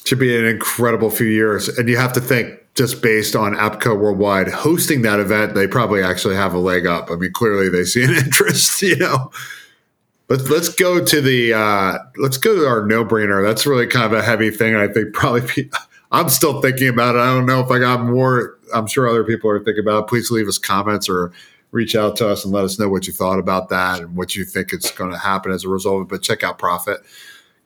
Should 0.05 0.19
be 0.19 0.37
an 0.37 0.45
incredible 0.45 1.09
few 1.09 1.27
years, 1.27 1.67
and 1.67 1.87
you 1.87 1.97
have 1.97 2.13
to 2.13 2.21
think 2.21 2.59
just 2.75 3.01
based 3.01 3.35
on 3.35 3.55
APCO 3.55 3.99
Worldwide 3.99 4.47
hosting 4.47 5.01
that 5.01 5.19
event, 5.19 5.53
they 5.53 5.67
probably 5.67 6.01
actually 6.01 6.35
have 6.35 6.53
a 6.53 6.57
leg 6.57 6.85
up. 6.85 7.11
I 7.11 7.15
mean, 7.15 7.33
clearly 7.33 7.69
they 7.69 7.83
see 7.83 8.03
an 8.03 8.13
interest, 8.25 8.81
you 8.81 8.95
know. 8.95 9.31
Let's 10.29 10.47
let's 10.49 10.69
go 10.69 11.03
to 11.03 11.21
the 11.21 11.53
uh, 11.53 11.97
let's 12.17 12.37
go 12.37 12.55
to 12.55 12.67
our 12.67 12.85
no 12.85 13.03
brainer. 13.03 13.45
That's 13.45 13.65
really 13.65 13.87
kind 13.87 14.05
of 14.05 14.13
a 14.13 14.21
heavy 14.21 14.51
thing. 14.51 14.75
I 14.75 14.87
think 14.87 15.13
probably 15.13 15.41
be, 15.55 15.71
I'm 16.11 16.29
still 16.29 16.61
thinking 16.61 16.87
about 16.87 17.15
it. 17.15 17.19
I 17.19 17.33
don't 17.33 17.45
know 17.45 17.59
if 17.59 17.69
I 17.69 17.79
got 17.79 18.03
more. 18.03 18.57
I'm 18.73 18.87
sure 18.87 19.09
other 19.09 19.23
people 19.23 19.49
are 19.49 19.59
thinking 19.59 19.83
about 19.83 20.03
it. 20.03 20.07
Please 20.07 20.31
leave 20.31 20.47
us 20.47 20.57
comments 20.57 21.09
or 21.09 21.31
reach 21.71 21.95
out 21.95 22.15
to 22.17 22.27
us 22.27 22.43
and 22.43 22.53
let 22.53 22.65
us 22.65 22.79
know 22.79 22.89
what 22.89 23.07
you 23.07 23.13
thought 23.13 23.39
about 23.39 23.69
that 23.69 24.01
and 24.01 24.15
what 24.15 24.35
you 24.35 24.45
think 24.45 24.73
is 24.73 24.91
going 24.91 25.11
to 25.11 25.17
happen 25.17 25.51
as 25.51 25.63
a 25.63 25.69
result 25.69 26.01
of 26.01 26.07
it. 26.07 26.09
But 26.09 26.21
check 26.21 26.43
out 26.43 26.57
Prophet. 26.57 27.01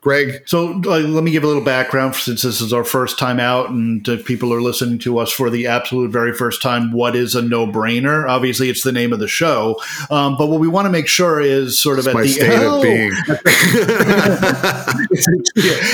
Greg. 0.03 0.43
So 0.45 0.73
uh, 0.85 0.99
let 0.99 1.23
me 1.23 1.31
give 1.31 1.45
a 1.45 1.47
little 1.47 1.63
background 1.63 2.15
since 2.15 2.41
this 2.41 2.59
is 2.59 2.73
our 2.73 2.83
first 2.83 3.17
time 3.17 3.39
out 3.39 3.69
and 3.69 4.05
if 4.05 4.25
people 4.25 4.53
are 4.53 4.61
listening 4.61 4.99
to 4.99 5.17
us 5.17 5.31
for 5.31 5.49
the 5.49 5.67
absolute 5.67 6.11
very 6.11 6.33
first 6.33 6.61
time. 6.61 6.91
What 6.91 7.15
is 7.15 7.35
a 7.35 7.41
no 7.41 7.65
brainer? 7.65 8.27
Obviously, 8.27 8.69
it's 8.69 8.83
the 8.83 8.91
name 8.91 9.13
of 9.13 9.19
the 9.19 9.29
show. 9.29 9.81
Um, 10.09 10.35
but 10.37 10.47
what 10.47 10.59
we 10.59 10.67
want 10.67 10.87
to 10.87 10.91
make 10.91 11.07
sure 11.07 11.39
is 11.39 11.79
sort 11.79 11.99
of 11.99 12.07
it's 12.07 12.15
at 12.15 12.21
the 12.21 12.27
state 12.27 12.51
oh, 12.51 12.77
of 12.77 12.83
being. 12.83 13.11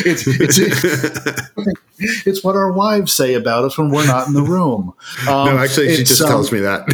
it's, 0.05 0.25
it's, 0.27 0.57
it's, 0.57 1.88
it's, 1.99 2.43
what 2.43 2.55
our 2.55 2.71
wives 2.71 3.13
say 3.13 3.33
about 3.33 3.65
us 3.65 3.77
when 3.77 3.89
we're 3.89 4.07
not 4.07 4.27
in 4.27 4.33
the 4.33 4.43
room. 4.43 4.93
Um, 5.27 5.45
no, 5.45 5.57
actually, 5.57 5.95
she 5.95 6.03
just 6.03 6.21
um, 6.21 6.27
tells 6.27 6.51
me 6.51 6.59
that. 6.59 6.85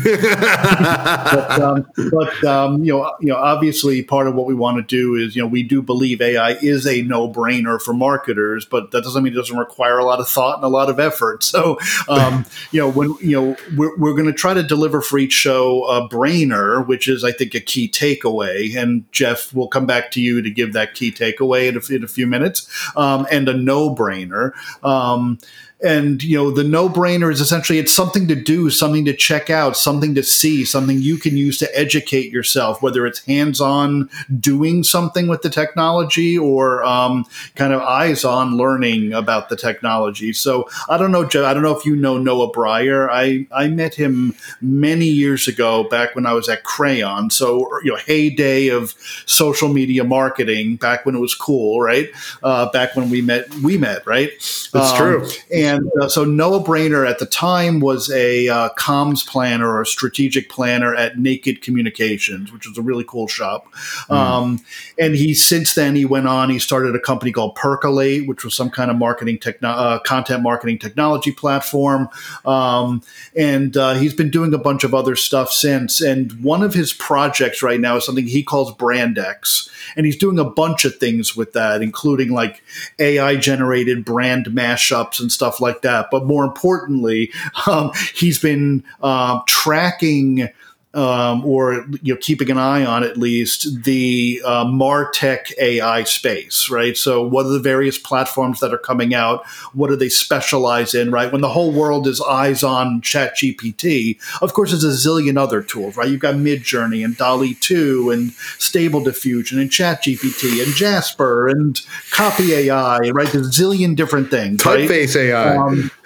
but, 1.32 1.62
um, 1.62 1.86
but 2.12 2.44
um, 2.44 2.84
you 2.84 2.92
know, 2.92 3.16
you 3.22 3.28
know, 3.28 3.36
obviously, 3.36 4.02
part 4.04 4.28
of 4.28 4.36
what 4.36 4.46
we 4.46 4.56
want 4.56 4.78
to 4.78 4.84
do 4.84 5.16
is, 5.16 5.36
you 5.36 5.42
know, 5.42 5.48
we 5.48 5.64
do 5.64 5.82
believe 5.82 6.22
AI 6.22 6.52
is 6.54 6.88
a 6.88 7.02
no 7.04 7.30
brainer 7.30 7.80
for 7.80 7.94
marketers, 7.94 8.66
but 8.66 8.92
that 8.92 9.04
doesn't 9.04 9.24
mean 9.24 9.34
it 9.34 9.36
doesn't 9.36 9.58
require 9.58 10.00
a 10.00 10.06
lot 10.06 10.20
of 10.20 10.28
thought 10.28 10.56
and 10.56 10.64
a 10.64 10.70
lot 10.70 10.90
of 10.90 11.00
effort. 11.00 11.44
So, 11.44 11.78
um, 12.10 12.46
you 12.72 12.82
know, 12.82 12.90
when, 12.90 13.16
you 13.22 13.40
know, 13.40 13.58
we're, 13.78 13.96
we're 13.98 14.14
going 14.14 14.28
to 14.28 14.34
try 14.34 14.54
to 14.54 14.64
deliver 14.64 15.02
for 15.02 15.18
each 15.18 15.34
show 15.34 15.84
a 15.86 16.08
brainer, 16.10 16.86
which 16.86 17.08
is, 17.08 17.24
I 17.24 17.32
think, 17.32 17.54
a 17.54 17.60
key 17.60 17.88
takeaway. 17.88 18.76
And 18.76 19.10
Geoff, 19.12 19.54
we'll 19.54 19.68
come 19.68 19.86
back 19.86 20.12
to 20.12 20.22
you 20.22 20.42
to 20.42 20.50
give 20.50 20.74
that 20.74 20.94
key 20.94 21.12
takeaway 21.12 21.68
in 21.68 21.78
a, 21.78 21.96
in 21.96 22.04
a 22.04 22.08
few 22.08 22.28
minutes, 22.28 22.68
um, 22.96 23.28
and 23.32 23.48
a 23.48 23.54
no 23.54 23.94
brainer. 23.94 24.52
Um, 24.96 25.38
and 25.84 26.24
you 26.24 26.38
know 26.38 26.52
the 26.52 26.64
no 26.64 26.88
brainer 26.88 27.32
is 27.32 27.42
essentially 27.42 27.80
it's 27.80 27.94
something 27.94 28.28
to 28.28 28.36
do 28.36 28.70
something 28.70 29.04
to 29.04 29.14
check 29.14 29.50
out 29.50 29.76
something 29.76 30.16
to 30.16 30.24
see 30.24 30.64
something 30.64 31.02
you 31.02 31.18
can 31.18 31.36
use 31.36 31.58
to 31.58 31.78
educate 31.78 32.32
yourself 32.32 32.82
whether 32.82 33.06
it's 33.06 33.26
hands-on 33.26 34.10
doing 34.40 34.84
something 34.84 35.28
with 35.28 35.42
the 35.42 35.50
technology 35.50 36.38
or 36.38 36.84
um, 36.84 37.26
kind 37.56 37.74
of 37.74 37.82
eyes-on 37.82 38.56
learning 38.56 39.14
about 39.14 39.50
the 39.50 39.56
technology. 39.56 40.32
So 40.32 40.70
i 40.90 40.98
don't 40.98 41.12
know 41.12 41.24
i 41.24 41.54
don't 41.54 41.64
know 41.64 41.78
if 41.78 41.86
you 41.86 41.96
know 41.96 42.18
Noah 42.18 42.52
Brier. 42.52 43.10
I 43.10 43.46
i 43.52 43.68
met 43.68 43.96
him 43.96 44.36
many 44.62 45.06
years 45.06 45.48
ago 45.48 45.84
back 45.84 46.16
when 46.16 46.26
i 46.26 46.34
was 46.34 46.48
at 46.48 46.64
crayon. 46.64 47.30
So 47.30 47.68
you 47.84 47.92
know 47.92 47.98
heyday 47.98 48.70
of 48.70 48.94
social 49.26 49.68
media 49.68 50.04
marketing 50.04 50.78
back 50.78 51.06
when 51.06 51.16
it 51.16 51.20
was 51.20 51.36
cool 51.36 51.82
right? 51.82 52.10
Uh, 52.44 52.72
back 52.72 52.96
when 52.96 53.10
we 53.10 53.22
met 53.22 53.54
we 53.56 53.78
met 53.78 54.06
right? 54.08 54.32
That's 54.72 54.92
um, 54.92 54.98
true. 54.98 55.28
and 55.54 55.75
uh, 56.02 56.08
so 56.08 56.24
Noah 56.24 56.62
Brier 56.62 57.06
at 57.06 57.20
the 57.20 57.26
time 57.26 57.80
was 57.80 58.12
a 58.12 58.48
uh, 58.48 58.70
comms 58.78 59.26
planner 59.26 59.78
or 59.78 59.86
strategic 59.86 60.50
planner 60.50 60.94
at 60.96 61.18
Naked 61.18 61.62
Communications, 61.62 62.52
which 62.52 62.68
was 62.68 62.78
a 62.78 62.82
really 62.82 63.04
cool 63.08 63.28
shop. 63.28 63.72
Mm. 64.10 64.16
Um, 64.16 64.60
and 65.00 65.16
he 65.16 65.34
since 65.34 65.76
then 65.76 65.96
he 65.96 66.06
went 66.06 66.28
on. 66.28 66.50
He 66.50 66.60
started 66.60 66.96
a 66.96 67.00
company 67.00 67.32
called 67.32 67.56
Percolate, 67.56 68.28
which 68.28 68.44
was 68.44 68.56
some 68.56 68.70
kind 68.70 68.92
of 68.92 68.98
marketing 68.98 69.40
techno- 69.40 69.70
uh, 69.70 70.00
content 70.00 70.44
marketing 70.44 70.80
technology 70.80 71.32
platform. 71.32 72.10
Um, 72.46 73.02
and 73.36 73.76
uh, 73.76 73.96
he's 73.96 74.14
been 74.14 74.30
doing 74.30 74.54
a 74.54 74.58
bunch 74.58 74.84
of 74.84 74.94
other 74.94 75.16
stuff 75.16 75.52
since. 75.52 76.02
And 76.02 76.44
one 76.44 76.64
of 76.64 76.74
his 76.74 76.94
projects 76.94 77.62
right 77.62 77.80
now 77.80 77.98
is 77.98 78.06
something 78.06 78.28
he 78.28 78.44
calls 78.44 78.74
BRXND, 78.74 79.70
and 79.96 80.06
he's 80.06 80.18
doing 80.18 80.40
a 80.40 80.46
bunch 80.46 80.86
of 80.86 80.96
things 80.96 81.36
with 81.36 81.54
that, 81.54 81.82
including 81.82 82.32
like 82.32 82.64
AI 83.00 83.36
generated 83.36 84.06
brand 84.06 84.46
mashups 84.48 85.20
and 85.20 85.32
stuff 85.32 85.55
like 85.60 85.82
that. 85.82 86.08
But 86.12 86.26
more 86.26 86.44
importantly, 86.44 87.32
um, 87.68 87.92
he's 88.14 88.40
been 88.40 88.84
uh, 89.02 89.42
tracking 89.48 90.50
um, 90.96 91.46
or 91.46 91.86
you 92.02 92.14
know 92.14 92.20
keeping 92.20 92.50
an 92.50 92.58
eye 92.58 92.86
on 92.86 93.04
at 93.04 93.18
least 93.18 93.84
the 93.84 94.42
uh, 94.46 94.64
Martech 94.66 95.52
AI 95.60 96.04
space, 96.04 96.70
right? 96.70 96.96
So 96.96 97.22
what 97.22 97.46
are 97.46 97.50
the 97.50 97.60
various 97.60 98.00
platforms 98.00 98.62
that 98.62 98.74
are 98.74 98.80
coming 98.80 99.14
out? 99.14 99.46
What 99.74 99.90
do 99.90 99.98
they 99.98 100.10
specialize 100.10 100.96
in, 100.96 101.12
right? 101.12 101.32
When 101.32 101.42
the 101.42 101.50
whole 101.50 101.74
world 101.74 102.08
is 102.08 102.22
eyes 102.22 102.64
on 102.64 103.02
ChatGPT, 103.02 104.18
of 104.42 104.54
course, 104.54 104.72
there's 104.72 104.86
a 104.86 105.08
zillion 105.08 105.38
other 105.38 105.62
tools, 105.62 105.98
right? 105.98 106.08
You've 106.08 106.22
got 106.22 106.36
Midjourney 106.36 107.04
and 107.04 107.18
DALL-E 107.18 107.56
2 107.56 108.12
and 108.12 108.32
Stable 108.58 109.04
Diffusion 109.04 109.60
and 109.60 109.70
ChatGPT 109.70 110.64
and 110.64 110.74
Jasper 110.74 111.50
and 111.50 111.80
Copy 112.12 112.54
AI, 112.54 113.00
right? 113.10 113.28
There's 113.28 113.48
a 113.48 113.62
zillion 113.62 113.98
different 113.98 114.32
things. 114.32 114.62
Typeface 114.64 115.16
right? 115.16 115.26
AI. 115.26 115.58
Um, 115.58 115.92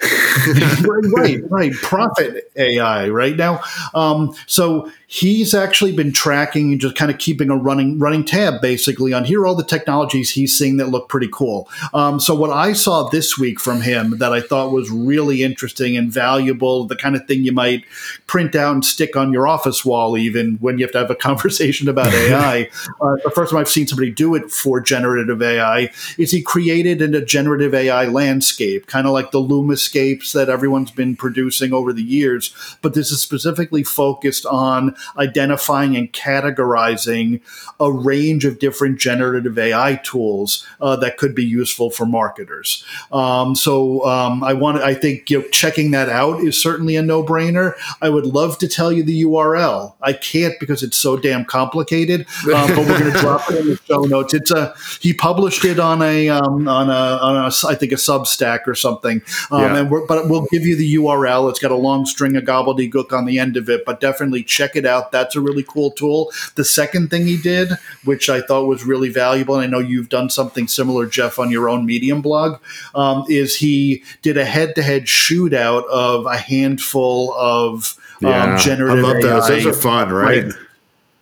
right, 0.84 1.12
right, 1.12 1.50
right. 1.50 1.72
Prophet 1.74 2.50
AI, 2.56 3.08
right 3.08 3.36
now. 3.36 3.62
Um, 3.94 4.34
so 4.46 4.79
he's 5.06 5.54
actually 5.54 5.92
been 5.92 6.12
tracking 6.12 6.72
and 6.72 6.80
just 6.80 6.96
kind 6.96 7.10
of 7.10 7.18
keeping 7.18 7.50
a 7.50 7.56
running 7.56 7.98
running 7.98 8.24
tab 8.24 8.60
basically 8.60 9.12
on 9.12 9.24
here 9.24 9.42
are 9.42 9.46
all 9.46 9.54
the 9.54 9.64
technologies 9.64 10.30
he's 10.30 10.56
seeing 10.56 10.76
that 10.76 10.88
look 10.88 11.08
pretty 11.08 11.28
cool. 11.32 11.68
Um, 11.92 12.20
so 12.20 12.34
what 12.34 12.50
I 12.50 12.72
saw 12.72 13.08
this 13.08 13.36
week 13.36 13.60
from 13.60 13.80
him 13.80 14.18
that 14.18 14.32
I 14.32 14.40
thought 14.40 14.72
was 14.72 14.90
really 14.90 15.42
interesting 15.42 15.96
and 15.96 16.12
valuable, 16.12 16.84
the 16.84 16.96
kind 16.96 17.16
of 17.16 17.26
thing 17.26 17.44
you 17.44 17.52
might 17.52 17.84
print 18.26 18.54
out 18.54 18.74
and 18.74 18.84
stick 18.84 19.16
on 19.16 19.32
your 19.32 19.48
office 19.48 19.84
wall, 19.84 20.16
even 20.16 20.56
when 20.56 20.78
you 20.78 20.84
have 20.84 20.92
to 20.92 20.98
have 20.98 21.10
a 21.10 21.14
conversation 21.30 21.88
about 21.88 22.12
AI. 22.14 22.68
uh, 23.00 23.16
the 23.24 23.32
first 23.34 23.50
time 23.50 23.60
I've 23.60 23.68
seen 23.68 23.86
somebody 23.86 24.10
do 24.10 24.34
it 24.34 24.50
for 24.50 24.80
generative 24.80 25.42
AI 25.42 25.90
is 26.18 26.30
he 26.30 26.42
created 26.42 27.02
in 27.02 27.14
a 27.14 27.24
generative 27.24 27.74
AI 27.74 28.06
landscape, 28.06 28.86
kind 28.86 29.06
of 29.06 29.12
like 29.12 29.30
the 29.30 29.40
Lumascapes 29.40 30.32
that 30.32 30.48
everyone's 30.48 30.90
been 30.90 31.16
producing 31.16 31.72
over 31.72 31.92
the 31.92 32.02
years, 32.02 32.54
but 32.82 32.94
this 32.94 33.10
is 33.10 33.20
specifically 33.20 33.82
focused 33.82 34.46
on 34.46 34.69
on 34.70 34.94
identifying 35.18 35.96
and 35.96 36.12
categorizing 36.12 37.40
a 37.78 37.90
range 37.90 38.44
of 38.44 38.58
different 38.58 38.98
generative 38.98 39.58
AI 39.58 40.00
tools 40.04 40.66
uh, 40.80 40.96
that 40.96 41.16
could 41.16 41.34
be 41.34 41.44
useful 41.44 41.90
for 41.90 42.06
marketers. 42.06 42.84
Um, 43.12 43.54
so 43.54 44.04
um, 44.06 44.44
I 44.44 44.52
want, 44.52 44.78
I 44.78 44.94
think 44.94 45.30
you 45.30 45.42
know, 45.42 45.48
checking 45.48 45.90
that 45.90 46.08
out 46.08 46.40
is 46.40 46.60
certainly 46.60 46.96
a 46.96 47.02
no 47.02 47.22
brainer. 47.22 47.74
I 48.00 48.08
would 48.08 48.26
love 48.26 48.58
to 48.58 48.68
tell 48.68 48.92
you 48.92 49.02
the 49.02 49.22
URL. 49.24 49.94
I 50.00 50.12
can't 50.12 50.54
because 50.60 50.82
it's 50.82 50.96
so 50.96 51.16
damn 51.16 51.44
complicated. 51.44 52.26
Um, 52.54 52.68
but 52.68 52.78
we're 52.78 52.98
going 52.98 53.12
to 53.12 53.18
drop 53.18 53.50
it 53.50 53.58
in 53.58 53.66
the 53.68 53.80
show 53.86 54.02
notes. 54.02 54.34
It's 54.34 54.50
a 54.50 54.74
he 55.00 55.12
published 55.12 55.64
it 55.64 55.78
on 55.78 56.02
a 56.02 56.28
um, 56.28 56.68
on 56.68 56.90
a 56.90 57.18
on 57.22 57.36
a 57.36 57.50
I 57.66 57.74
think 57.74 57.92
a 57.92 57.96
Substack 57.96 58.66
or 58.66 58.74
something. 58.74 59.22
Um, 59.50 59.62
yeah. 59.62 59.76
And 59.78 59.90
we're, 59.90 60.06
but 60.06 60.28
we'll 60.28 60.46
give 60.50 60.62
you 60.62 60.76
the 60.76 60.94
URL. 60.96 61.48
It's 61.50 61.58
got 61.58 61.70
a 61.70 61.76
long 61.76 62.06
string 62.06 62.36
of 62.36 62.44
gobbledygook 62.44 63.12
on 63.12 63.24
the 63.24 63.38
end 63.38 63.56
of 63.56 63.68
it, 63.68 63.84
but 63.84 64.00
definitely 64.00 64.42
check 64.50 64.76
it 64.76 64.84
out. 64.84 65.12
That's 65.12 65.36
a 65.36 65.40
really 65.40 65.62
cool 65.62 65.90
tool. 65.90 66.32
The 66.56 66.64
second 66.64 67.10
thing 67.10 67.26
he 67.26 67.36
did, 67.36 67.70
which 68.04 68.28
I 68.28 68.40
thought 68.40 68.66
was 68.66 68.84
really 68.84 69.08
valuable, 69.08 69.54
and 69.54 69.64
I 69.64 69.66
know 69.66 69.78
you've 69.78 70.08
done 70.08 70.28
something 70.28 70.68
similar, 70.68 71.06
Geoff, 71.06 71.38
on 71.38 71.50
your 71.50 71.68
own 71.68 71.86
Medium 71.86 72.20
blog, 72.20 72.60
um, 72.94 73.24
is 73.28 73.56
he 73.56 74.02
did 74.22 74.36
a 74.36 74.44
head 74.44 74.74
to 74.74 74.82
head 74.82 75.04
shootout 75.04 75.86
of 75.88 76.26
a 76.26 76.36
handful 76.36 77.32
of 77.34 77.96
um, 78.24 78.58
generative 78.58 79.04
I 79.04 79.08
love 79.08 79.22
those. 79.22 79.50
AI. 79.50 79.54
Those 79.54 79.66
are 79.66 79.72
fun, 79.72 80.12
right? 80.12 80.44
right? 80.44 80.54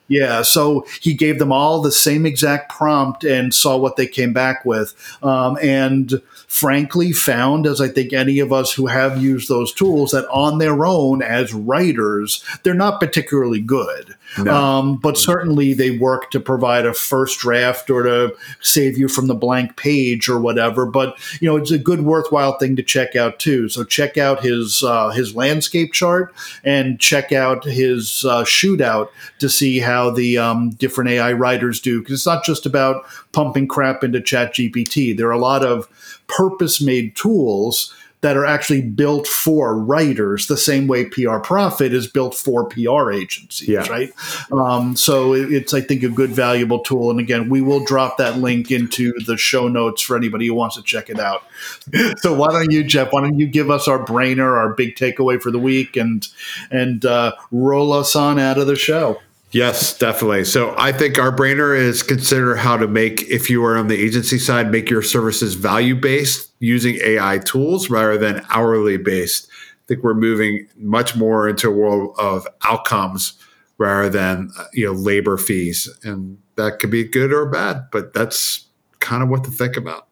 Yeah, 0.09 0.41
so 0.41 0.87
he 1.03 1.13
gave 1.13 1.39
them 1.39 1.53
all 1.53 1.83
the 1.83 1.93
same 1.93 2.25
exact 2.25 2.73
prompt 2.73 3.25
and 3.25 3.53
saw 3.53 3.77
what 3.77 3.97
they 3.97 4.07
came 4.07 4.33
back 4.33 4.65
with. 4.65 4.95
Um, 5.23 5.59
and 5.61 6.23
frankly, 6.49 7.13
found, 7.13 7.67
as 7.67 7.79
I 7.79 7.89
think 7.89 8.15
any 8.15 8.39
of 8.39 8.55
us 8.55 8.73
who 8.73 8.87
have 8.87 9.23
used 9.23 9.51
those 9.51 9.73
tools, 9.73 10.13
that 10.13 10.27
on 10.29 10.57
their 10.57 10.87
own 10.87 11.23
as 11.23 11.53
writers, 11.53 12.43
they're 12.63 12.73
not 12.73 13.01
particularly 13.01 13.61
good. 13.61 14.15
No. 14.39 14.55
Um, 14.55 14.97
but 14.97 15.19
certainly 15.19 15.75
they 15.75 15.99
work 15.99 16.31
to 16.31 16.41
provide 16.41 16.87
a 16.87 16.95
first 16.95 17.39
draft 17.39 17.91
or 17.91 18.03
to 18.03 18.35
save 18.61 18.97
you 18.97 19.09
from 19.09 19.27
the 19.27 19.35
blank 19.35 19.77
page 19.77 20.29
or 20.29 20.41
whatever. 20.41 20.87
But 20.87 21.19
you 21.41 21.49
know, 21.49 21.57
it's 21.57 21.71
a 21.71 21.79
good, 21.79 22.01
worthwhile 22.01 22.59
thing 22.59 22.77
to 22.77 22.83
check 22.83 23.15
out 23.15 23.39
too. 23.39 23.69
So 23.69 23.85
check 23.85 24.17
out 24.17 24.43
his 24.43 24.83
uh, 24.83 25.11
his 25.11 25.35
landscape 25.37 25.93
chart 25.93 26.35
and 26.65 26.99
check 26.99 27.31
out 27.31 27.65
his 27.65 28.25
uh, 28.25 28.45
shootout 28.45 29.09
to 29.39 29.51
see 29.51 29.81
how 29.81 30.11
the 30.11 30.39
um, 30.39 30.71
different 30.71 31.11
AI 31.11 31.33
writers 31.33 31.81
do. 31.81 32.01
Because 32.01 32.21
it's 32.21 32.27
not 32.27 32.45
just 32.45 32.65
about 32.65 33.05
pumping 33.33 33.69
crap 33.69 34.03
into 34.03 34.21
ChatGPT. 34.21 35.17
There 35.17 35.29
are 35.29 35.33
a 35.33 35.39
lot 35.39 35.63
of 35.65 35.89
purpose 36.29 36.81
made 36.81 37.17
tools 37.17 37.95
that 38.21 38.37
are 38.37 38.45
actually 38.45 38.83
built 38.83 39.29
for 39.29 39.79
writers 39.79 40.49
the 40.49 40.57
same 40.57 40.89
way 40.89 41.05
PR 41.05 41.39
Prophet 41.39 41.93
is 41.93 42.09
built 42.09 42.35
for 42.35 42.65
PR 42.69 43.13
agencies, 43.13 43.69
yeah. 43.69 43.87
right? 43.89 44.13
Um, 44.51 44.97
so 44.97 45.35
it's, 45.35 45.73
I 45.73 45.81
think, 45.81 46.03
a 46.03 46.09
good, 46.09 46.31
valuable 46.31 46.81
tool. 46.81 47.11
And 47.11 47.21
again, 47.21 47.49
we 47.49 47.61
will 47.61 47.85
drop 47.85 48.17
that 48.17 48.39
link 48.39 48.73
into 48.73 49.13
the 49.25 49.37
show 49.37 49.69
notes 49.69 50.03
for 50.03 50.17
anybody 50.17 50.49
who 50.49 50.55
wants 50.55 50.75
to 50.77 50.83
check 50.83 51.09
it 51.09 51.21
out. 51.21 51.45
so 52.19 52.35
why 52.35 52.49
don't 52.49 52.73
you, 52.73 52.83
Geoff? 52.83 53.13
Why 53.13 53.21
don't 53.21 53.39
you 53.39 53.47
give 53.47 53.71
us 53.71 53.87
our 53.87 54.05
brainer, 54.05 54.57
our 54.57 54.75
big 54.75 54.97
takeaway 54.97 55.41
for 55.41 55.53
the 55.53 55.61
week, 55.61 55.97
and 55.97 56.27
and 56.73 57.05
uh, 57.05 57.33
roll 57.53 57.93
us 57.93 58.17
on 58.17 58.41
out 58.41 58.59
of 58.59 58.67
the 58.67 58.77
show? 58.77 59.21
Yes, 59.51 59.97
definitely. 59.97 60.45
So 60.45 60.75
I 60.77 60.93
think 60.93 61.19
our 61.19 61.35
brainer 61.35 61.77
is 61.77 62.03
consider 62.03 62.57
how 62.57 62.77
to 62.77 62.87
make, 62.87 63.23
if 63.23 63.49
you 63.49 63.65
are 63.65 63.79
on 63.79 63.89
the 63.89 63.97
agency 63.97 64.39
side, 64.39 64.71
make 64.71 64.91
your 64.91 65.03
services 65.03 65.55
value 65.55 65.95
based 65.95 66.53
using 66.59 66.97
AI 67.03 67.39
tools 67.39 67.89
rather 67.89 68.19
than 68.19 68.45
hourly 68.51 68.99
based. 68.99 69.49
I 69.51 69.85
think 69.87 70.03
we're 70.03 70.15
moving 70.15 70.69
much 70.77 71.17
more 71.17 71.49
into 71.49 71.69
a 71.69 71.73
world 71.73 72.15
of 72.19 72.47
outcomes 72.65 73.39
rather 73.79 74.11
than 74.11 74.51
you 74.75 74.87
know 74.87 74.93
labor 74.93 75.39
fees, 75.39 75.89
and 76.03 76.37
that 76.57 76.79
could 76.79 76.91
be 76.91 77.05
good 77.05 77.33
or 77.33 77.47
bad, 77.47 77.87
but 77.91 78.13
that's 78.13 78.67
kind 79.01 79.23
of 79.23 79.31
what 79.31 79.45
to 79.45 79.51
think 79.51 79.77
about. 79.77 80.09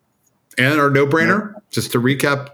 And 0.57 0.80
our 0.80 0.89
no 0.89 1.07
brainer, 1.07 1.53
yeah. 1.53 1.59
just 1.70 1.93
to 1.93 2.01
recap, 2.01 2.51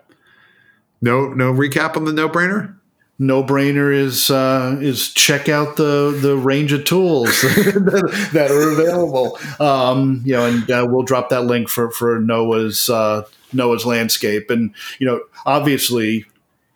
no 1.00 1.28
no 1.28 1.52
recap 1.52 1.96
on 1.96 2.06
the 2.06 2.12
no 2.12 2.28
brainer 2.28 2.74
no 3.22 3.40
brainer 3.44 3.94
is 3.94 4.30
uh, 4.30 4.76
is 4.80 5.12
check 5.12 5.48
out 5.48 5.76
the 5.76 6.18
the 6.20 6.36
range 6.36 6.72
of 6.72 6.84
tools 6.84 7.40
that, 7.42 8.48
are 8.50 8.70
available. 8.72 9.38
Um, 9.60 10.22
you 10.24 10.32
know, 10.32 10.46
and 10.46 10.68
uh, 10.68 10.86
we'll 10.90 11.04
drop 11.04 11.28
that 11.28 11.44
link 11.44 11.68
for 11.68 11.92
for 11.92 12.18
Noah's 12.18 12.90
uh, 12.90 13.22
Noah's 13.52 13.86
landscape, 13.86 14.50
and 14.50 14.74
you 14.98 15.06
know, 15.06 15.20
obviously, 15.46 16.26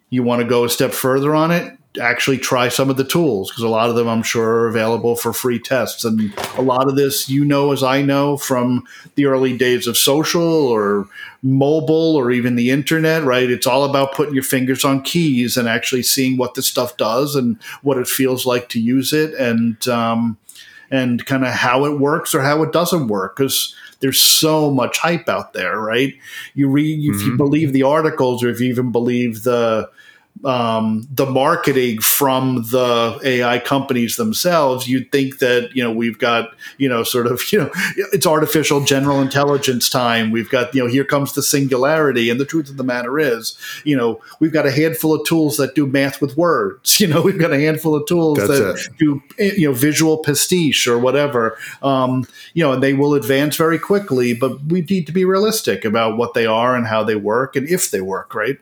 you 0.09 0.23
want 0.23 0.41
to 0.41 0.47
go 0.47 0.65
a 0.65 0.71
step 0.71 0.93
further 0.93 1.35
on 1.35 1.51
it 1.51 1.77
actually 1.99 2.39
try 2.39 2.69
some 2.69 2.91
of 2.91 2.97
the 2.97 3.05
tools 3.05 3.51
because 3.51 3.63
a 3.63 3.69
lot 3.69 3.91
of 3.91 3.97
them 3.97 4.09
I'm 4.09 4.23
sure 4.23 4.49
are 4.49 4.69
available 4.69 5.17
for 5.17 5.33
free 5.33 5.59
tests. 5.59 6.05
And 6.05 6.33
a 6.57 6.63
lot 6.63 6.89
of 6.89 6.97
this, 6.97 7.29
you 7.29 7.45
know, 7.45 7.73
as 7.73 7.83
I 7.83 8.03
know 8.03 8.37
from 8.37 8.87
the 9.15 9.27
early 9.27 9.57
days 9.57 9.87
of 9.87 9.97
social 9.97 10.43
or 10.43 11.09
mobile 11.43 12.17
or 12.17 12.31
even 12.31 12.57
the 12.57 12.71
internet, 12.71 13.25
right? 13.25 13.51
It's 13.51 13.67
all 13.67 13.85
about 13.85 14.15
putting 14.15 14.35
your 14.35 14.43
fingers 14.43 14.85
on 14.85 15.03
keys 15.03 15.57
and 15.57 15.69
actually 15.69 16.03
seeing 16.03 16.37
what 16.37 16.55
the 16.55 16.63
stuff 16.63 16.97
does 16.97 17.37
and 17.37 17.61
what 17.83 17.99
it 17.99 18.09
feels 18.09 18.47
like 18.47 18.69
to 18.71 18.81
use 18.81 19.13
it 19.13 19.35
and, 19.35 19.87
um, 19.89 20.39
and 20.91 21.27
kind 21.27 21.45
of 21.45 21.53
how 21.53 21.85
it 21.85 21.99
works 21.99 22.35
or 22.35 22.43
how 22.43 22.63
it 22.63 22.73
doesn't 22.73 23.09
work. 23.09 23.37
Because 23.37 23.75
there's 24.01 24.21
so 24.21 24.71
much 24.71 24.99
hype 24.99 25.29
out 25.29 25.53
there, 25.53 25.81
right? 25.81 26.15
You 26.55 26.69
read 26.69 26.99
if 27.13 27.25
you 27.25 27.33
Mhm. 27.33 27.37
believe 27.39 27.73
the 27.73 27.83
articles 27.83 28.45
or 28.45 28.49
if 28.49 28.61
you 28.61 28.69
even 28.69 28.93
believe 28.93 29.43
the 29.43 29.89
um, 30.45 31.07
the 31.11 31.27
marketing 31.27 32.01
from 32.01 32.57
the 32.71 33.19
AI 33.25 33.59
companies 33.59 34.17
themselves, 34.17 34.89
you'd 34.89 35.11
think 35.11 35.39
that 35.39 35.71
you 35.75 35.83
know 35.83 35.93
we've 35.93 36.19
got 36.19 36.51
you 36.79 36.89
know 36.89 37.03
sort 37.03 37.27
of 37.27 37.43
you 37.53 37.59
know 37.59 37.71
it's 38.13 38.27
artificial 38.27 38.81
general 38.85 39.21
intelligence 39.21 39.89
time. 39.89 40.31
We've 40.31 40.51
got 40.51 40.75
you 40.75 40.83
know 40.83 40.89
here 40.89 41.05
comes 41.05 41.33
the 41.33 41.43
singularity, 41.43 42.31
and 42.31 42.39
the 42.39 42.45
truth 42.45 42.69
of 42.69 42.77
the 42.77 42.85
matter 42.85 43.19
is, 43.19 43.57
you 43.85 43.97
know 43.97 44.21
we've 44.41 44.53
got 44.53 44.67
a 44.67 44.71
handful 44.71 45.15
of 45.15 45.27
tools 45.27 45.57
that 45.57 45.75
do 45.75 45.87
math 45.87 46.21
with 46.21 46.37
words. 46.37 47.01
You 47.07 47.13
know 47.13 47.21
we've 47.23 47.39
got 47.39 47.53
a 47.53 47.61
handful 47.61 47.95
of 47.95 48.07
tools 48.07 48.39
That's 48.39 48.49
that 48.59 48.91
it. 48.91 48.99
do 48.99 49.23
eh, 49.39 49.53
you 49.57 49.69
know 49.69 49.75
visual 49.75 50.19
pastiche 50.19 50.89
or 50.89 50.99
whatever. 50.99 51.57
Um, 51.83 52.27
you 52.55 52.65
know, 52.65 52.73
and 52.73 52.83
they 52.83 52.95
will 52.95 53.15
advance 53.15 53.55
very 53.55 53.79
quickly, 53.79 54.35
but 54.35 54.65
we 54.65 54.81
need 54.83 55.07
to 55.07 55.13
be 55.13 55.25
realistic 55.25 55.85
about 55.85 56.17
what 56.17 56.35
they 56.35 56.47
are 56.47 56.75
and 56.75 56.87
how 56.87 57.05
they 57.05 57.15
work 57.15 57.55
and 57.55 57.69
if 57.69 57.91
they 57.91 58.01
work, 58.01 58.35
right? 58.35 58.59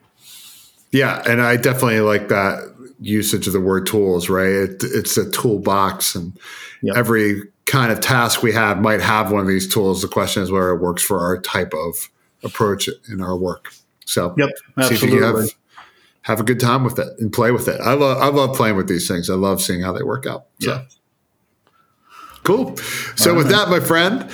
Yeah, 0.95 1.20
and 1.26 1.42
I 1.42 1.57
definitely 1.57 2.01
like 2.01 2.28
that 2.28 2.72
usage 3.01 3.49
of 3.49 3.53
the 3.53 3.61
word 3.61 3.84
tools, 3.84 4.28
right? 4.28 4.47
It, 4.47 4.84
it's 4.84 5.16
a 5.16 5.28
toolbox, 5.28 6.14
and 6.14 6.38
Yep. 6.82 6.97
every 6.97 7.42
kind 7.66 7.90
of 7.90 8.01
task 8.01 8.42
we 8.42 8.53
have 8.53 8.80
might 8.80 9.01
have 9.01 9.32
one 9.32 9.40
of 9.40 9.49
these 9.49 9.66
tools. 9.66 10.03
The 10.03 10.09
question 10.09 10.42
is 10.45 10.53
whether 10.53 10.70
it 10.70 10.80
works 10.80 11.03
for 11.03 11.18
our 11.18 11.40
type 11.40 11.72
of 11.74 12.11
approach 12.45 12.88
in 13.11 13.20
our 13.20 13.36
work. 13.36 13.72
So, 14.07 14.34
Yep, 14.38 14.49
see 14.49 14.95
if 14.95 15.03
you 15.03 15.09
absolutely. 15.16 15.42
have 15.42 15.51
have 16.22 16.40
a 16.40 16.45
good 16.45 16.61
time 16.61 16.84
with 16.84 16.99
it 17.01 17.09
and 17.18 17.32
play 17.32 17.51
with 17.51 17.66
it. 17.66 17.80
I 17.80 17.95
love 17.95 18.18
I 18.22 18.28
love 18.28 18.55
playing 18.57 18.76
with 18.76 18.86
these 18.86 19.09
things. 19.09 19.28
I 19.28 19.34
love 19.34 19.61
seeing 19.61 19.80
how 19.80 19.92
they 19.92 20.05
work 20.05 20.26
out. 20.26 20.45
So. 20.61 20.70
Yeah. 20.70 20.82
Cool. 22.45 22.76
So 23.16 23.34
with 23.34 23.49
that, 23.49 23.68
my 23.68 23.80
friend, 23.80 24.30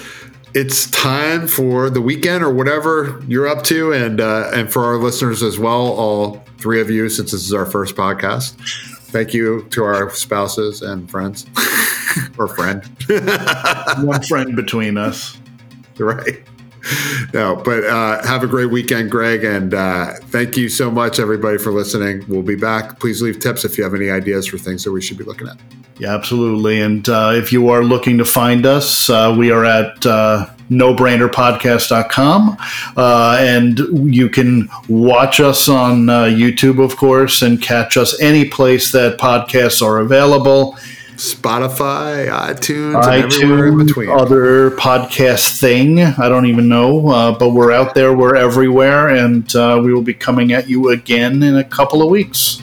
it's 0.54 0.90
time 0.90 1.46
for 1.46 1.90
the 1.90 2.00
weekend 2.00 2.42
or 2.42 2.52
whatever 2.52 3.22
you're 3.28 3.46
up 3.48 3.62
to, 3.64 3.92
and 3.92 4.20
uh, 4.20 4.50
and 4.52 4.72
for 4.72 4.84
our 4.84 4.96
listeners 4.96 5.42
as 5.42 5.58
well, 5.58 5.92
all 5.92 6.44
three 6.58 6.80
of 6.80 6.90
you, 6.90 7.08
since 7.08 7.32
this 7.32 7.44
is 7.44 7.52
our 7.54 7.66
first 7.66 7.94
podcast. 7.96 8.54
Thank 9.10 9.34
you 9.34 9.62
to 9.70 9.84
our 9.84 10.10
spouses 10.10 10.82
and 10.82 11.10
friends, 11.10 11.46
or 12.38 12.48
friend, 12.48 12.84
One 14.06 14.22
friend 14.22 14.54
between 14.54 14.96
us. 14.96 15.36
right? 15.98 16.42
No, 17.34 17.56
but 17.56 17.84
uh, 17.84 18.24
have 18.26 18.42
a 18.42 18.46
great 18.46 18.70
weekend, 18.70 19.10
Greg, 19.10 19.44
and 19.44 19.74
uh, 19.74 20.14
thank 20.28 20.56
you 20.56 20.68
so 20.68 20.90
much, 20.90 21.18
everybody, 21.18 21.58
for 21.58 21.72
listening. 21.72 22.24
We'll 22.26 22.42
be 22.42 22.56
back. 22.56 22.98
Please 23.00 23.20
leave 23.20 23.38
tips 23.38 23.64
if 23.64 23.76
you 23.76 23.84
have 23.84 23.94
any 23.94 24.10
ideas 24.10 24.46
for 24.46 24.56
things 24.58 24.84
that 24.84 24.92
we 24.92 25.02
should 25.02 25.18
be 25.18 25.24
looking 25.24 25.48
at. 25.48 25.58
Yeah, 26.00 26.14
absolutely. 26.14 26.80
And 26.80 27.06
uh, 27.06 27.32
if 27.34 27.52
you 27.52 27.68
are 27.68 27.84
looking 27.84 28.16
to 28.18 28.24
find 28.24 28.64
us, 28.64 29.10
uh, 29.10 29.34
we 29.36 29.50
are 29.50 29.66
at 29.66 30.06
uh, 30.06 30.46
nobrainerpodcast.com. 30.70 32.56
Uh, 32.96 33.36
and 33.38 34.14
you 34.14 34.30
can 34.30 34.70
watch 34.88 35.40
us 35.40 35.68
on 35.68 36.08
uh, 36.08 36.24
YouTube, 36.24 36.82
of 36.82 36.96
course, 36.96 37.42
and 37.42 37.60
catch 37.60 37.98
us 37.98 38.18
any 38.18 38.48
place 38.48 38.92
that 38.92 39.18
podcasts 39.18 39.82
are 39.82 39.98
available. 39.98 40.78
Spotify, 41.16 42.28
iTunes, 42.30 42.94
and 42.94 43.24
everywhere 43.24 43.66
in 43.66 43.74
iTunes, 43.74 43.86
between. 43.86 44.08
other 44.08 44.70
podcast 44.70 45.60
thing. 45.60 46.00
I 46.00 46.30
don't 46.30 46.46
even 46.46 46.66
know, 46.66 47.10
uh, 47.10 47.38
but 47.38 47.50
we're 47.50 47.72
out 47.72 47.94
there. 47.94 48.14
We're 48.14 48.36
everywhere, 48.36 49.08
and 49.08 49.54
uh, 49.54 49.82
we 49.84 49.92
will 49.92 50.00
be 50.00 50.14
coming 50.14 50.52
at 50.52 50.66
you 50.66 50.88
again 50.88 51.42
in 51.42 51.56
a 51.56 51.64
couple 51.64 52.02
of 52.02 52.08
weeks. 52.08 52.62